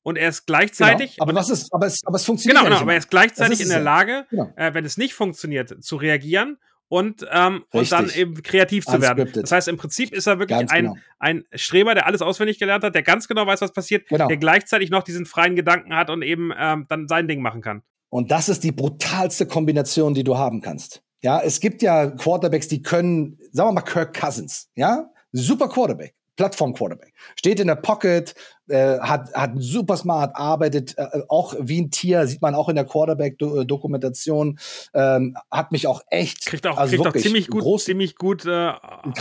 [0.03, 1.17] Und er ist gleichzeitig.
[1.17, 1.25] Genau.
[1.25, 2.59] Aber was ist, aber es, aber es funktioniert.
[2.59, 3.81] Genau, genau aber er ist gleichzeitig ist in der.
[3.81, 4.51] Lage, genau.
[4.57, 6.57] äh, wenn es nicht funktioniert, zu reagieren
[6.89, 9.31] und, ähm, und dann eben kreativ zu werden.
[9.33, 10.97] Das heißt, im Prinzip ist er wirklich ein, genau.
[11.19, 14.27] ein Streber, der alles auswendig gelernt hat, der ganz genau weiß, was passiert, genau.
[14.27, 17.83] der gleichzeitig noch diesen freien Gedanken hat und eben ähm, dann sein Ding machen kann.
[18.11, 21.03] Und das ist die brutalste Kombination, die du haben kannst.
[21.23, 26.15] Ja, es gibt ja Quarterbacks, die können, sagen wir mal Kirk Cousins, ja, super Quarterback.
[26.41, 27.13] Plattform-Quarterback.
[27.37, 28.35] Steht in der Pocket,
[28.69, 32.77] äh, hat, hat super smart, arbeitet äh, auch wie ein Tier, sieht man auch in
[32.77, 34.59] der Quarterback-Dokumentation.
[34.95, 36.47] Ähm, hat mich auch echt.
[36.47, 38.73] Kriegt auch, also kriegt auch ziemlich gut, groß, ziemlich gut äh,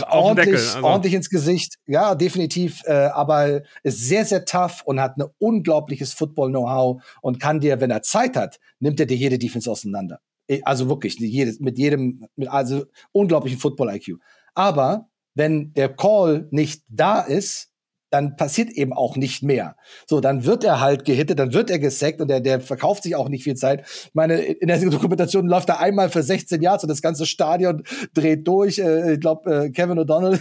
[0.08, 0.82] ordentlich, also.
[0.82, 1.76] ordentlich ins Gesicht.
[1.86, 2.80] Ja, definitiv.
[2.86, 7.90] Äh, aber ist sehr, sehr tough und hat ein unglaubliches Football-Know-how und kann dir, wenn
[7.90, 10.20] er Zeit hat, nimmt er dir jede Defense auseinander.
[10.62, 14.16] Also wirklich, jedes, mit jedem, mit also unglaublichen Football-IQ.
[14.54, 15.09] Aber
[15.40, 17.68] wenn der Call nicht da ist,
[18.10, 19.74] dann passiert eben auch nicht mehr.
[20.06, 23.16] So, dann wird er halt gehittet, dann wird er gesackt und der, der verkauft sich
[23.16, 23.86] auch nicht viel Zeit.
[24.12, 28.46] Meine, in der Dokumentation läuft er einmal für 16 Jahre und das ganze Stadion dreht
[28.46, 28.78] durch.
[28.80, 30.38] Äh, ich glaube, äh, Kevin O'Donnell,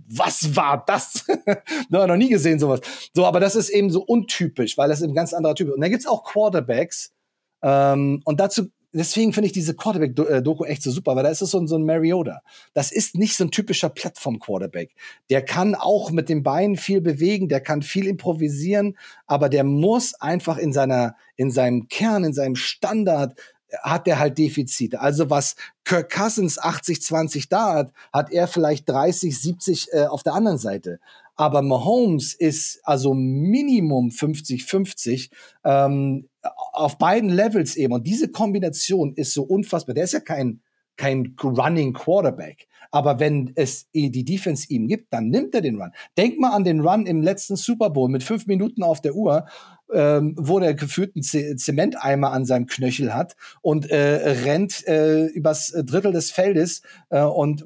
[0.08, 1.24] was war das?
[1.88, 2.80] no, noch nie gesehen sowas.
[3.14, 5.74] So, aber das ist eben so untypisch, weil das ein ganz anderer Typ ist.
[5.74, 7.14] Und dann gibt's auch Quarterbacks,
[7.62, 11.50] ähm, und dazu deswegen finde ich diese Quarterback-Doku echt so super, weil da ist es
[11.50, 12.40] so, so ein Mariota.
[12.74, 14.94] Das ist nicht so ein typischer Plattform-Quarterback.
[15.30, 20.14] Der kann auch mit den Beinen viel bewegen, der kann viel improvisieren, aber der muss
[20.14, 23.38] einfach in seiner, in seinem Kern, in seinem Standard,
[23.82, 25.00] hat der halt Defizite.
[25.00, 30.34] Also was Kirk Cousins 80-20 da hat, hat er vielleicht 30, 70 äh, auf der
[30.34, 30.98] anderen Seite.
[31.36, 35.30] Aber Mahomes ist also Minimum 50-50
[35.64, 37.92] ähm, auf beiden Levels eben.
[37.92, 39.94] Und diese Kombination ist so unfassbar.
[39.94, 40.60] Der ist ja kein,
[40.96, 42.68] kein Running Quarterback.
[42.92, 45.92] Aber wenn es die Defense ihm gibt, dann nimmt er den Run.
[46.18, 49.46] Denk mal an den Run im letzten Super Bowl mit fünf Minuten auf der Uhr,
[49.92, 53.96] ähm, wo der geführten Zementeimer an seinem Knöchel hat und äh,
[54.44, 57.64] rennt äh, übers Drittel des Feldes äh, und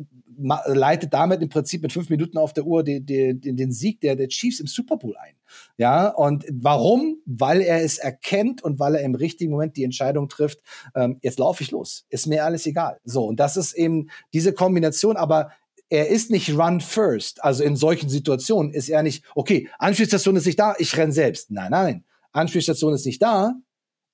[0.66, 4.16] leitet damit im Prinzip mit fünf Minuten auf der Uhr den, den, den Sieg der,
[4.16, 5.33] der Chiefs im Super Bowl ein.
[5.76, 7.16] Ja, und warum?
[7.26, 10.60] Weil er es erkennt und weil er im richtigen Moment die Entscheidung trifft,
[10.94, 12.06] ähm, jetzt laufe ich los.
[12.10, 13.00] Ist mir alles egal.
[13.04, 15.50] So, und das ist eben diese Kombination, aber
[15.90, 17.42] er ist nicht run first.
[17.42, 21.50] Also in solchen Situationen ist er nicht, okay, Anspielstation ist nicht da, ich renn selbst.
[21.50, 22.04] Nein, nein.
[22.32, 23.54] Anspielstation ist nicht da,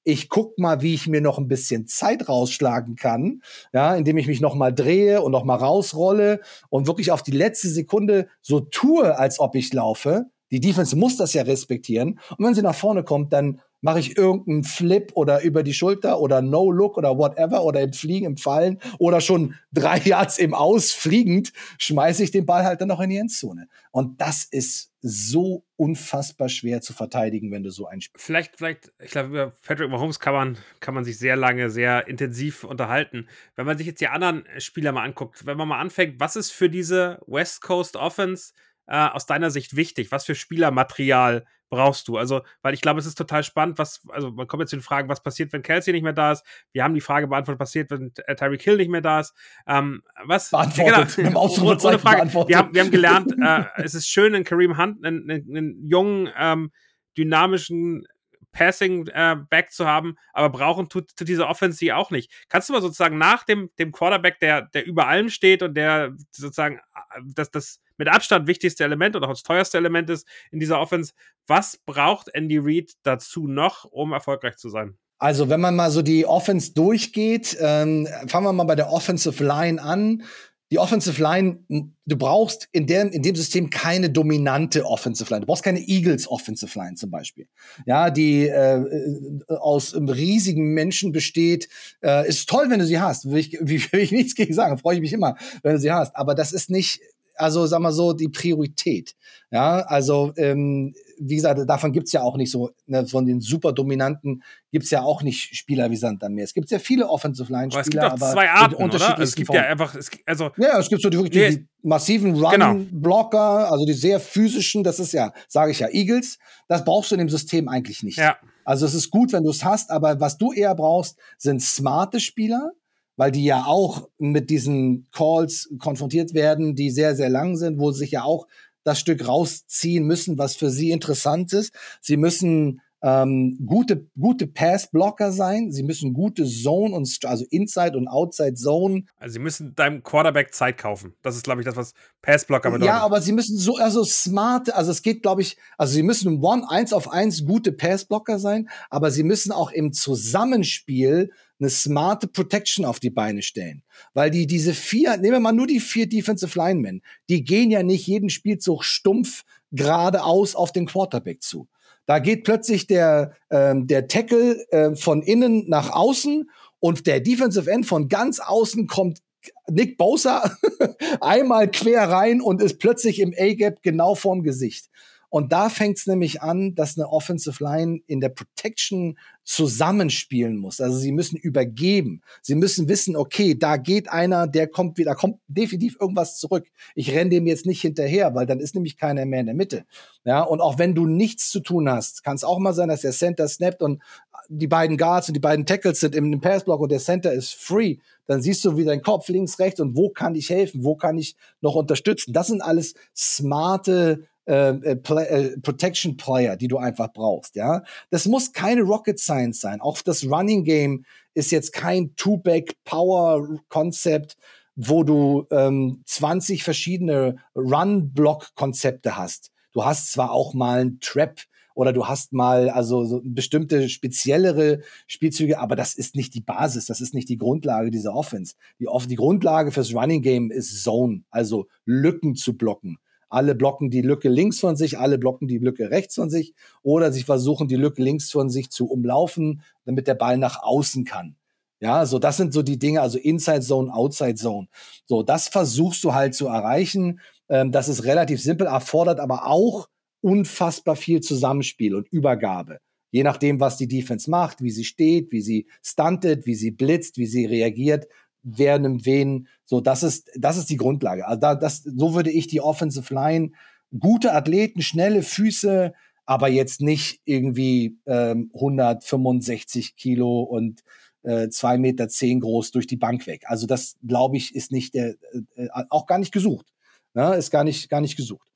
[0.05, 3.43] ich guck mal, wie ich mir noch ein bisschen Zeit rausschlagen kann,
[3.73, 7.31] ja, indem ich mich noch mal drehe und noch mal rausrolle und wirklich auf die
[7.33, 10.27] letzte Sekunde so tue, als ob ich laufe.
[10.51, 12.19] Die Defense muss das ja respektieren.
[12.37, 16.21] Und wenn sie nach vorne kommt, dann mache ich irgendeinen Flip oder über die Schulter
[16.21, 20.55] oder No Look oder whatever oder im Fliegen, im Fallen oder schon drei Yards im
[20.55, 23.69] Aus fliegend, schmeiße ich den Ball halt dann noch in die Endzone.
[23.91, 28.21] Und das ist so unfassbar schwer zu verteidigen, wenn du so ein Spiel.
[28.21, 32.07] Vielleicht, vielleicht, ich glaube, über Patrick Mahomes kann man, kann man sich sehr lange, sehr
[32.07, 33.27] intensiv unterhalten.
[33.57, 36.51] Wenn man sich jetzt die anderen Spieler mal anguckt, wenn man mal anfängt, was ist
[36.51, 38.53] für diese West Coast Offense
[38.91, 40.13] äh, aus deiner Sicht wichtig?
[40.13, 42.17] Was für Spielermaterial brauchst du?
[42.17, 44.83] Also, weil ich glaube, es ist total spannend, was, also man kommt jetzt zu den
[44.83, 46.45] Fragen, was passiert, wenn Kelsey nicht mehr da ist?
[46.73, 49.35] Wir haben die Frage beantwortet, was passiert, wenn äh, Tyreek Hill nicht mehr da ist.
[49.67, 50.51] Ähm, was?
[50.51, 52.49] Beantwortet, genau, ohne, ohne Frage.
[52.49, 55.89] Wir haben, wir haben gelernt, äh, es ist schön, einen Kareem Hunt, einen, einen, einen
[55.89, 56.73] jungen, ähm,
[57.17, 58.07] dynamischen
[58.53, 62.33] Passing äh, Back zu haben, aber brauchen tut, tut diese Offense auch nicht.
[62.49, 66.17] Kannst du mal sozusagen nach dem, dem Quarterback, der, der über allem steht und der
[66.33, 70.59] sozusagen äh, das, das mit Abstand wichtigste Element und auch das teuerste Element ist in
[70.59, 71.13] dieser Offense,
[71.47, 74.97] was braucht Andy Reid dazu noch, um erfolgreich zu sein?
[75.19, 79.45] Also, wenn man mal so die Offense durchgeht, ähm, fangen wir mal bei der Offensive
[79.45, 80.25] Line an
[80.73, 85.41] die Offensive Line, du brauchst in, der, in dem System keine dominante Offensive Line.
[85.41, 87.49] Du brauchst keine Eagles Offensive Line zum Beispiel.
[87.87, 91.69] Ja, die äh, äh aus riesigen Menschen besteht.
[92.03, 93.29] Äh, ist toll, wenn du sie hast.
[93.29, 94.79] Will ich, will ich nichts gegen sagen.
[94.79, 96.15] Freue ich mich immer, wenn du sie hast.
[96.15, 97.01] Aber das ist nicht
[97.41, 99.15] also sag mal so, die Priorität.
[99.51, 103.73] Ja, also ähm, wie gesagt, davon gibt's ja auch nicht so, ne, von den super
[103.73, 106.45] dominanten gibt's ja auch nicht Spieler wie Sand am Meer.
[106.45, 109.19] Es gibt sehr viele Offensive Line-Spieler, aber es gibt auch zwei Arten, oder?
[109.19, 113.57] Es gibt ja einfach, es, also ja, es gibt so die, wirklich die, massiven Run-Blocker,
[113.59, 113.73] genau.
[113.73, 116.39] also die sehr physischen, das ist ja, sage ich ja, Eagles.
[116.69, 118.19] Das brauchst du in dem System eigentlich nicht.
[118.19, 118.37] Ja.
[118.65, 122.21] Also es ist gut, wenn du es hast, aber was du eher brauchst, sind smarte
[122.21, 122.71] Spieler,
[123.21, 127.93] weil die ja auch mit diesen Calls konfrontiert werden, die sehr, sehr lang sind, wo
[127.93, 128.47] sie sich ja auch
[128.83, 131.75] das Stück rausziehen müssen, was für sie interessant ist.
[132.01, 135.71] Sie müssen ähm, gute, gute Pass-Blocker sein.
[135.71, 139.05] Sie müssen gute Zone und also Inside und Outside Zone.
[139.19, 141.13] Also sie müssen deinem Quarterback Zeit kaufen.
[141.21, 141.93] Das ist, glaube ich, das, was
[142.23, 142.87] Pass-Blocker bedeutet.
[142.87, 146.43] Ja, aber sie müssen so, also smart, also es geht, glaube ich, also sie müssen
[146.43, 151.31] One, eins auf eins gute Pass-Blocker sein, aber sie müssen auch im Zusammenspiel
[151.61, 153.83] eine smarte Protection auf die Beine stellen.
[154.15, 157.83] Weil die, diese vier, nehmen wir mal nur die vier Defensive Linemen, die gehen ja
[157.83, 161.69] nicht jeden Spielzug stumpf geradeaus auf den Quarterback zu.
[162.07, 166.51] Da geht plötzlich der, ähm, der Tackle äh, von innen nach außen
[166.81, 169.21] und der Defensive End von ganz außen kommt
[169.69, 170.57] Nick Bosa
[171.21, 174.91] einmal quer rein und ist plötzlich im A-Gap genau vorm Gesicht.
[175.31, 180.81] Und da fängt es nämlich an, dass eine Offensive Line in der Protection zusammenspielen muss.
[180.81, 182.21] Also sie müssen übergeben.
[182.43, 186.67] Sie müssen wissen, okay, da geht einer, der kommt wieder, kommt definitiv irgendwas zurück.
[186.95, 189.85] Ich renne dem jetzt nicht hinterher, weil dann ist nämlich keiner mehr in der Mitte.
[190.25, 193.03] Ja, und auch wenn du nichts zu tun hast, kann es auch mal sein, dass
[193.03, 194.03] der Center snappt und
[194.49, 197.99] die beiden Guards und die beiden Tackles sind im Passblock und der Center ist free,
[198.27, 201.17] dann siehst du, wie dein Kopf links, rechts und wo kann ich helfen, wo kann
[201.19, 202.33] ich noch unterstützen.
[202.33, 207.85] Das sind alles smarte äh, äh, Play, äh, Protection Player, die du einfach brauchst, ja.
[208.11, 209.81] Das muss keine Rocket Science sein.
[209.81, 211.05] Auch das Running Game
[211.35, 214.37] ist jetzt kein Two-Back Power Konzept,
[214.75, 219.53] wo du ähm, 20 verschiedene Run-Block-Konzepte hast.
[219.73, 221.43] Du hast zwar auch mal ein Trap
[221.77, 226.87] oder du hast mal also so bestimmte speziellere Spielzüge, aber das ist nicht die Basis,
[226.87, 228.55] das ist nicht die Grundlage dieser Offense.
[228.81, 232.99] Die, die Grundlage fürs Running Game ist Zone, also Lücken zu blocken.
[233.31, 236.53] Alle blocken die Lücke links von sich, alle blocken die Lücke rechts von sich
[236.83, 241.05] oder sie versuchen die Lücke links von sich zu umlaufen, damit der Ball nach außen
[241.05, 241.37] kann.
[241.81, 244.69] Ja, so das sind so die Dinge, also Inside Zone, Outside Zone.
[245.07, 247.21] So, das versuchst du halt zu erreichen.
[247.49, 249.89] Ähm, das ist relativ simpel, erfordert aber auch
[250.21, 252.81] unfassbar viel Zusammenspiel und Übergabe.
[253.11, 257.17] Je nachdem, was die Defense macht, wie sie steht, wie sie stuntet, wie sie blitzt,
[257.17, 258.07] wie sie reagiert,
[258.43, 259.49] wer nimmt wen.
[259.65, 261.27] So, das ist, das ist die Grundlage.
[261.27, 263.53] Also da, das, so würde ich die Offensive Line,
[263.99, 265.93] gute Athleten, schnelle Füße,
[266.27, 270.83] aber jetzt nicht irgendwie ähm, 165 Kilo und
[271.23, 273.45] äh, zwei Meter zehn groß durch die Bank weg.
[273.47, 275.17] Also das, glaube ich, ist nicht der,
[275.57, 276.67] äh, auch gar nicht gesucht.
[277.15, 277.35] Ne?
[277.35, 278.49] Ist gar nicht, gar nicht gesucht.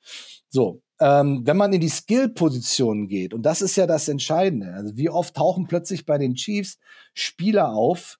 [0.48, 4.96] So, ähm, wenn man in die Skill-Positionen geht, und das ist ja das Entscheidende, also
[4.96, 6.78] wie oft tauchen plötzlich bei den Chiefs
[7.12, 8.18] Spieler auf,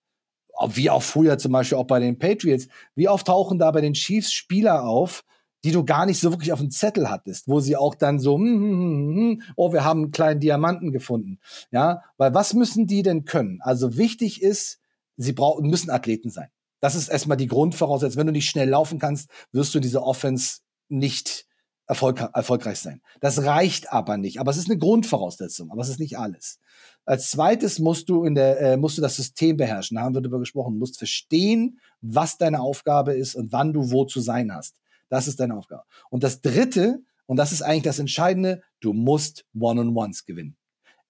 [0.68, 3.94] wie auch früher zum Beispiel auch bei den Patriots, wie oft tauchen da bei den
[3.94, 5.24] Chiefs Spieler auf,
[5.64, 8.36] die du gar nicht so wirklich auf dem Zettel hattest, wo sie auch dann so,
[8.36, 11.39] hm, hm, hm, hm, oh, wir haben einen kleinen Diamanten gefunden.
[11.70, 13.60] Ja, weil was müssen die denn können?
[13.62, 14.78] Also wichtig ist,
[15.16, 16.48] sie brauchen, müssen Athleten sein.
[16.81, 18.20] Das ist erstmal die Grundvoraussetzung.
[18.20, 20.59] Wenn du nicht schnell laufen kannst, wirst du diese Offense
[20.89, 21.47] nicht
[21.86, 23.01] erfolg erfolgreich sein.
[23.20, 24.40] Das reicht aber nicht.
[24.40, 26.59] Aber es ist eine Grundvoraussetzung, aber es ist nicht alles.
[27.06, 29.97] Als zweites musst du in der, äh, musst du das System beherrschen.
[29.97, 30.74] Da haben wir darüber gesprochen.
[30.74, 34.81] Du musst verstehen, was deine Aufgabe ist und wann du wo zu sein hast.
[35.09, 35.85] Das ist deine Aufgabe.
[36.10, 40.56] Und das dritte, und das ist eigentlich das Entscheidende, du musst One-on-Ones gewinnen.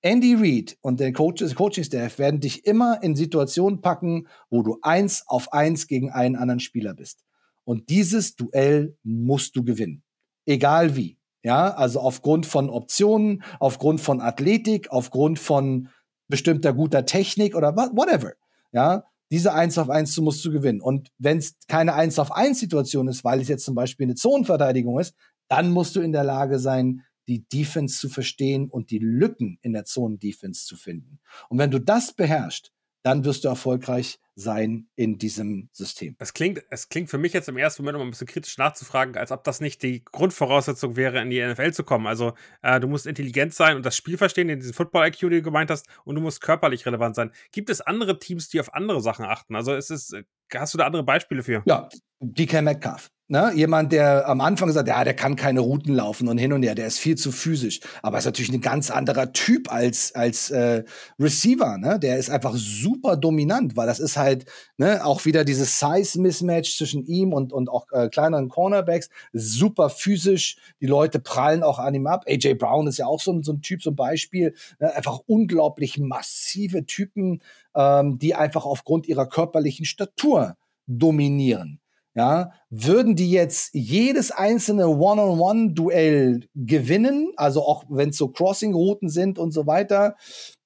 [0.03, 5.53] Andy Reid und der Coaching-Staff werden dich immer in Situationen packen, wo du eins auf
[5.53, 7.25] eins gegen einen anderen Spieler bist.
[7.65, 10.03] Und dieses Duell musst du gewinnen.
[10.45, 11.17] egal wie.
[11.45, 15.91] Ja, also aufgrund von Optionen, aufgrund von Athletik, aufgrund von
[16.27, 18.33] bestimmter guter Technik oder whatever.
[18.73, 20.81] Ja, diese 1 auf 1 musst du gewinnen.
[20.81, 24.15] Und wenn es keine 1 auf 1 Situation ist, weil es jetzt zum Beispiel eine
[24.15, 25.15] Zonenverteidigung ist,
[25.49, 29.73] dann musst du in der Lage sein, die Defense zu verstehen und die Lücken in
[29.73, 31.21] der Zonen-Defense zu finden.
[31.49, 32.73] Und wenn du das beherrschst,
[33.05, 36.17] dann wirst du erfolgreich sein in diesem System.
[36.19, 39.17] Es klingt, es klingt für mich jetzt im ersten Moment noch ein bisschen kritisch nachzufragen,
[39.17, 42.07] als ob das nicht die Grundvoraussetzung wäre, in die NFL zu kommen.
[42.07, 42.33] Also
[42.63, 45.71] äh, du musst intelligent sein und das Spiel verstehen, in diesen Football-IQ, den du gemeint
[45.71, 47.31] hast, und du musst körperlich relevant sein.
[47.53, 49.55] Gibt es andere Teams, die auf andere Sachen achten?
[49.55, 50.25] Also ist es, äh,
[50.55, 51.63] hast du da andere Beispiele für?
[51.67, 51.89] Ja,
[52.21, 53.11] DK Metcalf.
[53.27, 53.53] Ne?
[53.55, 56.75] Jemand, der am Anfang sagt, ja, der kann keine Routen laufen und hin und her,
[56.75, 57.81] der ist viel zu physisch.
[58.03, 60.85] Aber ist natürlich ein ganz anderer Typ als, als äh,
[61.19, 61.79] Receiver.
[61.79, 61.99] Ne?
[61.99, 64.45] Der ist einfach super dominant, weil das ist halt
[64.77, 69.09] ne, auch wieder dieses Size-Mismatch zwischen ihm und, und auch äh, kleineren Cornerbacks.
[69.33, 70.59] Super physisch.
[70.83, 72.25] Die Leute prallen auch an ihm ab.
[72.29, 74.55] AJ Brown ist ja auch so, ein so ein Typ, so ein Beispiel.
[74.81, 74.95] Ne?
[74.95, 77.41] Einfach unglaublich massive Typen,
[77.75, 81.81] ähm, die einfach aufgrund ihrer körperlichen Statur dominieren
[82.15, 89.39] ja, würden die jetzt jedes einzelne One-on-One-Duell gewinnen, also auch wenn es so Crossing-Routen sind
[89.39, 90.15] und so weiter,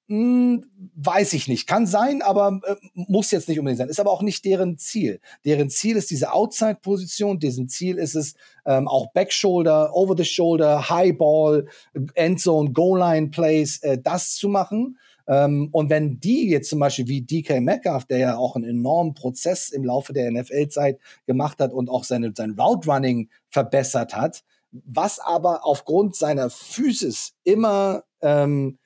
[0.09, 0.65] mh, hm,
[0.95, 1.65] weiß ich nicht.
[1.65, 3.89] Kann sein, aber äh, muss jetzt nicht unbedingt sein.
[3.89, 5.21] Ist aber auch nicht deren Ziel.
[5.43, 8.35] Deren Ziel ist diese Outside-Position, deren Ziel ist es
[8.65, 11.67] ähm, auch Backshoulder, Over-the-Shoulder, High-Ball,
[12.13, 14.97] Endzone, Goal-Line-Plays, äh, das zu machen.
[15.29, 19.13] Ähm, und wenn die jetzt zum Beispiel wie DK Metcalf, der ja auch einen enormen
[19.13, 24.43] Prozess im Laufe der NFL-Zeit gemacht hat und auch seine, sein Route Running verbessert hat,
[24.71, 28.79] was aber aufgrund seiner Physis immer ähm,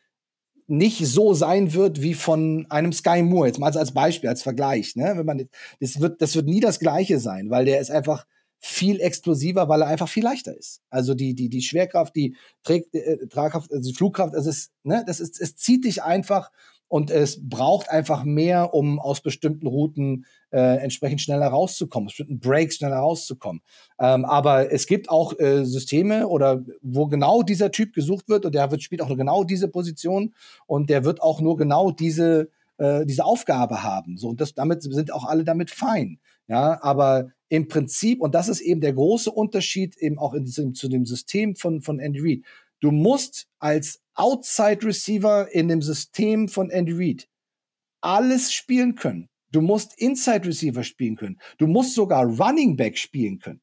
[0.68, 3.48] nicht so sein wird wie von einem Sky Moore.
[3.48, 4.98] Jetzt mal als Beispiel, als Vergleich.
[4.98, 5.14] Ne?
[5.15, 5.49] Wenn man,
[5.80, 8.26] das wird, das wird nie das Gleiche sein, weil der ist einfach
[8.65, 10.81] viel explosiver, weil er einfach viel leichter ist.
[10.90, 15.03] Also die, die, die Schwerkraft, die Träg, äh, Tragkraft, also die Flugkraft, es ist, ne,
[15.06, 16.49] das ist, es zieht dich einfach
[16.88, 22.40] und es braucht einfach mehr, um aus bestimmten Routen äh, entsprechend schneller rauszukommen, aus bestimmten
[22.40, 23.61] Breaks schneller rauszukommen.
[23.99, 28.56] Ähm, aber es gibt auch äh, Systeme oder wo genau dieser Typ gesucht wird und
[28.56, 30.34] der wird, spielt auch nur genau diese Position
[30.68, 34.15] und der wird auch nur genau diese, äh, diese Aufgabe haben.
[34.18, 36.19] So, und das, damit sind auch alle damit fein.
[36.48, 40.74] Ja, aber im Prinzip, und das ist eben der große Unterschied eben auch in diesem,
[40.74, 42.42] zu dem System von, von Andy Reid.
[42.80, 47.28] Du musst als Outside Receiver in dem System von Andy Reid
[48.02, 49.30] alles spielen können.
[49.52, 51.40] Du musst Inside Receiver spielen können.
[51.60, 53.62] Du musst sogar Running Back spielen können.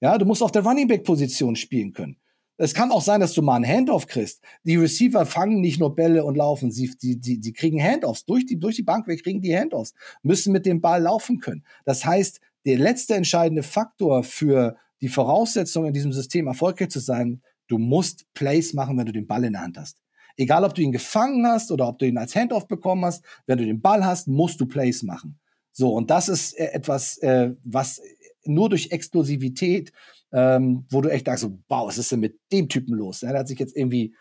[0.00, 2.16] Ja, du musst auf der Running Back Position spielen können.
[2.56, 4.40] Es kann auch sein, dass du mal einen Handoff kriegst.
[4.64, 8.24] Die Receiver fangen nicht nur Bälle und laufen, sie die, die, die kriegen Handoffs.
[8.24, 9.92] Durch die, durch die Bank weg kriegen die Handoffs,
[10.22, 11.64] müssen mit dem Ball laufen können.
[11.84, 17.42] Das heißt, der letzte entscheidende Faktor für die Voraussetzung in diesem System erfolgreich zu sein,
[17.68, 20.02] du musst Plays machen, wenn du den Ball in der Hand hast.
[20.36, 23.58] Egal, ob du ihn gefangen hast oder ob du ihn als Handoff bekommen hast, wenn
[23.58, 25.38] du den Ball hast, musst du Plays machen.
[25.72, 28.00] So, und das ist äh, etwas, äh, was
[28.44, 29.92] nur durch Exklusivität,
[30.32, 33.22] ähm, wo du echt sagst, so, wow, was ist denn mit dem Typen los?
[33.22, 34.14] Er hat sich jetzt irgendwie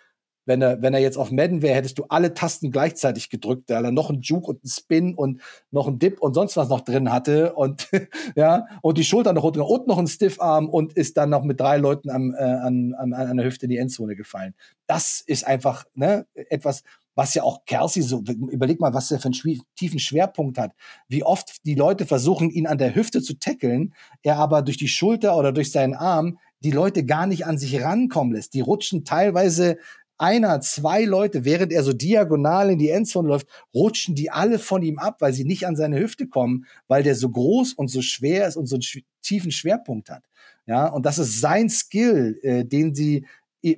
[0.45, 3.83] wenn er, wenn er jetzt auf Madden wäre, hättest du alle Tasten gleichzeitig gedrückt, weil
[3.83, 5.41] er noch einen Juke und einen Spin und
[5.71, 7.89] noch einen Dip und sonst was noch drin hatte und
[8.35, 11.59] ja und die Schulter noch runter und noch einen Stiffarm und ist dann noch mit
[11.59, 14.53] drei Leuten am, äh, an, an, an der Hüfte in die Endzone gefallen.
[14.87, 16.83] Das ist einfach ne, etwas,
[17.15, 20.73] was ja auch Kelsey so, überleg mal, was er für einen tiefen Schwerpunkt hat.
[21.07, 24.89] Wie oft die Leute versuchen, ihn an der Hüfte zu tackeln, er aber durch die
[24.89, 28.53] Schulter oder durch seinen Arm die Leute gar nicht an sich rankommen lässt.
[28.53, 29.77] Die rutschen teilweise
[30.17, 34.81] einer, zwei Leute, während er so diagonal in die Endzone läuft, rutschen die alle von
[34.81, 38.01] ihm ab, weil sie nicht an seine Hüfte kommen, weil der so groß und so
[38.01, 40.23] schwer ist und so einen sch tiefen Schwerpunkt hat.
[40.67, 43.25] Ja, und das ist sein Skill, äh, den sie,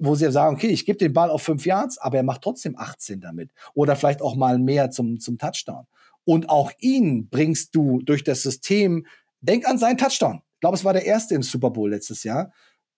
[0.01, 2.77] wo sie sagen, okay, ich gebe den Ball auf fünf Yards, aber er macht trotzdem
[2.77, 3.51] 18 damit.
[3.73, 5.85] Oder vielleicht auch mal mehr zum, zum Touchdown.
[6.25, 9.05] Und auch ihn bringst du durch das System,
[9.39, 10.41] denk an seinen Touchdown.
[10.55, 12.51] Ich glaube, es war der erste im Super Bowl letztes Jahr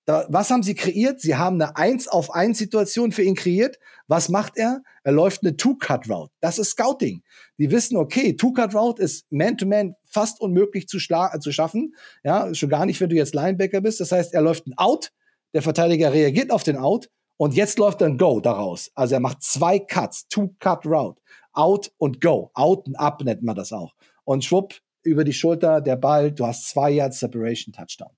[0.05, 1.21] da, was haben sie kreiert?
[1.21, 3.77] Sie haben eine 1 auf 1 Situation für ihn kreiert.
[4.07, 4.81] Was macht er?
[5.03, 6.31] Er läuft eine Two-Cut-Route.
[6.39, 7.21] Das ist Scouting.
[7.59, 11.95] Die wissen, okay, Two-Cut-Route ist Man-to-Man -man fast unmöglich zu, zu schaffen.
[12.23, 13.99] Ja, schon gar nicht, wenn du jetzt Linebacker bist.
[13.99, 15.11] Das heißt, er läuft ein Out.
[15.53, 17.09] Der Verteidiger reagiert auf den Out.
[17.37, 18.91] Und jetzt läuft ein Go daraus.
[18.95, 21.21] Also er macht zwei Cuts, Two-Cut-Route.
[21.53, 22.51] Out und Go.
[22.53, 23.93] Out und Up nennt man das auch.
[24.23, 28.11] Und schwupp, über die Schulter, der Ball, du hast zwei Yards Separation Touchdown.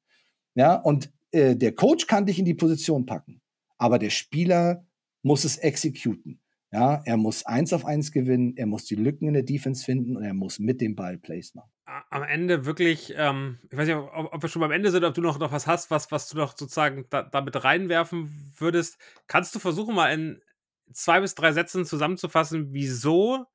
[0.55, 3.41] Ja, und äh, der Coach kann dich in die Position packen,
[3.77, 4.85] aber der Spieler
[5.23, 6.39] muss es exekuten.
[6.73, 10.15] Ja, er muss eins auf eins gewinnen, er muss die Lücken in der Defense finden
[10.15, 11.69] und er muss mit dem Ball Plays machen.
[12.09, 15.13] Am Ende wirklich, ähm, ich weiß nicht, ob, ob, wir schon beim Ende sind, ob
[15.13, 18.97] du noch, noch was hast, was, was du noch sozusagen da, damit reinwerfen würdest.
[19.27, 20.41] Kannst du versuchen, mal in
[20.93, 23.45] zwei bis drei Sätzen zusammenzufassen, wieso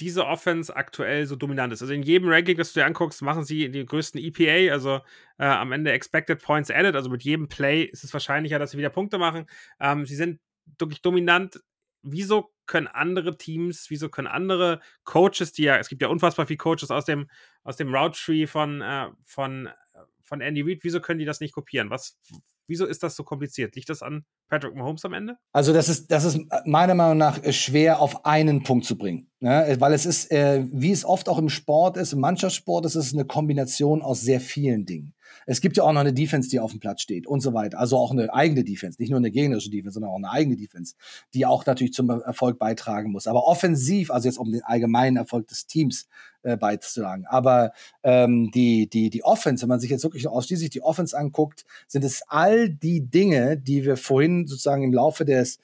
[0.00, 1.82] diese Offense aktuell so dominant ist.
[1.82, 5.00] Also in jedem Ranking, das du dir anguckst, machen sie die größten EPA, also
[5.38, 6.94] äh, am Ende Expected Points Added.
[6.94, 9.46] Also mit jedem Play ist es wahrscheinlicher, dass sie wieder Punkte machen.
[9.80, 10.40] Ähm, sie sind
[10.78, 11.60] wirklich dominant.
[12.02, 16.58] Wieso können andere Teams, wieso können andere Coaches, die ja, es gibt ja unfassbar viele
[16.58, 17.28] Coaches aus dem,
[17.64, 19.68] aus dem Route Tree von, äh, von,
[20.22, 21.90] von Andy Reid, wieso können die das nicht kopieren?
[21.90, 22.18] Was,
[22.68, 23.74] wieso ist das so kompliziert?
[23.74, 25.36] Liegt das an Patrick Mahomes am Ende?
[25.52, 29.30] Also das ist, das ist meiner Meinung nach schwer auf einen Punkt zu bringen.
[29.40, 29.76] Ne?
[29.78, 33.12] Weil es ist, äh, wie es oft auch im Sport ist, im Mannschaftssport ist es
[33.12, 35.14] eine Kombination aus sehr vielen Dingen.
[35.48, 37.78] Es gibt ja auch noch eine Defense, die auf dem Platz steht und so weiter.
[37.78, 40.94] Also auch eine eigene Defense, nicht nur eine gegnerische Defense, sondern auch eine eigene Defense,
[41.32, 43.26] die auch natürlich zum Erfolg beitragen muss.
[43.26, 46.06] Aber offensiv, also jetzt um den allgemeinen Erfolg des Teams
[46.42, 47.24] äh, beizutragen.
[47.26, 47.72] Aber
[48.02, 52.04] ähm, die, die, die Offense, wenn man sich jetzt wirklich ausschließlich die Offense anguckt, sind
[52.04, 55.58] es all die Dinge, die wir vorhin sozusagen im Laufe des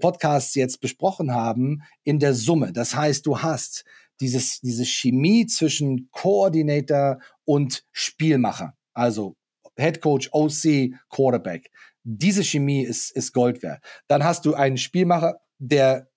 [0.00, 2.72] Podcasts jetzt besprochen haben, in der Summe.
[2.72, 3.84] Das heißt, du hast
[4.20, 8.74] dieses, diese Chemie zwischen Koordinator und Spielmacher.
[8.94, 9.36] Also
[9.76, 11.70] Head Coach, OC, Quarterback.
[12.02, 13.82] Diese Chemie ist, ist Gold wert.
[14.08, 16.08] Dann hast du einen Spielmacher, der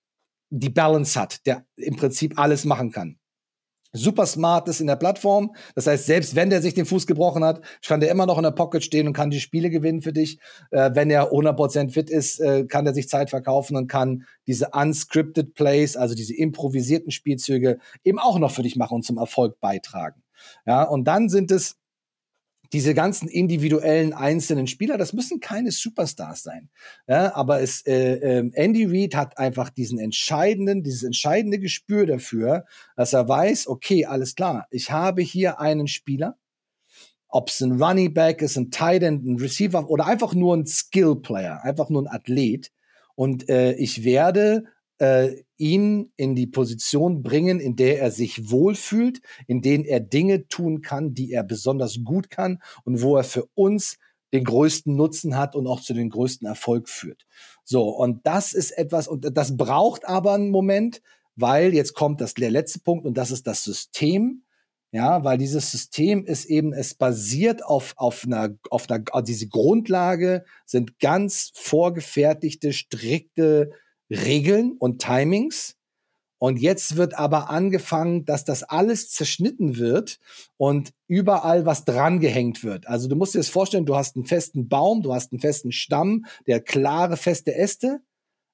[0.50, 3.18] die Balance hat, der im Prinzip alles machen kann
[3.94, 5.54] super smart ist in der Plattform.
[5.74, 8.42] Das heißt, selbst wenn der sich den Fuß gebrochen hat, kann der immer noch in
[8.42, 10.38] der Pocket stehen und kann die Spiele gewinnen für dich.
[10.70, 14.70] Äh, wenn er 100% fit ist, äh, kann er sich Zeit verkaufen und kann diese
[14.72, 19.60] unscripted Plays, also diese improvisierten Spielzüge, eben auch noch für dich machen und zum Erfolg
[19.60, 20.22] beitragen.
[20.66, 21.76] Ja, und dann sind es
[22.74, 26.70] diese ganzen individuellen einzelnen Spieler, das müssen keine Superstars sein.
[27.06, 32.64] Ja, aber es, äh, äh, Andy Reid hat einfach diesen entscheidenden, dieses entscheidende Gespür dafür,
[32.96, 36.36] dass er weiß, okay, alles klar, ich habe hier einen Spieler,
[37.28, 40.66] ob es ein Running Back ist, ein Tight End, ein Receiver oder einfach nur ein
[40.66, 42.72] Skill Player, einfach nur ein Athlet.
[43.14, 44.64] Und äh, ich werde
[44.98, 50.48] äh, ihn in die Position bringen, in der er sich wohlfühlt, in denen er Dinge
[50.48, 53.98] tun kann, die er besonders gut kann und wo er für uns
[54.32, 57.24] den größten Nutzen hat und auch zu den größten Erfolg führt.
[57.62, 61.02] So, und das ist etwas, und das braucht aber einen Moment,
[61.36, 64.42] weil jetzt kommt das, der letzte Punkt und das ist das System.
[64.90, 70.44] Ja, weil dieses System ist eben, es basiert auf, auf einer, auf einer, diese Grundlage
[70.66, 73.72] sind ganz vorgefertigte, strikte
[74.14, 75.76] Regeln und Timings.
[76.38, 80.18] Und jetzt wird aber angefangen, dass das alles zerschnitten wird
[80.56, 82.86] und überall was drangehängt wird.
[82.86, 85.72] Also du musst dir das vorstellen, du hast einen festen Baum, du hast einen festen
[85.72, 88.00] Stamm, der klare, feste Äste,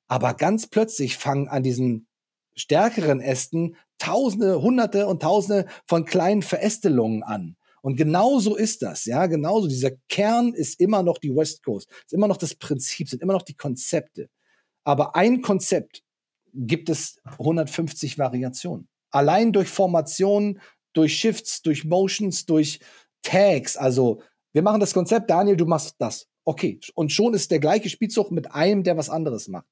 [0.07, 2.07] aber ganz plötzlich fangen an diesen
[2.55, 7.57] stärkeren Ästen Tausende, Hunderte und Tausende von kleinen Verästelungen an.
[7.83, 9.67] Und genauso ist das, ja, genauso.
[9.67, 13.33] Dieser Kern ist immer noch die West Coast, ist immer noch das Prinzip, sind immer
[13.33, 14.29] noch die Konzepte.
[14.85, 16.03] Aber ein Konzept
[16.53, 18.89] gibt es 150 Variationen.
[19.11, 20.61] Allein durch Formationen,
[20.93, 22.81] durch Shifts, durch Motions, durch
[23.23, 23.77] Tags.
[23.77, 26.27] Also wir machen das Konzept, Daniel, du machst das.
[26.45, 26.81] Okay.
[26.95, 29.67] Und schon ist der gleiche Spielzug mit einem, der was anderes macht.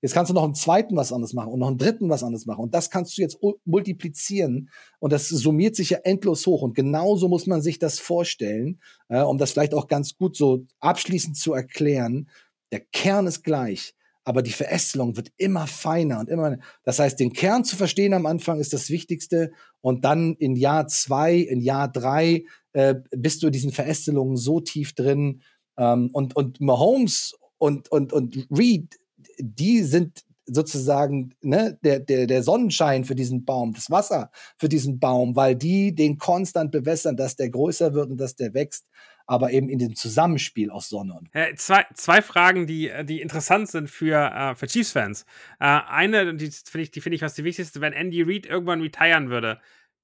[0.00, 2.46] Jetzt kannst du noch einen zweiten was anderes machen und noch einen dritten was anderes
[2.46, 2.62] machen.
[2.62, 4.70] Und das kannst du jetzt multiplizieren.
[5.00, 6.62] Und das summiert sich ja endlos hoch.
[6.62, 10.66] Und genauso muss man sich das vorstellen, äh, um das vielleicht auch ganz gut so
[10.78, 12.28] abschließend zu erklären.
[12.70, 13.94] Der Kern ist gleich
[14.28, 16.58] aber die Verästelung wird immer feiner und immer.
[16.84, 20.86] Das heißt, den Kern zu verstehen am Anfang ist das Wichtigste und dann in Jahr
[20.86, 22.44] zwei, in Jahr drei
[22.74, 25.40] äh, bist du in diesen Verästelungen so tief drin
[25.78, 28.98] ähm, und und Mahomes und und und Reed,
[29.38, 34.98] die sind sozusagen ne, der, der, der Sonnenschein für diesen Baum, das Wasser für diesen
[34.98, 38.84] Baum, weil die den konstant bewässern, dass der größer wird und dass der wächst
[39.28, 41.28] aber eben in dem Zusammenspiel aus Sonne und.
[41.34, 45.26] Ja, zwei, zwei Fragen, die, die interessant sind für, äh, für Chiefs-Fans.
[45.60, 48.80] Äh, eine, die finde ich, die finde ich was die wichtigste, wenn Andy Reid irgendwann
[48.80, 49.60] retiren würde,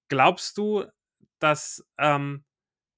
[0.09, 0.85] glaubst du,
[1.39, 2.45] dass ähm,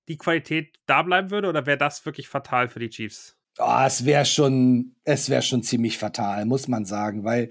[0.09, 3.35] die Qualität da bleiben würde oder wäre das wirklich fatal für die Chiefs?
[3.59, 7.49] Oh, es wäre schon, es wäre schon ziemlich fatal, muss man sagen, weil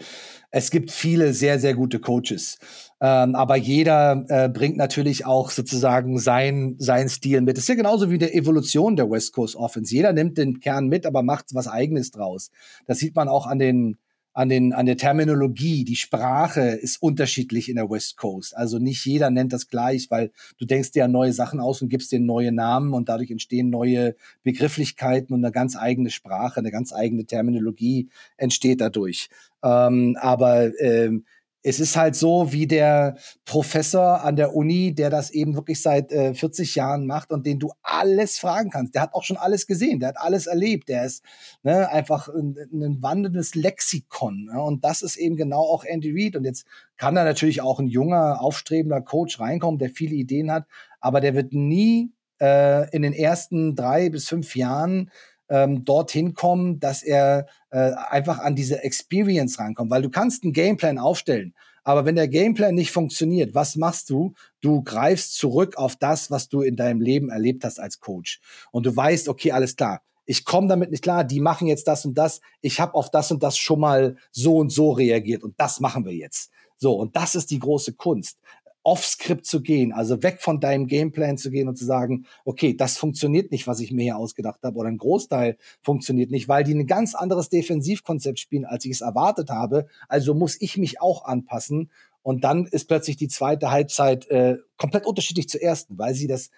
[0.52, 2.60] es gibt viele sehr, sehr gute Coaches.
[3.02, 7.58] Ähm, aber jeder äh, bringt natürlich auch sozusagen sein, sein Stil mit.
[7.58, 9.94] Das ist ja genauso wie der Evolution der West Coast Offense.
[9.96, 12.52] Jeder nimmt den Kern mit, aber macht was Eigenes draus.
[12.86, 13.98] Das sieht man auch an den,
[14.36, 15.86] an, den, an der Terminologie.
[15.86, 18.56] Die Sprache ist unterschiedlich in der West Coast.
[18.56, 22.12] Also nicht jeder nennt das gleich, weil du denkst dir neue Sachen aus und gibst
[22.12, 26.94] dir neue Namen und dadurch entstehen neue Begrifflichkeiten und eine ganz eigene Sprache, eine ganz
[26.94, 29.30] eigene Terminologie entsteht dadurch.
[29.64, 31.24] Ähm, aber ähm,
[31.68, 36.12] es ist halt so wie der Professor an der Uni, der das eben wirklich seit
[36.12, 38.94] äh, 40 Jahren macht und den du alles fragen kannst.
[38.94, 41.24] Der hat auch schon alles gesehen, der hat alles erlebt, der ist
[41.64, 44.46] ne, einfach ein, ein wandelndes Lexikon.
[44.46, 44.62] Ne?
[44.62, 46.36] Und das ist eben genau auch Andy Reid.
[46.36, 46.68] Und jetzt
[46.98, 50.66] kann da natürlich auch ein junger, aufstrebender Coach reinkommen, der viele Ideen hat,
[51.00, 55.10] aber der wird nie äh, in den ersten drei bis fünf Jahren
[55.50, 59.92] ähm, dorthin kommen, dass er äh, einfach an diese Experience rankommt.
[59.92, 61.54] Weil du kannst einen Gameplan aufstellen,
[61.84, 64.34] aber wenn der Gameplan nicht funktioniert, was machst du?
[64.60, 68.42] Du greifst zurück auf das, was du in deinem Leben erlebt hast als Coach.
[68.72, 70.02] Und du weißt, okay, alles klar.
[70.26, 72.42] Ich komme damit nicht klar, die machen jetzt das und das.
[72.62, 76.06] Ich habe auf das und das schon mal so und so reagiert und das machen
[76.06, 76.50] wir jetzt.
[76.78, 78.40] So, und das ist die große Kunst
[78.86, 82.98] off-Script zu gehen, also weg von deinem Gameplan zu gehen und zu sagen, okay, das
[82.98, 86.76] funktioniert nicht, was ich mir hier ausgedacht habe, oder ein Großteil funktioniert nicht, weil die
[86.76, 89.88] ein ganz anderes Defensivkonzept spielen, als ich es erwartet habe.
[90.08, 91.90] Also muss ich mich auch anpassen.
[92.22, 96.52] Und dann ist plötzlich die zweite Halbzeit äh, komplett unterschiedlich zur ersten, weil sie das,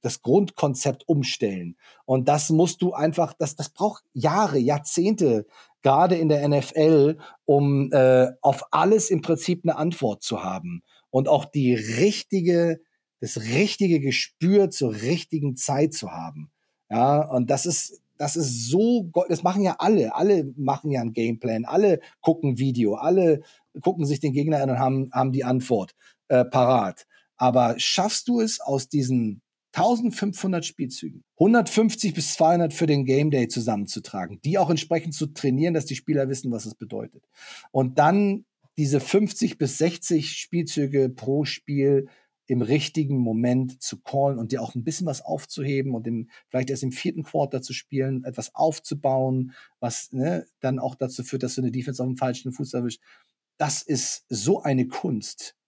[0.00, 1.76] das Grundkonzept umstellen.
[2.06, 5.46] Und das musst du einfach, das, das braucht Jahre, Jahrzehnte,
[5.82, 11.28] gerade in der NFL, um äh, auf alles im Prinzip eine Antwort zu haben und
[11.28, 12.80] auch die richtige,
[13.20, 16.50] das richtige Gespür zur richtigen Zeit zu haben.
[16.88, 21.12] Ja, und das ist, das ist so, das machen ja alle, alle machen ja einen
[21.12, 23.42] Gameplan, alle gucken Video, alle
[23.80, 25.94] gucken sich den Gegner an und haben, haben die Antwort
[26.28, 27.06] äh, parat.
[27.36, 29.40] Aber schaffst du es aus diesen
[29.72, 35.74] 1500 Spielzügen, 150 bis 200 für den Game Day zusammenzutragen, die auch entsprechend zu trainieren,
[35.74, 37.24] dass die Spieler wissen, was es bedeutet.
[37.70, 38.44] Und dann
[38.80, 42.08] diese 50 bis 60 Spielzüge pro Spiel
[42.46, 46.70] im richtigen Moment zu callen und dir auch ein bisschen was aufzuheben und im, vielleicht
[46.70, 51.56] erst im vierten Quarter zu spielen, etwas aufzubauen, was ne, dann auch dazu führt, dass
[51.56, 53.02] du eine Defense auf dem falschen Fuß erwischt.
[53.58, 55.58] Das ist so eine Kunst.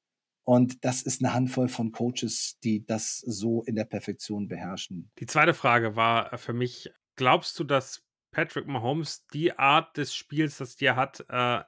[0.45, 5.11] Und das ist eine Handvoll von Coaches, die das so in der Perfektion beherrschen.
[5.19, 10.57] Die zweite Frage war für mich, glaubst du, dass Patrick Mahomes die Art des Spiels,
[10.57, 11.61] das der hat, äh,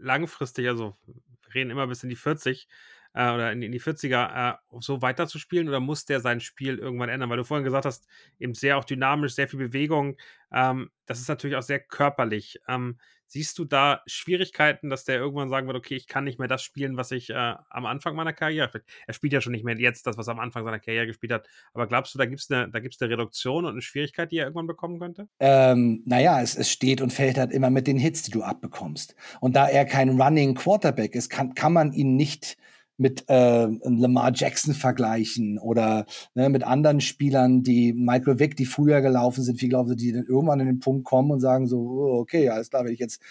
[0.00, 2.68] langfristig, also wir reden immer bis in die 40
[3.14, 7.08] äh, oder in, in, die 40er, äh, so weiterzuspielen oder muss der sein Spiel irgendwann
[7.08, 7.30] ändern?
[7.30, 8.06] Weil du vorhin gesagt hast,
[8.38, 10.16] eben sehr auch dynamisch, sehr viel Bewegung.
[10.52, 12.60] Ähm, das ist natürlich auch sehr körperlich.
[12.68, 12.98] Ähm,
[13.30, 16.62] siehst du da Schwierigkeiten, dass der irgendwann sagen wird, okay, ich kann nicht mehr das
[16.62, 20.06] spielen, was ich äh, am Anfang meiner Karriere, er spielt ja schon nicht mehr jetzt
[20.06, 22.50] das, was er am Anfang seiner Karriere gespielt hat, aber glaubst du, da gibt es
[22.50, 25.28] eine, eine Reduktion und eine Schwierigkeit, die er irgendwann bekommen könnte?
[25.38, 29.14] Ähm, naja, es, es steht und fällt halt immer mit den Hits, die du abbekommst.
[29.40, 32.56] Und da er kein Running Quarterback ist, kann, kann man ihn nicht
[33.00, 36.04] mit äh, Lamar Jackson vergleichen oder
[36.34, 40.12] ne, mit anderen Spielern, die Michael Vick, die früher gelaufen sind, wie glauben sie, die
[40.12, 42.98] dann irgendwann an den Punkt kommen und sagen so, oh, okay, alles klar, wenn ich
[42.98, 43.22] jetzt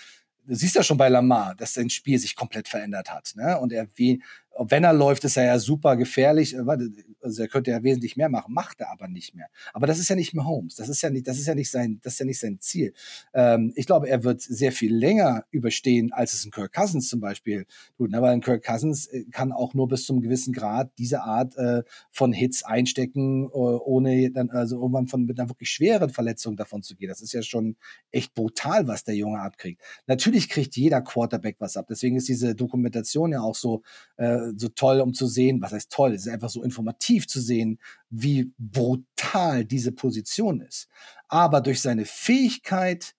[0.48, 3.34] du siehst ja schon bei Lamar, dass sein Spiel sich komplett verändert hat.
[3.36, 3.60] Ne?
[3.60, 4.24] Und er, wie,
[4.68, 6.56] wenn er läuft, ist er ja super gefährlich.
[6.56, 6.64] Äh,
[7.22, 9.48] also er könnte ja wesentlich mehr machen, macht er aber nicht mehr.
[9.74, 10.76] Aber das ist ja nicht mehr Holmes.
[10.76, 12.94] Das ist ja nicht, das ist ja nicht sein, das ist ja nicht sein Ziel.
[13.34, 17.20] Ähm, ich glaube, er wird sehr viel länger überstehen, als es ein Kirk Cousins zum
[17.20, 17.66] Beispiel
[17.98, 18.14] tut.
[18.14, 21.84] Aber ein Kirk Cousins äh, kann auch nur bis zum gewissen Grad diese Art äh,
[22.12, 26.84] von Hits einstecken, äh, ohne dann also irgendwann von mit einer wirklich schweren Verletzung davon
[26.84, 27.10] zu gehen.
[27.10, 27.76] Das ist ja schon
[28.12, 29.82] echt brutal, was der Junge abkriegt.
[30.08, 31.88] Natürlich kriegt jeder Quarterback was ab.
[31.90, 33.82] Deswegen ist diese Dokumentation ja auch so
[34.18, 37.42] äh, so toll, um zu sehen, was heißt toll, es ist einfach so informativ zu
[37.42, 40.88] sehen, wie brutal diese Position ist.
[41.28, 43.14] Aber durch seine Fähigkeit,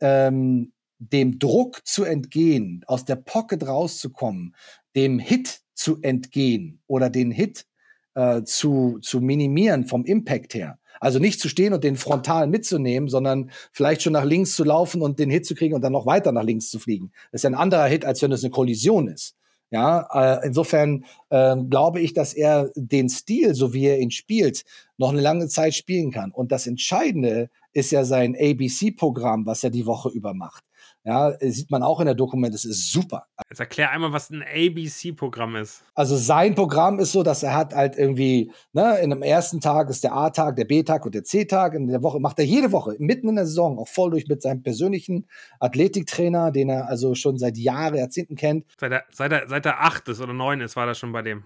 [0.00, 4.54] ähm, dem Druck zu entgehen, aus der Pocket rauszukommen,
[4.94, 7.66] dem Hit zu entgehen oder den Hit
[8.14, 10.78] äh, zu, zu minimieren vom Impact her.
[11.00, 15.00] Also nicht zu stehen und den frontal mitzunehmen, sondern vielleicht schon nach links zu laufen
[15.00, 17.12] und den Hit zu kriegen und dann noch weiter nach links zu fliegen.
[17.32, 19.34] Das ist ja ein anderer Hit, als wenn es eine Kollision ist.
[19.70, 20.08] Ja,
[20.40, 24.64] äh, insofern äh, glaube ich, dass er den Stil, so wie er ihn spielt,
[24.98, 26.32] noch eine lange Zeit spielen kann.
[26.32, 30.64] Und das Entscheidende ist ja sein ABC-Programm, was er die Woche über macht.
[31.04, 33.26] Ja, sieht man auch in der Dokument, das ist super.
[33.48, 35.82] Jetzt erklär einmal, was ein ABC-Programm ist.
[35.94, 39.88] Also sein Programm ist so, dass er hat halt irgendwie, ne, in dem ersten Tag
[39.88, 41.74] ist der A-Tag, der B-Tag und der C-Tag.
[41.74, 44.42] In der Woche macht er jede Woche, mitten in der Saison, auch voll durch mit
[44.42, 45.26] seinem persönlichen
[45.58, 48.66] Athletiktrainer, den er also schon seit Jahren, Jahrzehnten kennt.
[48.78, 51.22] Seit er, seit er, seit er acht ist oder neun ist, war das schon bei
[51.22, 51.44] dem.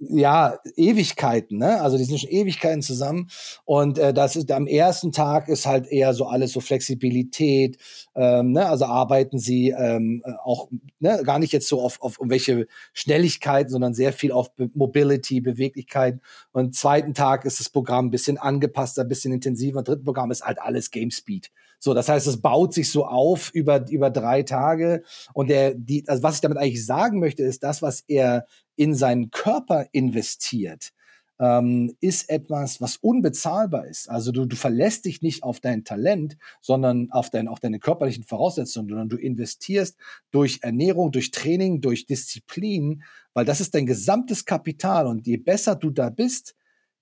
[0.00, 1.80] Ja, Ewigkeiten, ne?
[1.80, 3.28] Also die sind schon Ewigkeiten zusammen.
[3.64, 7.78] Und äh, das ist am ersten Tag ist halt eher so alles so Flexibilität,
[8.14, 8.66] ähm, ne?
[8.68, 10.68] Also arbeiten sie ähm, auch
[11.00, 11.22] ne?
[11.24, 16.20] gar nicht jetzt so auf, auf irgendwelche Schnelligkeiten, sondern sehr viel auf Be Mobility, Beweglichkeit.
[16.52, 19.82] Und zweiten Tag ist das Programm ein bisschen angepasster, ein bisschen intensiver.
[19.82, 21.50] Dritten Programm ist halt alles Game Speed.
[21.78, 25.02] So, das heißt, es baut sich so auf über, über drei Tage.
[25.32, 28.46] Und der, die, also was ich damit eigentlich sagen möchte, ist das, was er
[28.76, 30.92] in seinen Körper investiert,
[31.40, 34.10] ähm, ist etwas, was unbezahlbar ist.
[34.10, 38.24] Also du, du verlässt dich nicht auf dein Talent, sondern auf, dein, auf deine körperlichen
[38.24, 39.96] Voraussetzungen, sondern du investierst
[40.30, 43.02] durch Ernährung, durch Training, durch Disziplin,
[43.34, 45.06] weil das ist dein gesamtes Kapital.
[45.06, 46.56] Und je besser du da bist,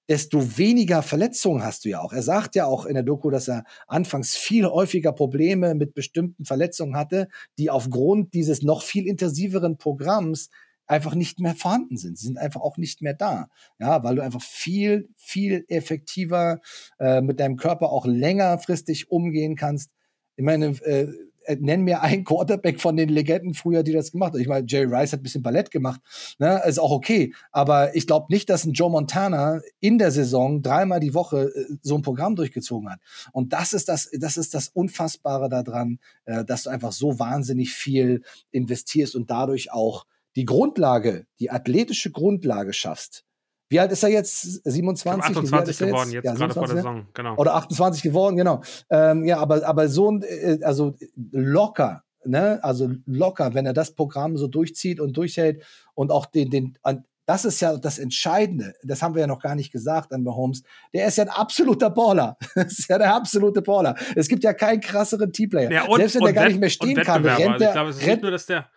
[0.08, 2.12] desto weniger Verletzungen hast du ja auch.
[2.12, 6.44] Er sagt ja auch in der Doku, dass er anfangs viel häufiger Probleme mit bestimmten
[6.44, 7.28] Verletzungen hatte,
[7.58, 10.50] die aufgrund dieses noch viel intensiveren Programms
[10.86, 12.16] einfach nicht mehr vorhanden sind.
[12.18, 13.48] Sie sind einfach auch nicht mehr da.
[13.80, 16.60] Ja, weil du einfach viel, viel effektiver
[17.00, 19.90] äh, mit deinem Körper auch längerfristig umgehen kannst.
[20.36, 21.12] Ich meine, äh,
[21.58, 24.40] nenn mir einen Quarterback von den Legenden früher, die das gemacht haben.
[24.40, 26.00] Ich meine, Jerry Rice hat ein bisschen Ballett gemacht,
[26.38, 26.62] ne?
[26.66, 27.34] ist auch okay.
[27.52, 31.76] Aber ich glaube nicht, dass ein Joe Montana in der Saison dreimal die Woche äh,
[31.82, 33.00] so ein Programm durchgezogen hat.
[33.32, 37.72] Und das ist das, das ist das Unfassbare daran, äh, dass du einfach so wahnsinnig
[37.72, 40.06] viel investierst und dadurch auch
[40.36, 43.25] die Grundlage, die athletische Grundlage schaffst,
[43.68, 44.64] wie alt ist er jetzt?
[44.64, 45.36] 27?
[45.36, 47.36] 28 geworden, jetzt, jetzt ja, gerade vor der Saison, genau.
[47.36, 48.62] Oder 28 geworden, genau.
[48.90, 50.94] Ähm, ja, aber, aber so ein, äh, also
[51.32, 52.60] locker, ne?
[52.62, 55.64] Also locker, wenn er das Programm so durchzieht und durchhält
[55.94, 56.78] und auch den, den,
[57.26, 58.74] das ist ja das Entscheidende.
[58.84, 60.62] Das haben wir ja noch gar nicht gesagt an Mahomes.
[60.94, 62.36] Der ist ja ein absoluter Baller.
[62.54, 63.96] Das ist ja der absolute Baller.
[64.14, 65.70] Es gibt ja keinen krasseren Teamplayer.
[65.70, 67.68] Ja, und, Selbst wenn der gar nicht mehr stehen kann, rennt der.
[67.68, 68.68] Ich glaube, es ist rennt, nicht nur, dass der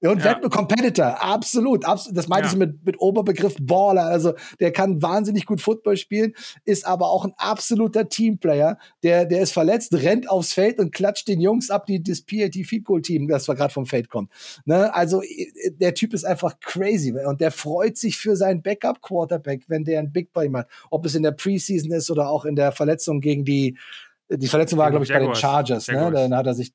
[0.00, 0.34] und ja.
[0.34, 2.16] Competitor, absolut, absolut.
[2.16, 2.52] Das meinte ja.
[2.52, 4.06] ich mit, mit Oberbegriff Baller.
[4.06, 6.34] Also der kann wahnsinnig gut Football spielen,
[6.64, 8.78] ist aber auch ein absoluter Teamplayer.
[9.02, 12.54] Der, der ist verletzt, rennt aufs Feld und klatscht den Jungs ab, die das PAT
[12.54, 14.30] Feed Goal Team, das gerade vom Feld kommt.
[14.64, 14.94] Ne?
[14.94, 15.22] Also
[15.80, 19.98] der Typ ist einfach crazy und der freut sich für seinen Backup Quarterback, wenn der
[19.98, 20.66] ein Big Play macht.
[20.90, 23.76] Ob es in der Preseason ist oder auch in der Verletzung gegen die
[24.30, 25.26] die Verletzung war, glaube ich, Jaguars.
[25.26, 25.88] bei den Chargers.
[25.88, 26.10] Ne?
[26.12, 26.74] Dann hat er sich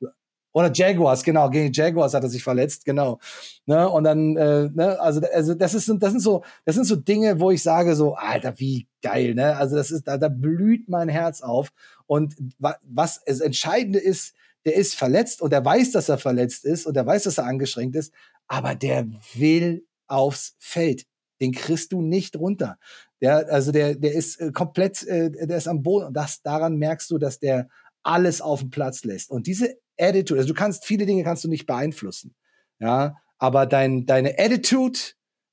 [0.54, 3.20] oder Jaguars, genau, gegen Jaguars hat er sich verletzt, genau.
[3.66, 6.96] Ne, und dann, äh, ne, also, also das ist, das sind so, das sind so
[6.96, 9.58] Dinge, wo ich sage so, Alter, wie geil, ne?
[9.58, 11.72] Also das ist, da, da blüht mein Herz auf.
[12.06, 14.36] Und wa was das Entscheidende ist,
[14.66, 17.46] der ist verletzt und er weiß, dass er verletzt ist und er weiß, dass er
[17.46, 18.14] angeschränkt ist,
[18.48, 21.06] aber der will aufs Feld.
[21.42, 22.78] Den kriegst du nicht runter.
[23.22, 26.78] Der, also der, der ist äh, komplett, äh, der ist am Boden und das, daran
[26.78, 27.68] merkst du, dass der
[28.04, 29.32] alles auf den Platz lässt.
[29.32, 32.36] Und diese Attitude, also du kannst viele Dinge kannst du nicht beeinflussen,
[32.80, 35.00] ja, aber dein, deine Attitude,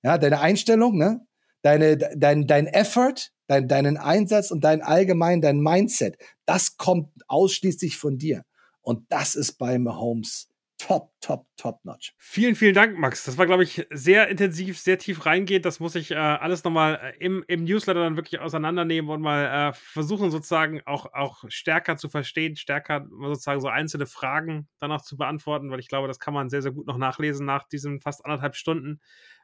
[0.03, 1.27] ja, deine Einstellung, ne,
[1.63, 7.97] deine, dein, dein Effort, dein, deinen Einsatz und dein allgemein, dein Mindset, das kommt ausschließlich
[7.97, 8.45] von dir.
[8.81, 10.50] Und das ist bei Mahomes
[10.81, 12.15] top, top, top notch.
[12.17, 13.25] Vielen, vielen Dank, Max.
[13.25, 15.67] Das war, glaube ich, sehr intensiv, sehr tief reingehend.
[15.67, 19.71] Das muss ich äh, alles nochmal äh, im, im Newsletter dann wirklich auseinandernehmen und mal
[19.71, 25.19] äh, versuchen, sozusagen auch, auch stärker zu verstehen, stärker sozusagen so einzelne Fragen danach zu
[25.19, 28.25] beantworten, weil ich glaube, das kann man sehr, sehr gut noch nachlesen nach diesen fast
[28.25, 29.01] anderthalb Stunden.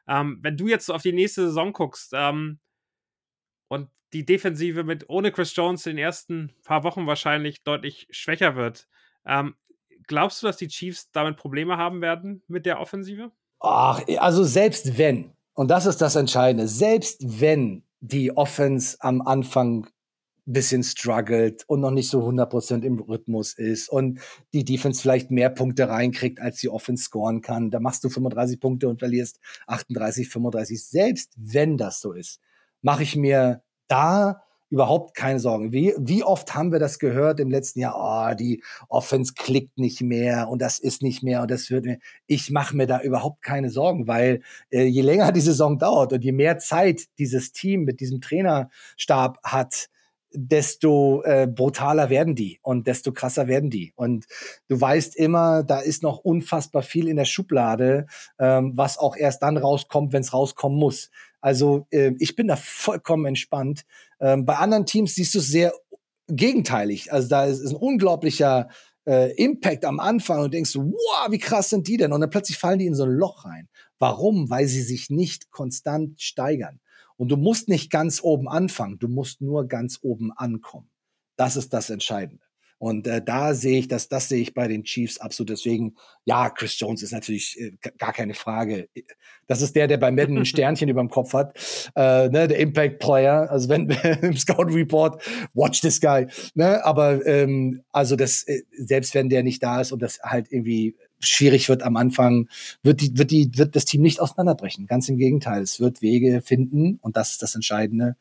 [0.07, 2.59] Ähm, wenn du jetzt auf die nächste Saison guckst ähm,
[3.67, 8.55] und die Defensive mit ohne Chris Jones in den ersten paar Wochen wahrscheinlich deutlich schwächer
[8.55, 8.87] wird,
[9.25, 9.55] ähm,
[10.07, 13.31] glaubst du, dass die Chiefs damit Probleme haben werden mit der Offensive?
[13.59, 19.87] Ach, also selbst wenn, und das ist das Entscheidende, selbst wenn die Offense am Anfang
[20.47, 24.19] bisschen struggelt und noch nicht so 100% im Rhythmus ist und
[24.53, 28.59] die Defense vielleicht mehr Punkte reinkriegt, als die Offense scoren kann, da machst du 35
[28.59, 30.83] Punkte und verlierst 38, 35.
[30.83, 32.39] Selbst wenn das so ist,
[32.81, 35.71] mache ich mir da überhaupt keine Sorgen.
[35.71, 37.95] Wie, wie oft haben wir das gehört im letzten Jahr?
[37.97, 41.99] Oh, die Offense klickt nicht mehr und das ist nicht mehr und das wird mir.
[42.25, 44.41] Ich mache mir da überhaupt keine Sorgen, weil
[44.71, 49.39] äh, je länger die Saison dauert und je mehr Zeit dieses Team mit diesem Trainerstab
[49.43, 49.89] hat,
[50.33, 53.93] desto äh, brutaler werden die und desto krasser werden die.
[53.95, 54.25] Und
[54.67, 58.07] du weißt immer, da ist noch unfassbar viel in der Schublade,
[58.39, 61.09] ähm, was auch erst dann rauskommt, wenn es rauskommen muss.
[61.47, 63.85] Also äh, ich bin da vollkommen entspannt.
[64.19, 65.71] Ähm, bei anderen Teams siehst du es sehr
[66.27, 67.13] gegenteilig.
[67.13, 68.67] Also da ist, ist ein unglaublicher
[69.07, 72.11] äh, Impact am Anfang und denkst, wow, wie krass sind die denn?
[72.11, 73.69] Und dann plötzlich fallen die in so ein Loch rein.
[73.97, 74.49] Warum?
[74.49, 76.81] Weil sie sich nicht konstant steigern.
[77.15, 80.89] Und du musst nicht ganz oben anfangen, du musst nur ganz oben ankommen.
[81.37, 82.43] Das ist das Entscheidende.
[82.79, 85.49] Und äh, da sehe ich, dass das sehe ich bei den Chiefs absolut.
[85.49, 85.95] Deswegen,
[86.25, 88.87] ja, Chris Jones ist natürlich äh, gar keine Frage.
[89.47, 91.57] Das ist der, der bei Madden ein Sternchen über dem Kopf hat,
[91.95, 93.49] äh, ne, der Impact Player.
[93.49, 93.89] Also wenn
[94.21, 95.21] im Scout Report,
[95.53, 96.27] watch this guy.
[96.53, 96.83] Ne?
[96.85, 100.95] Aber ähm, also das, äh, selbst wenn der nicht da ist und das halt irgendwie
[101.19, 102.47] schwierig wird am Anfang,
[102.83, 104.85] wird die, wird die, wird das Team nicht auseinanderbrechen.
[104.85, 105.63] Ganz im Gegenteil.
[105.63, 108.15] Es wird Wege finden und das ist das Entscheidende.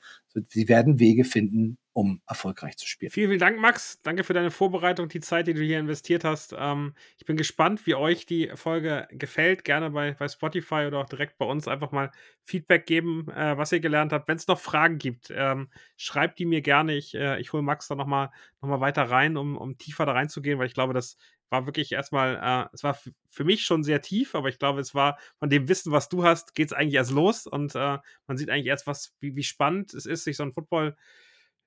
[0.48, 3.10] Sie werden Wege finden, um erfolgreich zu spielen.
[3.10, 4.02] Vielen, vielen Dank, Max.
[4.02, 6.54] Danke für deine Vorbereitung, die Zeit, die du hier investiert hast.
[6.54, 9.64] Ähm, ich bin gespannt, wie euch die Folge gefällt.
[9.64, 12.12] Gerne bei, bei Spotify oder auch direkt bei uns einfach mal
[12.44, 14.28] Feedback geben, äh, was ihr gelernt habt.
[14.28, 16.94] Wenn es noch Fragen gibt, ähm, schreibt die mir gerne.
[16.94, 18.28] Ich, äh, ich hole Max da nochmal
[18.60, 21.16] noch mal weiter rein, um, um tiefer da reinzugehen, weil ich glaube, das
[21.48, 22.98] war wirklich erstmal, äh, es war
[23.30, 26.24] für mich schon sehr tief, aber ich glaube, es war von dem Wissen, was du
[26.24, 29.44] hast, geht es eigentlich erst los und äh, man sieht eigentlich erst, was, wie, wie
[29.44, 30.94] spannend es ist, sich so ein Football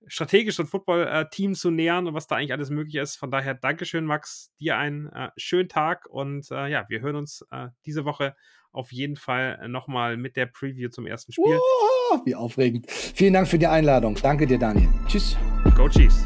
[0.07, 3.15] strategisch so ein Football-Team zu nähern und was da eigentlich alles möglich ist.
[3.15, 7.45] Von daher, Dankeschön, Max, dir einen äh, schönen Tag und äh, ja, wir hören uns
[7.51, 8.35] äh, diese Woche
[8.71, 11.57] auf jeden Fall nochmal mit der Preview zum ersten Spiel.
[11.57, 12.89] Oh, wie aufregend.
[12.89, 14.17] Vielen Dank für die Einladung.
[14.21, 14.89] Danke dir, Daniel.
[15.07, 15.38] Tschüss.
[15.76, 16.26] Go Chiefs.